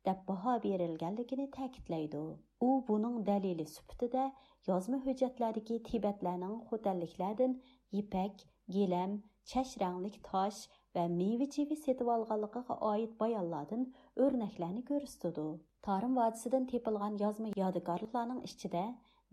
dəb 0.08 0.26
baha 0.30 0.56
verilgənligini 0.64 1.48
təkidləydi. 1.56 2.24
U 2.68 2.70
bunun 2.88 3.24
dəlili 3.30 3.66
sübtidə 3.70 4.26
yozma 4.68 5.00
hüccətlərdəki 5.06 5.80
Tibetlərinin 5.90 6.60
xotanliklərdən 6.70 7.56
ipək, 8.02 8.44
giləm, 8.76 9.18
çəş 9.50 9.76
rənglik 9.82 10.20
toş 10.28 10.62
və 10.98 11.06
meyvə-çivi 11.18 11.78
setib 11.82 12.10
alğanlığına 12.16 12.78
aid 12.92 13.18
bayanlardan 13.20 13.90
örnəklərini 14.28 14.86
göstərdi. 14.90 15.48
Tarım 15.86 16.16
vadisidən 16.18 16.70
tepilgan 16.72 17.20
yazma 17.22 17.52
yadigarlıqlarının 17.58 18.42
içində 18.50 18.86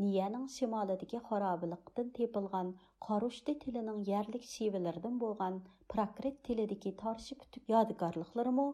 Niyaның 0.03 0.45
shimolidagi 0.53 1.19
xarobiliqdan 1.25 2.07
tepilgan 2.19 2.71
Qarushdi 3.07 3.55
tilining 3.65 3.99
yerlik 4.09 4.47
shivilaridan 4.53 5.19
bo'lgan 5.23 5.59
Prakrit 5.95 6.39
tilidagi 6.49 6.93
tarshi 7.03 7.37
putuk 7.43 7.69
yodgorliklarimi 7.73 8.65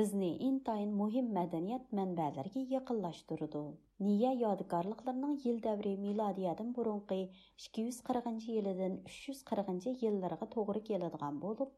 bizni 0.00 0.30
intayin 0.48 0.94
muhim 1.00 1.28
madaniyat 1.38 1.92
manbalariga 2.00 2.62
yaqinlashtirdi. 2.76 3.64
Niya 4.06 4.32
yodgorliklarining 4.44 5.36
yil 5.44 5.60
davri 5.68 5.94
milodiyadan 6.06 6.72
burunqi 6.80 7.20
240 7.66 8.48
yilidan 8.54 8.98
340 9.18 10.02
yillarga 10.06 10.50
to'g'ri 10.56 10.86
keladigan 10.90 11.44
bo'lib, 11.46 11.70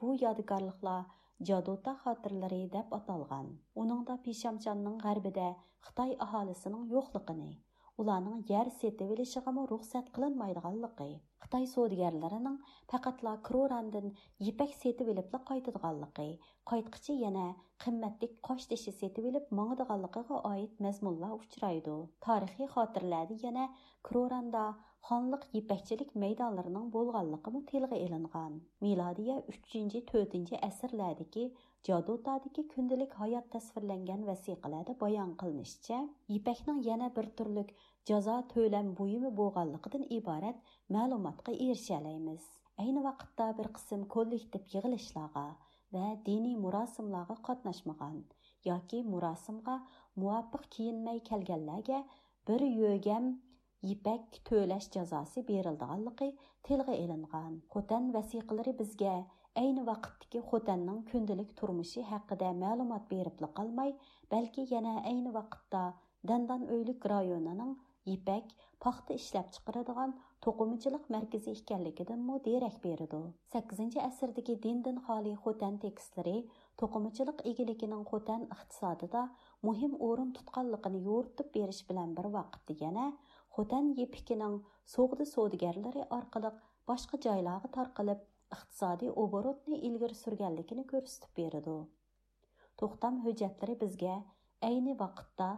bu 0.00 0.14
yodgorliklar 0.24 1.04
Jadota 1.50 1.98
xotirlari 2.06 2.64
deb 2.78 2.98
atalgan. 3.02 3.52
Uningda 3.84 4.22
Peshamchanning 4.28 4.98
g'arbida 5.06 5.52
Xitoy 5.86 6.18
aholisining 6.26 6.90
yo'qligini 6.96 7.54
ularning 8.02 8.40
yer 8.50 8.68
setib 8.80 9.10
olishigami 9.14 9.64
ruxsat 9.72 10.06
qilinmaydiganligi 10.16 11.10
xitoy 11.44 11.66
savdogarlarining 11.72 12.56
faqatla 12.92 13.34
krorandan 13.48 14.08
ipak 14.50 14.72
setib 14.80 15.10
olibla 15.12 15.40
qaytadiganligi 15.50 16.26
qaytqichi 16.70 17.16
yana 17.24 17.44
qimmatlik 17.84 18.34
qosh 18.48 18.66
tishi 18.72 18.94
setib 19.00 19.28
olib 19.30 19.52
mangadiganligiga 19.58 20.40
oid 20.52 20.82
mazmunlar 20.86 21.36
uchraydi. 21.38 21.96
Tarixiy 22.26 22.68
xotirlarda 22.74 23.38
yana 23.46 23.68
kroranda 24.08 24.64
xonliq 25.06 25.42
yipakchilik 25.54 26.12
maydonlarining 26.22 26.84
bo'lganligi 26.92 27.60
tilga 27.70 27.96
ilingan 28.04 28.54
milodiya 28.84 29.34
3-4 29.54 30.54
asrlardagi 30.68 31.44
jadotadagi 31.88 32.64
kundalik 32.74 33.12
hayot 33.22 33.50
tasvirlangan 33.56 34.22
vasiqalarda 34.30 34.94
bayon 35.04 35.36
qilinishicha 35.42 35.98
ipakning 36.38 36.80
yana 36.88 37.10
bir 37.18 37.28
turlik 37.40 37.76
jazo 38.12 38.38
to'lam 38.54 38.90
buyumi 39.02 39.34
bo'lganligidan 39.42 40.08
iborat 40.18 40.74
ma'lumotga 40.96 41.52
erisha 41.66 42.00
olamiz. 42.00 42.42
Ayni 42.82 43.06
vaqtda 43.08 43.52
bir 43.58 43.68
qism 43.76 44.10
kollektiv 44.14 44.62
yig'ilishlarga 44.74 45.46
va 45.94 46.06
diniy 46.28 46.56
murosimlarga 46.64 47.36
qatnashmagan 47.48 48.18
yoki 48.70 48.98
murosimga 49.14 49.76
muvofiq 50.20 50.70
kiyinmay 50.76 51.18
kelganlarga 51.30 51.98
bir 52.48 52.70
yo'gam 52.82 53.34
ipak 53.92 54.38
to'lash 54.48 54.88
jazosi 54.96 55.42
berildiganligi 55.50 56.28
tilga 56.68 56.94
ilingan 57.04 57.54
xotan 57.74 58.04
vasiqalari 58.16 58.72
bizga 58.80 59.14
ayni 59.62 59.82
vaqtdagi 59.90 60.40
xotanning 60.50 61.00
kundalik 61.10 61.50
turmushi 61.60 62.04
haqida 62.12 62.48
ma'lumot 62.62 63.04
beribli 63.12 63.48
qolmay 63.58 63.90
balki 64.32 64.62
yana 64.74 64.94
ayni 65.10 65.34
vaqtda 65.38 65.82
dandan 66.30 66.62
o'ylik 66.76 67.04
rayonining 67.12 67.74
ipak 68.14 68.46
paxta 68.84 69.12
ishlab 69.20 69.46
chiqaradigan 69.54 70.10
to'qimachilik 70.44 71.04
markazi 71.14 71.52
ekanligidanmi 71.58 72.34
derak 72.48 72.76
beradi 72.86 73.20
sakkizinchi 73.52 74.00
asrdagi 74.08 74.54
dindin 74.64 74.98
xoli 75.06 75.32
xotan 75.44 75.78
tekstlari 75.84 76.36
to'qimachilik 76.82 77.38
egiligining 77.50 78.02
xotan 78.10 78.42
iqtisodida 78.56 79.22
muhim 79.68 79.92
o'rin 80.08 80.34
tutganligini 80.38 81.00
yo'ritib 81.08 81.48
berish 81.56 81.82
bilan 81.90 82.10
bir 82.18 82.28
vaqtda 82.38 82.76
yana 82.84 83.06
xotan 83.54 83.90
yepikining 84.00 84.54
so'g'di 84.94 85.26
savdogarlari 85.32 86.06
orqali 86.18 86.50
boshqa 86.90 87.20
joylarga 87.26 87.68
tarqalib 87.76 88.24
iqtisodiy 88.56 89.12
oborotni 89.24 89.76
ilgari 89.88 90.16
surganligini 90.22 90.84
ko'rsatib 90.92 91.36
beradi 91.40 91.76
to'xtam 92.82 93.20
hujjatlari 93.26 93.76
bizga 93.84 94.16
ayni 94.70 94.94
vaqtda 95.02 95.48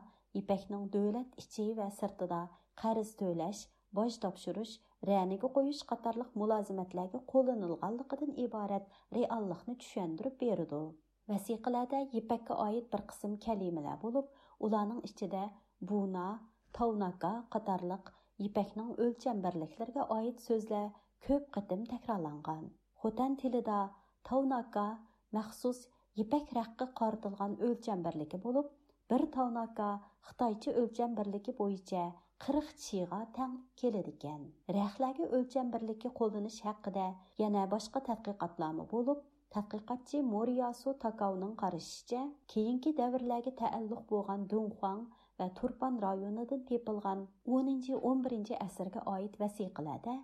ipakning 0.41 0.85
davlat 0.97 1.41
ichi 1.43 1.67
va 1.81 1.89
sirtida 2.01 2.41
qarz 2.83 3.13
to'lash 3.23 3.63
boj 3.99 4.19
topshirish 4.25 4.75
raniga 5.11 5.49
qo'yish 5.57 5.83
qatorliq 5.93 6.35
mulozimatlarga 6.43 7.21
qo'llanilganligidan 7.33 8.33
iborat 8.47 8.91
reallikni 9.19 9.75
tushuntirib 9.85 10.37
beradi 10.43 10.83
vasiqalarda 11.33 12.03
ipakka 12.21 12.59
oid 12.67 12.91
bir 12.93 13.03
qism 13.13 13.39
kalimalar 13.47 13.97
bo'lib 14.05 14.27
ularning 14.69 15.01
ichida 15.11 15.43
buna 15.93 16.27
taunaka 16.79 17.33
qatarlıq 17.57 18.11
ipəkning 18.47 18.91
o'lchambarliklarga 19.05 20.09
oid 20.19 20.43
so'zlar 20.47 20.89
ko'p 21.27 21.45
qatim 21.59 21.85
takrorlangan. 21.93 22.65
Xotan 23.03 23.37
tilida 23.43 23.79
taunaka 24.31 24.87
maxsus 25.37 25.79
ipak 26.23 26.53
raqqa 26.59 26.87
qoritilgan 27.01 27.55
o'lcham 27.69 28.05
birligi 28.07 28.39
bo'lib 28.45 28.69
bir 29.11 29.23
taunaka 29.37 29.89
xitoycha 30.29 30.73
o'lcham 30.83 31.17
birligi 31.19 31.53
bo'yicha 31.61 32.05
qirq 32.45 32.69
chiga 32.85 33.21
tang 33.37 33.53
keladi 33.83 34.13
ekan 34.17 34.43
raqlarga 34.77 35.27
o'lcham 35.39 35.73
birligi 35.75 36.11
qo'llanish 36.21 36.59
haqida 36.69 37.07
yana 37.43 37.63
boshqa 37.75 38.03
tadqiqotlarmi 38.09 38.87
bo'lib 38.95 39.23
tadqiqotchi 39.57 40.23
moriyasu 40.33 40.95
takavning 41.05 41.55
qarashicha 41.63 42.23
keyingi 42.55 42.93
davrlarga 43.01 43.53
taalluq 43.63 44.03
bo'lgan 44.13 44.49
dunxuang 44.55 45.01
va 45.41 45.47
turpan 45.59 45.97
rayonidan 46.05 46.63
tepilgan 46.71 47.25
10-11 47.55 48.53
asrga 48.67 49.03
oid 49.15 49.35
vəsiqələrdə 49.43 50.15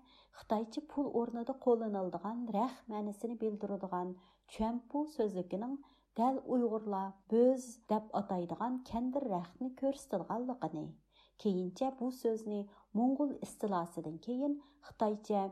Xitayçı 0.41 0.83
pul 0.93 1.11
o'rnida 1.21 1.55
qo'llaniladigan 1.65 2.45
rəx 2.57 2.79
ma'nisini 2.93 3.37
bildiradigan 3.43 4.15
chuampu 4.55 5.05
so'zligining 5.17 5.75
dal 6.21 6.41
uyg'urlar 6.55 7.13
bo'z 7.33 7.69
deb 7.93 8.09
ataydigan 8.21 8.81
kandir 8.91 9.29
raxni 9.35 9.69
ko'rsatilganligini 9.83 10.87
keyincha 11.45 11.93
bu 12.01 12.11
so'zni 12.23 12.61
mo'ng'ul 13.01 13.33
istilosidan 13.47 14.19
keyin 14.27 14.59
xitoycha 14.89 15.43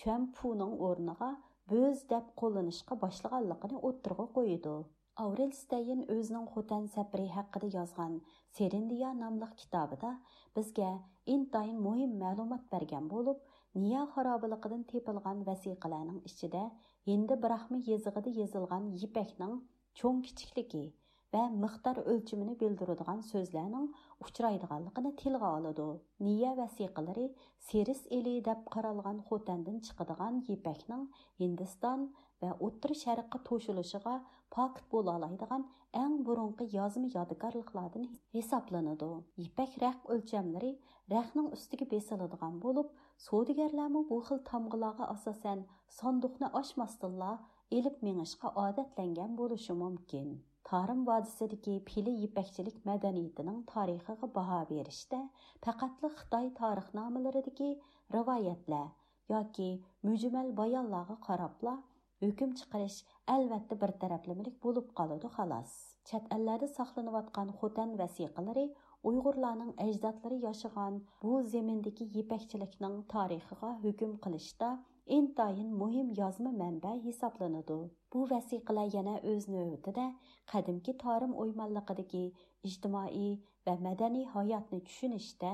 chuampuning 0.00 0.74
o'rniga 0.88 1.30
bo'z 1.72 2.04
deb 2.12 2.30
qo'llanishga 2.40 2.94
boshlaganligini 3.04 3.82
o'ttirg'a 3.88 4.26
qoydu. 4.38 4.74
Aurel 5.18 5.50
Steyn 5.50 6.04
өзінің 6.14 6.44
Xotan 6.52 6.84
сәпірі 6.94 7.24
haqida 7.34 7.68
yozgan 7.72 8.12
Serindiya 8.54 9.08
nomli 9.20 9.48
kitobida 9.62 10.12
bizga 10.58 10.90
intayin 11.34 11.80
muhim 11.86 12.12
ma'lumot 12.20 12.68
bergan 12.74 13.08
bo'lib, 13.14 13.40
Niya 13.82 14.04
xarobiliqidan 14.12 14.84
tepilgan 14.92 15.42
vasiqalarning 15.48 16.20
ichida 16.30 16.62
Hindi 17.10 17.38
Brahmi 17.46 17.82
yezig'ida 17.88 18.34
yozilgan 18.36 18.86
yipakning 19.02 19.58
cho'ng 19.98 20.22
кичиклиги 20.28 20.84
ва 21.32 21.42
miqdor 21.64 21.98
o'lchimini 22.12 22.54
bildiradigan 22.62 23.26
so'zlarning 23.32 23.90
uchraydiganligini 24.26 25.12
tilga 25.24 25.50
oladi. 25.58 25.88
Niya 26.28 26.54
vasiqalari 26.62 27.26
Seris 27.72 28.06
eli 28.20 28.36
deb 28.50 28.62
qaralgan 28.76 29.18
Xotandan 29.28 29.82
chiqadigan 29.88 30.40
yipakning 30.48 31.04
Hindiston 31.42 32.08
va 32.42 32.50
O'ttir 32.66 32.92
Sharqqa 33.02 33.38
to'shilishiga 33.48 34.14
pokit 34.56 34.86
bo'la 34.92 35.14
oladigan 35.18 35.62
eng 36.02 36.16
burunqi 36.26 36.64
yozma 36.76 37.08
yodgorliklardan 37.16 38.04
hisoblanadi. 38.36 39.10
Ipak 39.46 39.72
raq 39.84 40.10
o'lchamlari 40.14 40.72
raqning 41.14 41.48
ustiga 41.56 41.86
besiladigan 41.94 42.60
bo'lib, 42.64 42.88
savdogarlarmi 43.26 44.02
bu 44.10 44.18
xil 44.28 44.44
tamg'ilarga 44.50 45.08
asosan 45.16 45.64
sanduqni 46.00 46.52
ochmasdinla 46.60 47.32
elib 47.78 47.96
mengishga 48.08 48.54
odatlangan 48.66 49.34
bo'lishi 49.40 49.74
mumkin. 49.82 50.28
Tarım 50.68 51.00
vadisidagi 51.06 51.74
pili 51.88 52.12
ipakchilik 52.26 52.78
madaniyatining 52.88 53.60
tarixiga 53.72 54.26
baho 54.38 54.60
berishda 54.70 55.20
faqatli 55.66 56.08
Xitoy 56.18 56.46
tarixnomalaridagi 56.60 57.70
rivoyatlar 58.16 58.88
yoki 59.34 59.68
mujmal 60.08 60.48
bayonlarga 60.60 61.16
qarabla 61.28 61.74
hukm 62.22 62.52
chiqarish 62.60 62.98
albatta 63.36 63.76
bir 63.82 63.92
taraflamilik 64.02 64.56
bo'lib 64.66 64.86
qoladi 65.00 65.28
xolos 65.36 65.72
chet 66.10 66.24
ellarda 66.36 66.68
saqlanayotgan 66.76 67.50
xotan 67.60 67.90
vasiqalari 68.00 68.64
uyg'urlarning 69.10 69.72
ajdodlari 69.84 70.38
yashagan 70.44 70.94
bu 71.24 71.32
zemindagi 71.52 72.06
yipakchilikning 72.16 72.96
tarixiga 73.14 73.70
hukm 73.84 74.16
qilishda 74.24 74.70
intayin 75.18 75.70
muhim 75.82 76.08
yozma 76.20 76.52
manba 76.62 76.92
hisoblanadi 77.04 77.78
bu 78.14 78.24
vasiqalar 78.32 78.88
yana 78.96 79.14
o'z 79.32 79.48
navbatida 79.54 80.06
qadimki 80.54 80.96
torim 81.04 81.38
o'ymanligidagi 81.44 82.24
ijtimoiy 82.70 83.30
va 83.68 83.74
madaniy 83.88 84.26
hayotni 84.34 84.80
tushunishda 84.88 85.52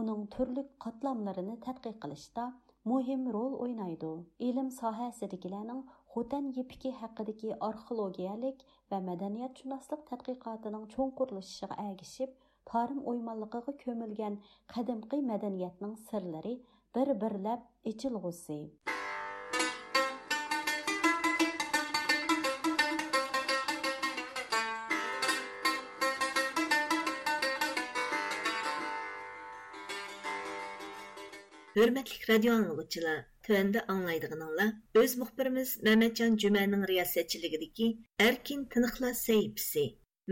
uning 0.00 0.26
turli 0.34 0.62
qatlamlarini 0.86 1.56
tadqiq 1.68 1.96
qilishda 2.06 2.44
muhim 2.84 3.26
rol 3.32 3.54
o'ynaydi. 3.64 4.10
Ilm 4.48 4.68
sohasidagilarning 4.76 5.82
xotan 6.14 6.46
yepiki 6.58 6.92
haqidagi 7.00 7.50
arxeologiyalik 7.68 8.62
va 8.90 9.00
madaniyatshunoslik 9.08 10.06
tadqiqotining 10.10 10.86
cho'nqurlashishiga 10.94 11.80
agishib 11.88 12.38
tarim 12.72 13.02
o'ymonligiga 13.12 13.76
ko'milgan 13.84 14.40
qadimgi 14.74 15.20
madaniyatning 15.32 15.94
sirlari 16.08 16.54
bir 16.96 17.14
birlab 17.24 17.68
ichilg'usi. 17.92 18.58
Hörmətlik 31.80 32.24
radio 32.28 32.54
anlıqçılar, 32.58 33.20
tövəndə 33.46 33.80
anlaydıqınızlar, 33.92 34.72
öz 35.02 35.12
müxbirimiz 35.20 35.70
Məhmədcan 35.86 36.34
Cümənin 36.42 36.82
riyasətçiligidəki 36.90 37.86
Erkin 38.24 38.66
Tınıqlar 38.74 39.14
səhifəsi. 39.20 39.84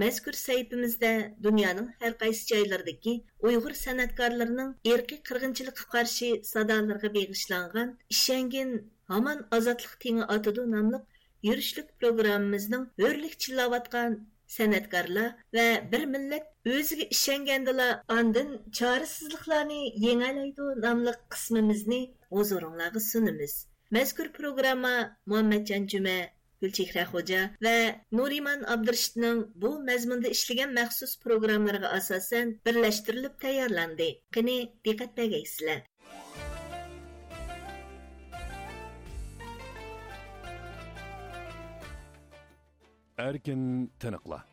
Məzkur 0.03 0.36
səhifəmizdə 0.40 1.12
dünyanın 1.46 1.88
hər 2.03 2.18
qaysı 2.22 2.51
joylaridagi 2.53 3.14
Uyğur 3.51 3.78
sənətkarlarının 3.84 4.74
irqi 4.92 5.20
qırğınçılıqqa 5.30 5.88
qarşı 5.94 6.30
sadalarına 6.51 7.14
bağışlanğan 7.14 7.96
İşəngin 8.16 8.74
Haman 9.14 9.46
Azadlıq 9.61 9.99
Tini 10.01 10.24
atıdı 10.24 10.70
namlıq 10.70 11.22
yürüşlük 11.42 11.99
proqramımızın 12.01 12.90
hörlük 12.99 13.38
chillavatqan 13.38 14.20
san'atkorlar 14.57 15.28
va 15.57 15.66
bir 15.92 16.03
millat 16.14 16.46
o'ziga 16.76 17.05
ishongandila 17.16 17.88
andin 18.18 18.49
chorasizliklarni 18.78 19.80
yengalaydi 20.07 20.66
nomli 20.86 21.12
qismimizni 21.32 22.01
huzuringlarga 22.36 23.01
sunamiz 23.12 23.55
mazkur 23.96 24.26
programma 24.40 24.94
muhammadjon 25.30 25.88
juma 25.92 26.18
gulchehra 26.62 27.05
xo'ja 27.12 27.40
va 27.66 27.76
nuriman 28.18 28.61
abdurishidning 28.74 29.38
bu 29.62 29.70
mazmunda 29.90 30.28
ishlagan 30.36 30.70
maxsus 30.80 31.12
programmalariga 31.24 31.88
asosan 31.99 32.46
birlashtirilib 32.66 33.34
tayyorlandi 33.44 34.09
qani 34.36 34.57
diqqat 34.86 35.12
erkin 43.18 43.90
tiniqla 44.00 44.44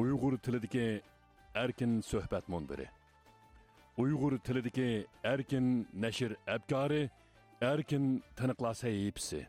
uyg'ur 0.00 0.38
tilidagi 0.38 1.02
erkin 1.54 2.00
suhbat 2.00 2.48
munbiri. 2.48 2.86
Uyg'ur 3.98 4.38
tilidagi 4.38 5.06
erkin 5.24 5.86
nashr 6.04 6.32
abkori 6.54 7.02
erkin 7.60 8.22
tiniqla 8.36 8.74
sahifasi 8.74 9.40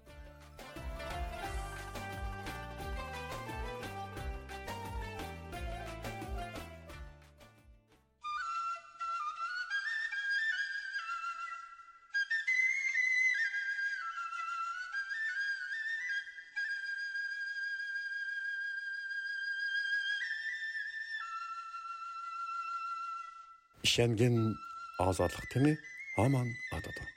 ишенген 23.84 24.36
азатлық 25.02 25.48
теми 25.54 25.78
аман 26.22 26.52
атады 26.76 27.08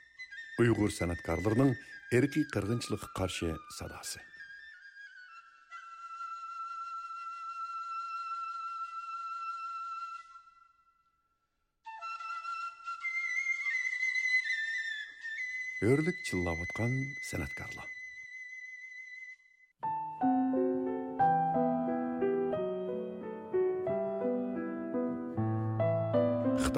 Үйғыр 0.62 0.92
санаткарларынын 0.94 1.74
эрки 2.14 2.44
қырғыншылық 2.54 3.08
каршы 3.18 3.56
садасы 3.78 4.22
өрлік 15.84 16.22
чыллап 16.24 16.62
аткан 16.64 16.94
санаткарлар 17.28 17.93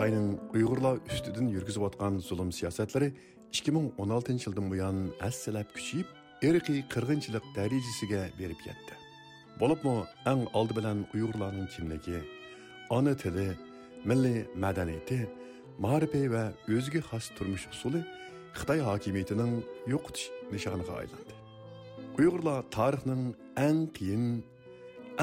Xitayning 0.07 0.39
Uyg'urlar 0.55 0.99
ustidan 1.11 1.49
yurgizayotgan 1.51 2.19
zulm 2.19 2.53
siyosatlari 2.53 3.09
2016 3.53 4.47
yildan 4.47 4.69
buyon 4.71 4.99
assalab 5.29 5.69
kuchayib, 5.77 6.07
irqiy 6.49 6.85
qirg'inchilik 6.93 7.45
darajasiga 7.57 8.21
berib 8.39 8.61
ketdi. 8.67 8.95
Bo'libmi, 9.61 9.97
eng 10.33 10.45
oldi 10.59 10.77
bilan 10.79 10.99
Uyg'urlarning 11.15 11.67
kimligi, 11.75 12.21
ona 12.97 13.17
tili, 13.23 13.49
milliy 14.09 14.39
madaniyati, 14.65 15.21
ma'rifi 15.85 16.23
va 16.35 16.45
o'ziga 16.77 17.03
xos 17.11 17.27
turmush 17.37 17.67
usuli 17.75 18.05
Xitoy 18.59 18.81
hokimiyatining 18.89 19.53
yo'qotish 19.93 20.31
nishoniga 20.55 21.01
aylandi. 21.01 21.35
Uyg'urlar 22.19 22.63
tarixning 22.77 23.25
eng 23.67 23.83
qiyin, 23.97 24.25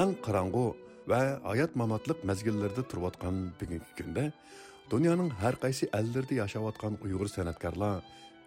eng 0.02 0.12
qorong'u 0.26 0.66
va 1.10 1.22
hayot 1.48 1.72
mamotliq 1.80 2.18
mezgillarida 2.30 2.82
turayotgan 2.90 3.36
bugungi 3.60 3.96
kunda 3.98 4.24
dunyoning 4.92 5.30
har 5.42 5.56
qaysi 5.64 5.88
ellarida 5.98 6.34
yashayotgan 6.42 6.98
uyg'ur 7.04 7.28
san'atkorlar 7.36 8.02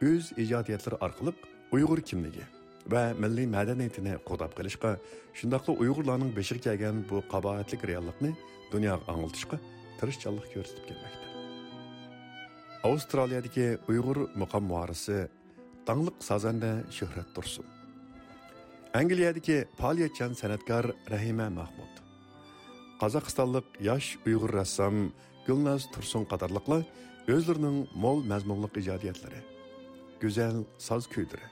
o'z 0.09 0.25
ijodiyatlari 0.43 0.97
orqali 1.07 1.33
uyg'ur 1.75 2.01
kimligi 2.09 2.45
va 2.93 3.03
milliy 3.23 3.47
madaniyatini 3.57 4.13
qo'dab 4.29 4.51
qilishga 4.57 4.91
shundoqla 5.39 5.77
uyg'urlarning 5.83 6.31
beshiga 6.39 6.61
kelgan 6.67 7.05
bu 7.09 7.23
qabohatlik 7.33 7.87
reallikni 7.91 8.31
dunyoga 8.73 9.05
anglitishga 9.13 9.57
tirishchanlik 9.99 10.47
ko'rsatib 10.53 10.85
kelmoqda. 10.89 11.25
Avstraliyadagi 12.89 13.67
uyg'ur 13.91 14.19
muqam 14.41 14.63
muarisi 14.71 15.17
tangliq 15.89 16.17
sazanda 16.29 16.71
shuhrat 16.97 17.29
tursin 17.35 17.65
angliyadagi 18.99 19.57
faoliyatchan 19.79 20.33
san'atkor 20.41 20.85
rahima 21.13 21.47
mahmud. 21.59 21.93
Qozog'istonlik 23.01 23.67
yosh 23.89 24.07
uyg'ur 24.27 24.51
rassom 24.59 24.95
gulnaz 25.47 25.81
tursun 25.93 26.23
qatorliqlar 26.31 26.81
o'zlarining 27.35 27.77
mo'l 28.03 28.19
mazmunliq 28.31 28.73
ijodiyatlari 28.81 29.41
go'zal 30.21 30.57
saz 30.87 31.03
kuylari 31.13 31.47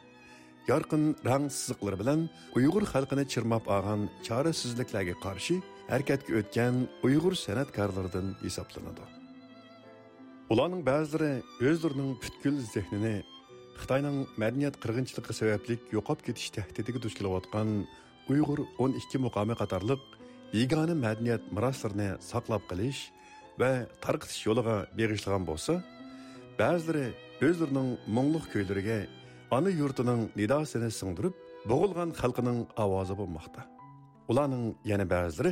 yorqin 0.71 1.03
rang 1.29 1.45
siziqlari 1.57 1.97
bilan 2.01 2.21
uyg'ur 2.59 2.83
xalqini 2.93 3.25
chirmab 3.33 3.65
olgan 3.75 4.01
chorasizliklarga 4.27 5.15
qarshi 5.25 5.55
harakatga 5.91 6.31
o'tgan 6.39 6.75
uyg'ur 7.07 7.33
san'atkorlaridan 7.45 8.27
hisoblanadi 8.45 9.05
ularning 10.53 10.81
ba'zilari 10.91 11.33
o'zlarining 11.69 12.11
butkul 12.23 12.55
zehnini 12.73 13.15
xitoyning 13.81 14.17
madaniyat 14.41 14.75
qirg'inchiligi 14.83 15.33
sababli 15.39 15.75
yo'qolib 15.95 16.21
ketish 16.27 16.49
tahdidiga 16.57 16.99
duch 17.05 17.15
kelayotgan 17.19 17.69
uyg'ur 18.33 18.59
12 18.87 19.23
muqomi 19.25 19.55
qatorliq 19.61 20.01
yegona 20.59 20.95
madaniyat 21.05 21.43
meroslarini 21.55 22.09
saqlab 22.31 22.63
qilish 22.71 23.01
va 23.61 23.71
tarqitish 24.05 24.41
yo'liga 24.47 24.75
beg'ishlagan 24.99 25.43
bo'lsa 25.49 25.73
ba'zilari 26.61 27.05
o'zlarining 27.47 27.89
mungluq 28.17 28.45
kuylariga 28.53 28.99
ona 29.57 29.71
yurtining 29.81 30.21
nidosini 30.39 30.89
singdirib 30.99 31.35
bo'g'ilgan 31.71 32.09
xalqining 32.21 32.59
ovozi 32.83 33.15
bo'lmoqda. 33.21 33.61
Ularning 34.31 34.65
yana 34.91 35.05
ba'zilari 35.15 35.51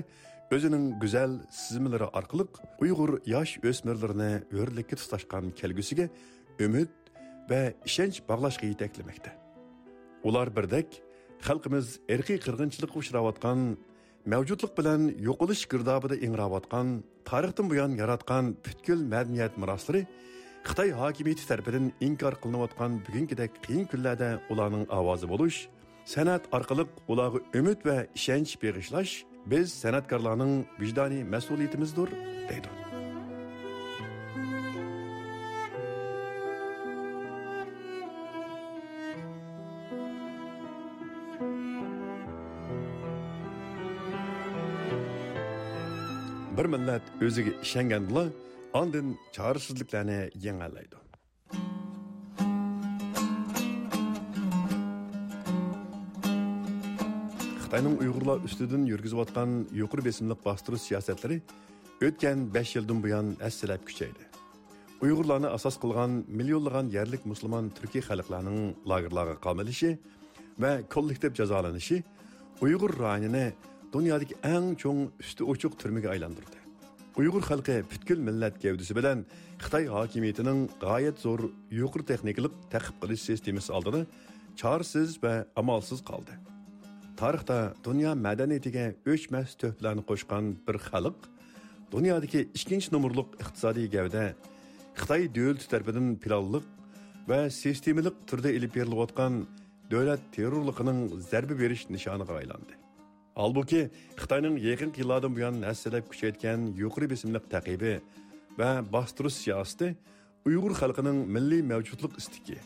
o'zining 0.55 0.85
go'zal 1.03 1.31
sizmlari 1.61 2.07
orqali 2.19 2.45
uyg'ur 2.83 3.11
yosh 3.33 3.53
o'smirlarini 3.69 4.31
o'rlikka 4.59 4.95
tutashgan 5.01 5.45
kelgusiga 5.59 6.05
umid 6.65 6.91
va 7.51 7.61
ishonch 7.89 8.19
bog'lashga 8.29 8.65
yetaklamoqda 8.73 9.31
ular 10.27 10.47
birdek 10.57 10.89
xalqimiz 11.47 11.87
irqiy 12.15 12.39
qirg'inchilikqa 12.45 12.97
uchrayotgan 13.03 13.59
mavjudlik 14.26 14.78
bilan 14.78 15.01
yo'qolish 15.28 15.63
girdobida 15.71 16.15
ingrayotgan 16.26 16.88
tarixdan 17.30 17.69
buyon 17.71 17.91
yaratgan 18.01 18.45
butkul 18.65 18.99
madaniyat 19.13 19.53
meroslari 19.61 20.01
xitoy 20.67 20.89
hokimiyati 21.01 21.47
tarafidan 21.49 21.86
inkor 22.07 22.34
qilinayotgan 22.43 22.91
bugungidek 23.05 23.51
qiyin 23.65 23.86
kunlarda 23.91 24.30
ularning 24.51 24.86
ovozi 24.99 25.28
bo'lish 25.34 25.59
san'at 26.13 26.43
orqali 26.57 26.84
ularga 27.11 27.39
umid 27.59 27.80
va 27.88 27.97
ishonch 28.19 28.53
beg'ishlash 28.63 29.13
biz 29.51 29.67
san'atkorlarning 29.84 30.53
vijdoniy 30.82 31.24
mas'uliyatimizdir 31.34 32.09
deydi. 32.49 32.82
Bir 46.64 46.70
millat 46.70 47.01
o'ziga 47.26 47.51
ishongandilar 47.61 48.28
oldin 48.74 49.07
chorasizliklarni 49.36 50.20
yengallaydi. 50.45 50.95
Xitoyning 57.64 57.95
uyg'urlar 58.03 58.38
ustidan 58.47 58.86
yurgizayotgan 58.91 59.49
yuqori 59.82 60.05
besimliq 60.05 60.39
bostirish 60.45 60.86
siyosatlari 60.88 61.41
o'tgan 62.07 62.53
5 62.53 62.76
yildan 62.76 63.03
buyon 63.03 63.36
assilab 63.47 63.84
kuchaydi. 63.89 64.24
Uyg'urlarni 65.03 65.49
asos 65.57 65.76
qilgan 65.84 66.11
millionlagan 66.39 66.88
yerlik 66.97 67.26
musulmon 67.32 67.70
turkiy 67.78 68.03
xalqlarning 68.09 68.59
lagerlarga 68.91 69.36
qamalishi 69.45 69.91
va 70.64 70.72
kollektiv 70.93 71.32
jazolanishi 71.39 72.03
uyg'ur 72.66 72.91
rayonini 73.05 73.45
dunyodagi 73.93 74.35
eng 74.55 74.73
cho'ng 74.81 75.01
usti 75.21 75.43
ochiq 75.51 75.73
turmaga 75.81 76.09
aylantirdi. 76.13 76.57
Uyg'ur 77.19 77.43
xalqi 77.49 77.75
butkul 77.91 78.19
millat 78.27 78.55
gavdisi 78.63 78.93
bilan 78.97 79.19
xitoy 79.63 79.85
hokimiyatining 79.95 80.59
g'oyat 80.83 81.17
zo'r 81.25 81.43
yuqori 81.79 82.05
texnikalik 82.11 82.55
taqib 82.73 82.95
qilish 83.03 83.23
sistemasi 83.29 83.69
oldida 83.77 84.01
chorsiz 84.61 85.09
va 85.23 85.33
amalsiz 85.61 86.01
qoldi. 86.09 86.33
Tarixda 87.21 87.57
dunyo 87.87 88.11
madaniyatiga 88.25 88.85
o'chmas 89.13 89.53
to'plarni 89.61 90.03
qo'shgan 90.09 90.45
bir 90.67 90.77
xalq 90.89 91.19
dunyodagi 91.93 92.39
ikkinchi 92.57 92.89
nomorli 92.95 93.23
iqtisodiy 93.43 93.87
gavda 93.95 94.23
xitoy 95.01 95.23
davlati 95.37 95.69
tarafidan 95.73 96.07
planliq 96.23 96.65
va 97.29 97.39
sistemalik 97.61 98.15
turda 98.29 98.49
ilib 98.57 98.71
berilayotgan 98.77 99.33
davlat 99.91 100.21
terrorligining 100.35 100.99
zarba 101.31 101.55
berish 101.61 101.83
nishoniga 101.95 102.33
aylandi. 102.41 102.82
Halbuki 103.36 103.89
Xitoyning 104.17 104.59
яқин 104.61 104.91
yillardan 104.97 105.34
buyon 105.36 105.55
asrlab 105.71 106.05
kuchaytgan 106.11 106.59
yuqori 106.81 107.07
besimli 107.13 107.39
taqibi 107.55 107.93
va 108.59 108.69
bostirish 108.93 109.38
siyosati 109.43 109.88
Uyg'ur 110.49 110.73
xalqining 110.81 111.19
milliy 111.36 111.61
mavjudlik 111.71 112.13
istiki 112.21 112.57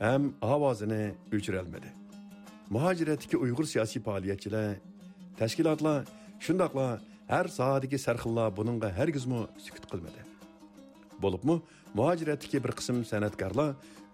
ham 0.00 0.22
ovozini 0.54 1.02
o'chirolmadi. 1.36 1.90
Muhojiratdagi 2.74 3.36
Uyg'ur 3.44 3.66
siyosiy 3.72 4.00
faoliyatchilar, 4.06 4.76
tashkilotlar, 5.38 5.98
shundoqla 6.44 6.88
har 7.32 7.46
soatdagi 7.58 7.98
sarxillar 8.06 8.48
buningga 8.58 8.88
hargizmi 8.98 9.40
sukut 9.64 9.84
qilmadi. 9.92 10.20
bo'libmi 11.22 11.56
muhojiratdagi 11.98 12.58
bir 12.64 12.72
qism 12.78 12.96
san'atkorlar 13.10 13.70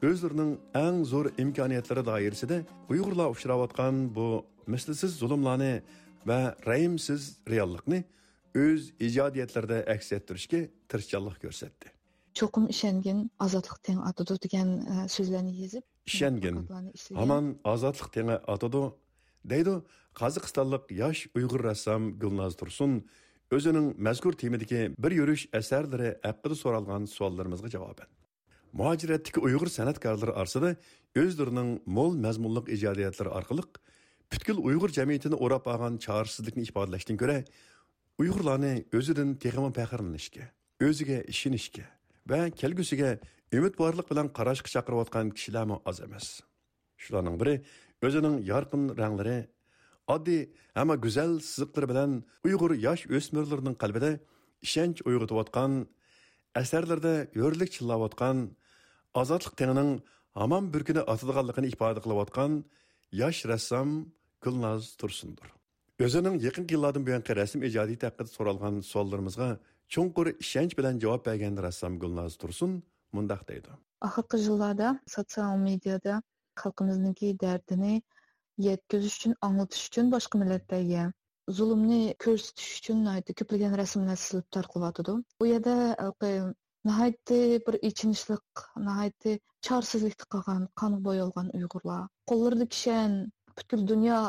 o'zlarining 0.09 0.53
eng 0.85 1.03
zo'r 1.13 1.29
imkoniyatlari 1.43 2.03
doirasida 2.11 2.57
uyg'urlar 2.93 3.29
uchrayotgan 3.35 3.97
bu 4.17 4.29
mislsiz 4.73 5.13
zulmlarni 5.23 5.75
va 6.31 6.41
rahimsiz 6.69 7.23
reallikni 7.53 8.01
o'z 8.65 8.91
ijodiyatlarida 9.09 9.79
aks 9.95 10.13
ettirishga 10.19 10.61
tirishchanlik 10.91 11.39
ko'rsatdi 11.45 11.93
cho'qim 12.39 12.69
ishongin 12.75 13.19
ozodlik 13.47 13.79
teng 13.87 14.01
atadi 14.11 14.37
degan 14.45 14.69
e, 14.93 14.95
so'zlarni 15.17 15.53
yezib 15.63 15.85
ishongin 16.13 16.57
hamon 17.21 17.51
ozodlik 17.75 18.09
tengi 18.17 18.37
atadi 18.55 18.85
deydi 19.53 19.75
qozog'istonlik 20.21 20.85
yosh 21.03 21.21
uyg'ur 21.39 21.67
rassom 21.71 22.09
gulnoz 22.23 22.57
tursun 22.61 22.97
o'zining 23.57 23.87
mazkur 24.09 24.33
temadagi 24.45 24.81
bir 25.05 25.13
yurish 25.21 25.45
asarlari 25.61 26.11
haqida 26.29 26.57
so'ralgan 26.63 27.03
savollarimizga 27.17 27.69
javoban 27.77 28.20
muhojiratdagi 28.79 29.39
uyg'ur 29.47 29.69
san'atkorlari 29.77 30.33
orasida 30.41 30.71
o'zlarining 31.23 31.71
mo'l 31.97 32.15
mazmunliq 32.27 32.67
ijodiyatlari 32.77 33.31
orqali 33.39 33.65
butkul 34.33 34.59
uyg'ur 34.69 34.91
jamiyatini 34.99 35.37
o'rab 35.45 35.65
olgan 35.73 35.95
chorsizlikni 36.07 36.63
ifodalashdan 36.71 37.17
ko'ra 37.23 37.39
uyg'urlarni 38.23 38.73
o'zidan 38.99 39.31
texmi 39.43 39.71
faxrlanishga 39.79 40.45
o'ziga 40.87 41.19
ishonishga 41.33 41.85
va 42.31 42.41
kelgusiga 42.61 43.11
umidvorlik 43.59 44.07
bilan 44.13 44.27
qarashga 44.39 44.69
chaqirayotgan 44.75 45.27
kishilarmi 45.37 45.77
oz 45.91 45.99
emas. 46.07 46.27
Shularning 47.03 47.37
biri 47.43 47.55
o'zining 48.07 48.37
yorqin 48.53 48.83
ranglari 49.01 49.39
oddiy 50.15 50.43
ammo 50.81 50.95
go'zal 51.05 51.33
siziqlari 51.51 51.87
bilan 51.93 52.11
uyg'ur 52.47 52.73
yosh 52.87 53.03
o'smirlarning 53.17 53.77
qalbida 53.83 54.11
ishonch 54.67 55.01
uyg'otayotgan 55.09 55.73
asarlarda 56.63 57.15
yo'rlik 57.41 57.71
chillayotgan 57.77 58.37
ozodlik 59.15 59.55
tengining 59.61 59.91
hamon 60.41 60.73
bir 60.75 60.83
kuni 60.89 61.03
otadiganligini 61.13 61.69
ifoda 61.75 62.01
qilayotgan 62.05 62.53
yosh 63.23 63.41
rassom 63.53 63.89
gulnoz 64.45 64.85
tursundir 65.01 65.49
o'zining 66.07 66.37
yaqin 66.47 66.65
yillardan 66.73 67.03
buyongi 67.09 67.33
rasm 67.41 67.61
ijodiyati 67.69 68.05
haqida 68.09 68.31
so'ralgan 68.37 68.75
savollarimizga 68.91 69.49
chunqur 69.93 70.27
ishonch 70.45 70.75
bilan 70.79 70.95
javob 71.05 71.23
bergan 71.29 71.55
rassom 71.67 71.99
gulnoz 72.03 72.33
tursun 72.43 72.73
mundoq 73.17 73.43
deydi. 73.51 73.71
Oxirgi 74.07 74.39
yillarda 74.47 74.89
sotsial 75.15 75.57
mediada 75.69 76.15
xalqimizniki 76.63 77.29
dardini 77.45 77.95
yetkazish 78.69 79.17
uchun 79.19 79.35
anglatish 79.49 79.85
uchun 79.91 80.13
boshqa 80.15 80.41
millatlarga 80.43 81.05
zulmni 81.59 82.01
ko'rsatish 82.25 82.73
uchun 82.81 82.99
ko'plagan 83.41 83.77
rasmlar 83.83 84.19
silib 84.25 84.47
tarqalyotidi 84.57 85.15
u 85.43 85.51
yerda 85.53 85.75
Nəhayəti 86.89 87.39
bir 87.67 87.77
içinişlik, 87.87 88.61
nəhayəti 88.85 89.33
çarsızlıqda 89.67 90.27
qalğan, 90.35 90.63
qan 90.81 90.95
boyalğan 91.05 91.51
Uyğurlar, 91.57 92.07
qollarını 92.31 92.67
kişən, 92.75 93.17
bütün 93.59 93.87
dünya 93.91 94.21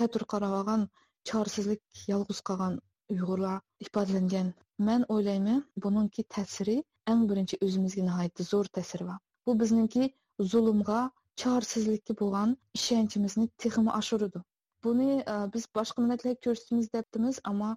tətur 0.00 0.24
qarağan 0.32 0.88
çarsızlıq, 1.30 1.82
yalğız 2.08 2.40
qalğan 2.50 2.80
Uyğurlar 3.14 3.60
ifadələnən. 3.86 4.50
Mən 4.88 5.06
oylayım, 5.14 5.62
bununki 5.84 6.24
təsiri 6.36 6.78
ən 7.12 7.22
birinci 7.30 7.60
özümüzə 7.66 8.02
nəhayəti 8.08 8.50
zor 8.50 8.66
təsiri 8.78 9.06
var. 9.06 9.18
Bu 9.46 9.60
bizninki 9.60 10.10
zulmğa, 10.40 11.10
çarsızlıqqa 11.36 12.18
bolğan 12.20 12.56
işənçimizni 12.78 13.48
texmi 13.58 13.90
aşırıdı. 13.90 14.42
Bunu 14.84 15.22
biz 15.54 15.66
başqa 15.74 16.02
millətlərə 16.02 16.34
göstərimiz 16.46 16.90
depdimiz, 16.92 17.38
amma 17.44 17.76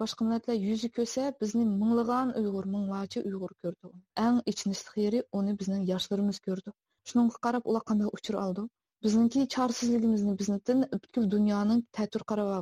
boshqa 0.00 0.26
millatlar 0.26 0.56
yuzi 0.68 0.88
ko'rsa 0.98 1.24
bizni 1.42 1.64
minglagan 1.70 2.32
uyg'ur 2.40 2.68
minglarcha 2.74 3.22
uyg'ur 3.30 3.52
ko'rdi 3.64 3.90
eng 4.26 4.38
ichinishli 4.52 5.04
yeri 5.06 5.22
uni 5.40 5.56
bizning 5.62 5.82
yoshlarimiz 5.92 6.40
ko'rdi 6.46 6.74
shunga 7.12 7.42
qarab 7.48 7.68
ular 7.72 7.84
qanday 7.90 8.12
uchur 8.18 8.38
oldi 8.44 8.64
bizniki 9.06 9.44
chorsizligimizni 9.56 10.36
biznidan 10.40 10.86
butkul 10.94 11.28
dunyoning 11.36 11.82
tatur 11.98 12.24
qarab 12.32 12.54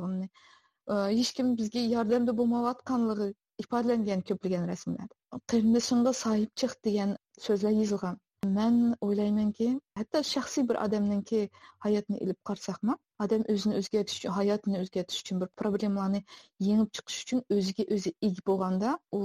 hech 1.19 1.31
kim 1.37 1.55
bizga 1.61 1.83
yordamda 1.95 2.37
bo'lmayotganligi 2.41 3.29
ifodalangan 3.63 4.21
ko'plagan 4.29 4.67
rasmlarda 4.71 5.41
qarindishingga 5.53 6.13
sohib 6.23 6.51
chiq 6.63 6.73
degan 6.87 7.15
so'zlar 7.45 7.73
yozilgan 7.81 8.19
man 8.57 8.77
o'ylaymanki 9.07 9.67
hatto 9.99 10.21
shaxsiy 10.31 10.65
bir 10.69 10.79
odamninki 10.85 11.41
hayotini 11.85 12.21
ilib 12.25 12.39
qarasaqmi 12.49 12.95
odam 13.25 13.45
o'zini 13.53 13.79
o'zgartish 13.79 14.17
uchun 14.19 14.35
hayotini 14.37 14.81
o'zgartish 14.83 15.23
uchun 15.25 15.41
bir 15.43 15.49
problemalarni 15.61 16.21
yengib 16.67 16.91
chiqish 16.99 17.19
uchun 17.25 17.43
o'ziga 17.57 17.87
o'zi 17.97 18.13
ega 18.29 18.45
bo'lganda 18.51 18.93
u 19.19 19.21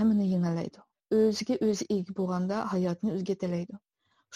hammani 0.00 0.30
yengalaydi 0.34 0.84
o'ziga 1.20 1.58
o'zi 1.68 1.88
ega 1.98 2.16
bo'lganda 2.20 2.62
hayotni 2.74 3.14
o'zgartiradi 3.16 3.80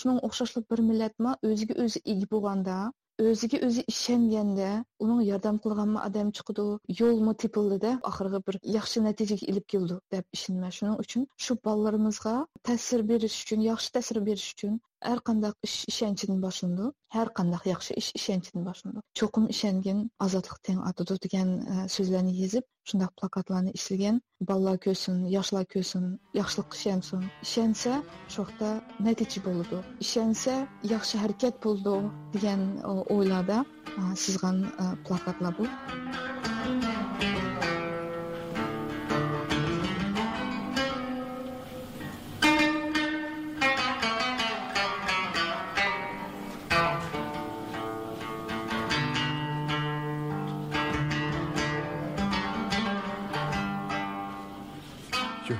shuning 0.02 0.20
o'xshashli 0.28 0.64
bir 0.74 0.84
millatma 0.90 1.36
o'ziga 1.50 1.80
o'zi 1.86 2.04
ega 2.14 2.30
bo'lganda 2.34 2.78
o'ziga 3.22 3.58
o'zi 3.66 3.82
ishonganda 3.92 4.68
uning 5.04 5.20
yordam 5.26 5.58
qilganmi 5.64 6.00
odam 6.06 6.30
chiqdi 6.38 6.64
yo'lmi 7.00 7.34
tepildida 7.42 7.92
oxirgi 8.10 8.40
bir 8.48 8.58
yaxshi 8.76 9.02
natijaga 9.04 9.46
ilib 9.52 9.66
keldi 9.74 9.98
deb 10.14 10.38
ishonman 10.38 10.74
shuning 10.78 10.96
uchun 11.04 11.26
shu 11.46 11.56
bolalarimizga 11.68 12.34
ta'sir 12.70 13.04
berish 13.10 13.36
uchun 13.44 13.62
yaxshi 13.68 13.94
ta'sir 13.98 14.20
berish 14.30 14.48
uchun 14.56 14.80
Her 15.04 15.20
kandak 15.20 15.56
iş 15.62 15.84
işençinin 15.88 16.42
başında, 16.42 16.92
her 17.08 17.34
kandak 17.34 17.66
yaxşı 17.66 17.94
iş 17.94 18.12
işençinin 18.14 18.66
başında. 18.66 19.02
Çokum 19.14 19.48
işengen 19.48 20.10
azadlık 20.20 20.62
ten 20.62 20.76
adıdı 20.76 21.18
degen 21.24 21.46
e, 21.46 21.88
sözlerini 21.88 22.40
yazıp, 22.40 22.64
şundaq 22.84 23.08
plakatlarını 23.20 23.70
işlegen, 23.70 24.22
ballar 24.40 24.78
kösün, 24.78 25.24
yaşlar 25.24 25.64
kösün, 25.64 26.20
yaxşılıq 26.34 26.74
işensin. 26.74 27.24
İşense 27.42 28.02
şoxda 28.28 28.84
netici 29.00 29.44
boludu. 29.44 29.84
İşense 30.00 30.68
yaxşı 30.82 31.18
hareket 31.18 31.64
buldu 31.64 32.12
degen 32.32 32.76
oylarda 33.08 33.66
e, 33.86 34.16
sızgan 34.16 34.62
e, 34.62 35.04
plakatlar 35.04 35.58
bu. 35.58 35.62
Müzik 35.62 37.33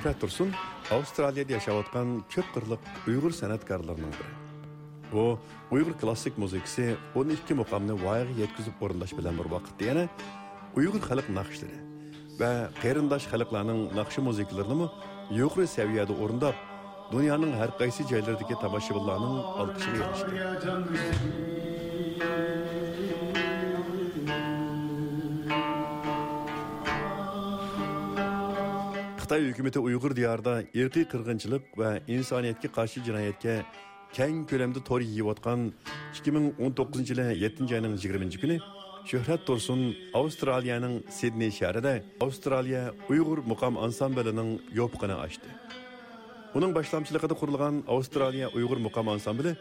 shuhrat 0.05 0.21
tursun 0.21 0.49
avstraliyada 0.95 1.53
yashayotgan 1.57 2.07
ko'p 2.33 2.47
qirliq 2.55 2.81
uyg'ur 3.09 3.31
san'atkorlarining 3.41 4.13
biri. 4.19 4.33
U 5.21 5.23
uyg'ur 5.75 5.95
klassik 6.01 6.37
musiqasi 6.43 6.85
12 7.15 7.57
muqomni 7.61 7.93
voyaga 8.05 8.33
yetkazib 8.41 8.75
o'rinlash 8.85 9.13
bilan 9.17 9.33
bir 9.39 9.47
vaqtda 9.55 9.83
yana 9.89 10.03
uyg'ur 10.79 11.01
xalq 11.09 11.27
naqshlari 11.39 11.77
va 12.41 12.51
qarindosh 12.83 13.25
xalqlarning 13.31 13.81
naqshi 13.99 14.19
muzikalarini 14.27 14.87
yuqori 15.39 15.67
saviyada 15.77 16.13
o'rindab 16.23 16.55
dunyoning 17.13 17.53
har 17.61 17.71
qaysi 17.81 18.01
joylaridagi 18.11 18.55
tomoshabinlarning 18.63 19.35
olqishiga 19.61 19.99
erishdi. 20.05 21.74
Xitoy 29.35 29.51
hukumati 29.51 29.79
uyg'ur 29.79 30.13
diyorida 30.15 30.53
irqiy 30.79 31.03
qirg'inchilik 31.11 31.63
va 31.79 31.89
insoniyatga 32.15 32.69
qarshi 32.77 33.01
jinoyatga 33.07 33.55
keng 34.17 34.37
ko'lamda 34.49 34.79
to'r 34.89 35.01
yeyotgan 35.03 35.73
2019 36.19 37.09
yili 37.11 37.25
7 37.43 37.73
oyning 37.77 37.95
20 38.05 38.39
kuni 38.41 38.57
shuhrat 39.11 39.41
tursun 39.47 39.81
avstraliyaning 40.19 40.95
sidney 41.17 41.51
shahrida 41.59 41.93
avstraliya 42.25 42.83
uyg'ur 43.11 43.39
muqom 43.51 43.73
ansamblining 43.85 44.51
yo'pqini 44.79 45.15
ochdi. 45.25 45.49
Uning 46.57 46.71
boshlamchiligida 46.77 47.35
qurilgan 47.41 47.83
avstraliya 47.95 48.47
uyg'ur 48.57 48.79
muqom 48.87 49.07
ansambli 49.15 49.51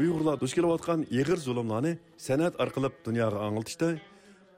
uyg'urlar 0.00 0.36
duch 0.42 0.52
kelayotgan 0.58 1.00
ig'ir 1.20 1.38
zulmlarni 1.46 1.92
san'at 2.26 2.60
orqali 2.64 2.88
dunyoga 3.06 3.38
anglitishda 3.48 3.88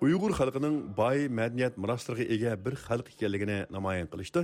uyg'ur 0.04 0.32
xalqining 0.38 0.76
boy 1.00 1.18
madaniyat 1.38 1.74
meroslariga 1.82 2.26
ega 2.34 2.52
bir 2.64 2.74
xalq 2.86 3.06
ekanligini 3.14 3.58
namoyon 3.76 4.08
qilishda 4.12 4.42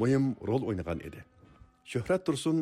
muhim 0.00 0.24
rol 0.48 0.62
o'ynagan 0.68 0.98
edi. 1.08 1.20
Shuhrat 1.92 2.22
tursun 2.26 2.58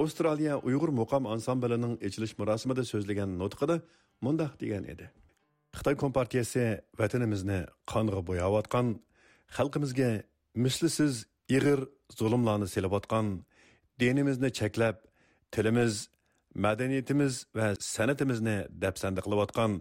avstraliya 0.00 0.54
uyg'ur 0.68 0.90
muqom 1.00 1.24
ansamblining 1.34 1.94
ochilish 2.06 2.34
marosimida 2.40 2.82
so'zlagan 2.92 3.30
nutqida 3.42 3.76
mundoq 4.24 4.52
degan 4.62 4.84
edi. 4.92 5.06
Xitoy 5.78 5.96
kompartiyasi 6.02 6.64
vatanimizni 7.00 7.60
qonga 7.92 8.20
bo'yayotgan 8.28 8.86
xalqimizga 9.56 10.10
mislisiz 10.64 11.14
ig'ir 11.56 11.80
zulmlarni 12.18 12.68
selayotgan 12.74 13.26
dinimizni 14.00 14.50
cheklab 14.58 14.96
tilimiz 15.54 15.92
madaniyatimiz 16.64 17.34
va 17.56 17.66
san'atimizni 17.94 18.56
dafsanda 18.84 19.20
qilayotgan 19.26 19.72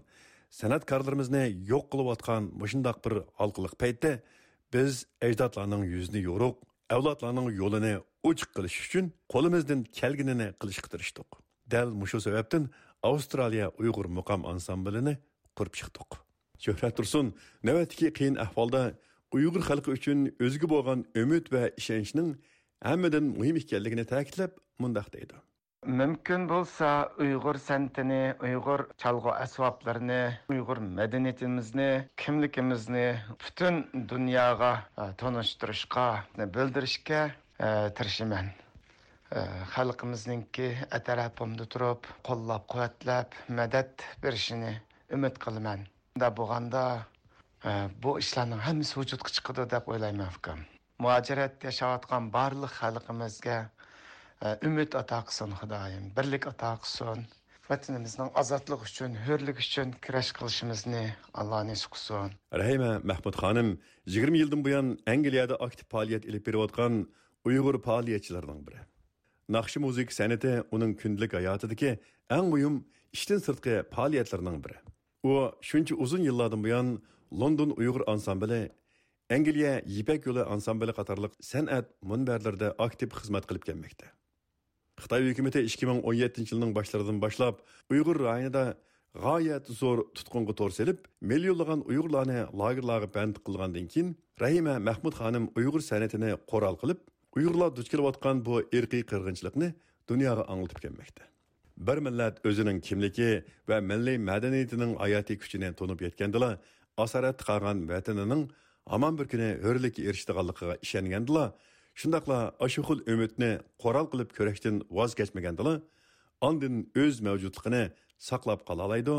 san'atkorlarimizni 0.59 1.43
yo'q 1.71 1.85
qilayotgan 1.91 2.43
mushundoq 2.61 2.97
bir 3.05 3.13
halqiliq 3.39 3.73
paytda 3.83 4.11
biz 4.73 4.91
ajdodlarning 5.27 5.83
yuzini 5.93 6.21
yo'ruq 6.29 6.55
avlodlarning 6.95 7.47
yo'lini 7.61 7.93
ochiq 8.29 8.49
qilish 8.57 8.77
uchun 8.85 9.05
qo'limizdan 9.33 9.79
kelganini 9.99 10.47
qilishga 10.61 10.89
tirishdik 10.93 11.29
dal 11.73 11.89
mushu 12.01 12.19
sababdan 12.27 12.63
avstraliya 13.09 13.67
uyg'ur 13.81 14.07
muqom 14.17 14.41
ansamblini 14.51 15.13
qurib 15.57 15.73
chiqdik 15.79 16.11
shuhrat 16.65 16.93
tursun 16.97 17.25
navbatdagi 17.67 18.07
qiyin 18.17 18.35
ahvolda 18.45 18.81
uyg'ur 19.37 19.63
xalqi 19.69 19.89
uchun 19.97 20.19
o'ziga 20.45 20.67
bo'lgan 20.73 20.99
umid 21.23 21.45
va 21.53 21.63
ishonchning 21.81 22.29
hammadan 22.89 23.25
muhim 23.39 23.55
ekanligini 23.63 24.05
ta'kidlab 24.13 24.51
mundoq 24.83 25.07
deydi. 25.15 25.35
мүмкін 25.83 26.45
болса 26.47 26.89
ұйғыр 27.21 27.57
сәнтіні 27.59 28.19
ұйғыр 28.43 28.85
чалғы 29.01 29.33
әсуапларыны, 29.43 30.19
ұйғыр 30.53 30.79
мәдениетімізді 30.99 31.87
кімлікімізіні 32.23 33.05
бүтін 33.41 33.81
дүнияға 34.11 34.71
тоныштырышқа 35.19 36.07
білдірішке 36.39 37.23
тырышымын 37.99 38.51
xalqimizningki 39.75 40.69
atrafimda 40.99 41.67
turib 41.75 42.07
qo'llab 42.27 42.67
quvvatlab 42.71 43.37
madad 43.59 44.05
berishini 44.23 44.75
umid 45.17 45.39
qilaman 45.45 45.87
da 46.23 46.29
bo'lganda 46.39 46.83
bu 48.03 48.19
ishlarning 48.23 48.61
hammasi 48.67 48.99
vujudga 48.99 49.35
chiqadi 49.35 49.67
deb 49.75 49.89
o'ylayman 49.95 50.31
ukam 50.37 50.63
muajiratda 51.03 51.71
yashayotgan 51.71 52.29
barliq 52.35 52.73
xalqimizga 52.79 53.57
ümit 54.67 54.95
ato 55.01 55.19
qilsin 55.27 55.51
xudoyim 55.59 56.05
birlik 56.17 56.47
ato 56.51 56.71
qilsin 56.83 57.19
vatanimizning 57.69 58.29
ozodlik 58.41 58.81
uchun 58.87 59.11
hurlik 59.25 59.57
uchun 59.65 59.93
kurash 60.05 60.31
qilishimizni 60.37 61.03
alloh 61.41 61.61
nasib 61.71 61.89
qilsin 61.95 62.31
rahima 62.61 62.91
mahmud 63.11 63.35
xonim 63.43 63.69
yigirma 64.13 64.37
yildan 64.41 64.61
buyon 64.65 64.87
angliyada 65.13 65.55
aktiv 65.67 65.85
faoliyat 65.93 66.23
ilib 66.29 66.43
berayotgan 66.47 66.93
uyg'ur 67.49 67.75
faoliyatchilarining 67.87 68.61
biri 68.67 68.81
naqshi 69.55 69.77
muzik 69.85 70.09
san'ati 70.19 70.53
uning 70.75 70.91
kundalik 71.01 71.31
hayotidagi 71.39 71.91
eng 72.37 72.47
muhim 72.53 72.75
ishdan 73.17 73.39
sirtqi 73.47 73.75
faoliyatlarining 73.95 74.57
biri 74.65 74.77
u 75.29 75.31
shuncha 75.69 75.95
uzun 76.03 76.23
yillardan 76.29 76.61
buyon 76.65 76.87
london 77.41 77.69
uyg'ur 77.81 78.03
ansambli 78.13 78.61
angliya 79.35 79.73
yipak 79.95 80.27
yo'li 80.27 80.43
ansambli 80.55 80.93
qatorliq 80.99 81.33
san'at 81.51 81.85
munbarlarida 82.11 82.69
aktiv 82.87 83.09
xizmat 83.19 83.43
qilib 83.49 83.63
kelmoqda 83.69 84.07
Xitoy 85.01 85.31
hukumati 85.31 85.59
2017 85.65 86.51
yilning 86.51 86.71
boshlaridan 86.77 87.19
boshlab 87.21 87.61
Uyg'ur 87.91 88.19
rayonida 88.27 88.63
g'oyat 89.23 89.71
zo'r 89.79 90.03
tutqunga 90.17 90.53
to'r 90.59 90.73
selib, 90.75 90.99
millionlagan 91.31 91.81
Uyg'urlarni 91.89 92.39
lagerlarga 92.61 93.09
band 93.15 93.39
qilgandan 93.47 93.87
keyin 93.93 94.13
Rahima 94.43 94.75
Mahmud 94.89 95.17
xonim 95.19 95.49
Uyg'ur 95.57 95.81
san'atini 95.89 96.31
qo'ral 96.51 96.77
qilib, 96.81 96.99
Uyg'urlar 97.37 97.73
duch 97.77 97.89
kelayotgan 97.93 98.45
bu 98.45 98.61
irqiy 98.77 99.03
qirg'inchilikni 99.11 99.73
dunyoga 100.09 100.45
anglatib 100.53 100.79
kelmoqda. 100.85 101.25
Bir 101.87 101.97
millat 102.05 102.35
o'zining 102.49 102.79
kimligi 102.87 103.31
va 103.69 103.81
milliy 103.91 104.17
madaniyatining 104.29 104.91
hayotiy 105.03 105.41
kuchini 105.41 105.73
to'nib 105.79 106.05
yetgandila, 106.05 106.51
asarat 107.05 107.41
qolgan 107.49 107.87
vatanining 107.91 108.43
hamon 108.93 109.17
bir 109.19 109.27
kuni 109.33 109.49
hurlikka 109.65 110.01
erishadiganligiga 110.09 110.77
ishongandila, 110.85 111.45
shundoqla 112.01 112.39
ashixul 112.65 112.99
umidni 113.13 113.51
qo'ral 113.83 114.07
qilib 114.11 114.29
ko'rishdan 114.37 114.81
voz 114.97 115.11
kechmagandila 115.19 115.75
ondin 116.47 116.75
o'z 117.03 117.21
mavjudligini 117.27 117.83
saqlab 118.29 118.65
qolalaydi 118.69 119.15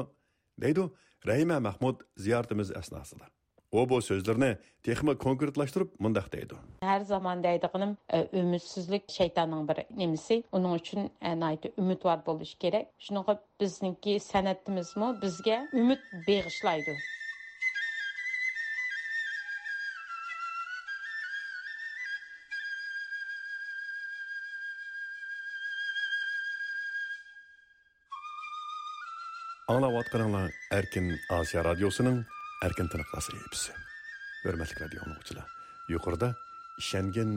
deydi 0.65 0.85
rahima 1.31 1.59
mahmud 1.69 1.97
ziyoratimiz 2.25 2.77
asnosida 2.81 3.27
O 3.75 3.89
bu 3.89 3.97
so'zlarni 4.03 4.51
texma 4.87 5.13
konkretlashtirib 5.19 5.89
mundoq 6.05 6.27
deydi 6.33 6.55
har 6.81 7.01
zamon 7.01 7.43
şeytanın 9.09 9.69
bir 9.69 9.99
nemisi. 9.99 10.45
Onun 10.53 10.75
bir 10.75 10.79
nimasi 10.79 10.79
uning 10.79 10.81
uchun 10.81 11.11
e, 11.23 11.73
umidvor 11.77 12.19
bo'lish 12.27 12.55
kerak 12.55 12.87
shunaqa 12.99 13.43
bizniki 13.61 14.21
san'atimizmi 14.21 15.23
bizga 15.23 15.69
umid 15.73 15.99
bağışlaydı. 16.29 16.95
Аңлаватқаныңлар 29.75 30.53
Әркин 30.77 31.09
Азия 31.35 31.65
радиосының 31.67 32.21
Әркин 32.63 32.87
тынықласы 32.93 33.33
епісі. 33.35 33.73
Өрмәтлік 34.47 34.85
радио 34.85 35.01
аңлаушылар. 35.03 35.49
Юқырда 35.91 36.29
Ишенген 36.79 37.33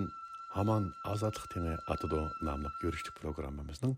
Хаман 0.52 0.92
Азатлық 1.10 1.48
теңі 1.56 1.74
атыды 1.90 2.20
намлық 2.46 2.76
көріштік 2.84 3.18
программамыздың 3.24 3.96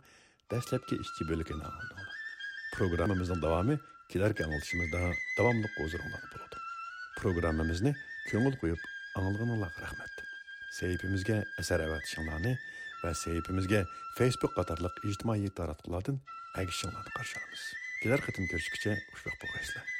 дәсләпке 0.53 1.01
ішкі 1.03 1.27
бөлігін 1.27 1.59
аңылдыңлар. 1.67 2.13
Программамыздың 2.77 3.43
давамы 3.43 3.75
келерге 4.13 4.47
аңылшымызда 4.47 5.03
давамлық 5.35 5.75
қозырыңлар 5.75 6.31
болады. 6.31 6.63
Программамызны 7.19 7.93
көңіл 8.29 8.55
қойып 8.63 8.87
аңылғаныңларға 9.19 9.83
рахмет. 9.83 10.23
Сейіпімізге 10.79 11.41
әсәр 11.59 11.83
әвәтішіңларны 11.89 12.55
va 13.03 13.11
sahifamizga 13.11 13.83
facebook 14.15 14.55
қатарлық 14.55 15.03
ijtimoiy 15.11 15.51
taratqulardan 15.59 16.23
agishinglarni 16.55 17.15
qarshi 17.19 17.88
Гэрхэд 17.99 18.39
энэ 18.39 18.49
төрш 18.51 18.67
гэж 18.71 18.83
өгөх 19.11 19.23
байхгүй 19.27 19.49
ажиллаа. 19.59 19.98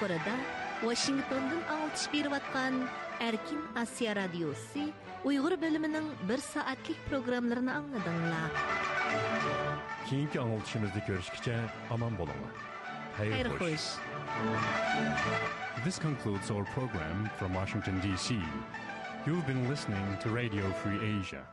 Анкорада 0.00 0.32
Вашингтондың 0.80 1.58
алып 1.68 2.04
берип 2.08 2.32
атқан 2.32 2.76
Әркин 3.20 3.58
Асия 3.76 4.14
радиосы 4.16 4.86
ұйғыр 5.28 5.58
бөлімінің 5.60 6.06
1 6.24 6.44
сааттык 6.46 7.02
программларына 7.10 7.74
аңладыңлар. 7.82 8.56
Кейінгі 10.08 10.40
аңлатышыбызды 10.40 11.04
көрішкіше 11.04 11.58
аман 11.92 12.16
болуңар. 12.16 12.56
Хайр 13.18 13.52
хош. 13.60 13.92
This 15.84 15.98
concludes 15.98 16.50
our 16.50 16.64
program 16.72 17.28
from 17.36 17.52
Washington 17.52 18.00
DC. 18.00 18.40
You've 19.26 19.46
been 19.46 19.68
listening 19.68 20.16
to 20.22 20.30
Radio 20.30 20.72
Free 20.80 21.20
Asia. 21.20 21.44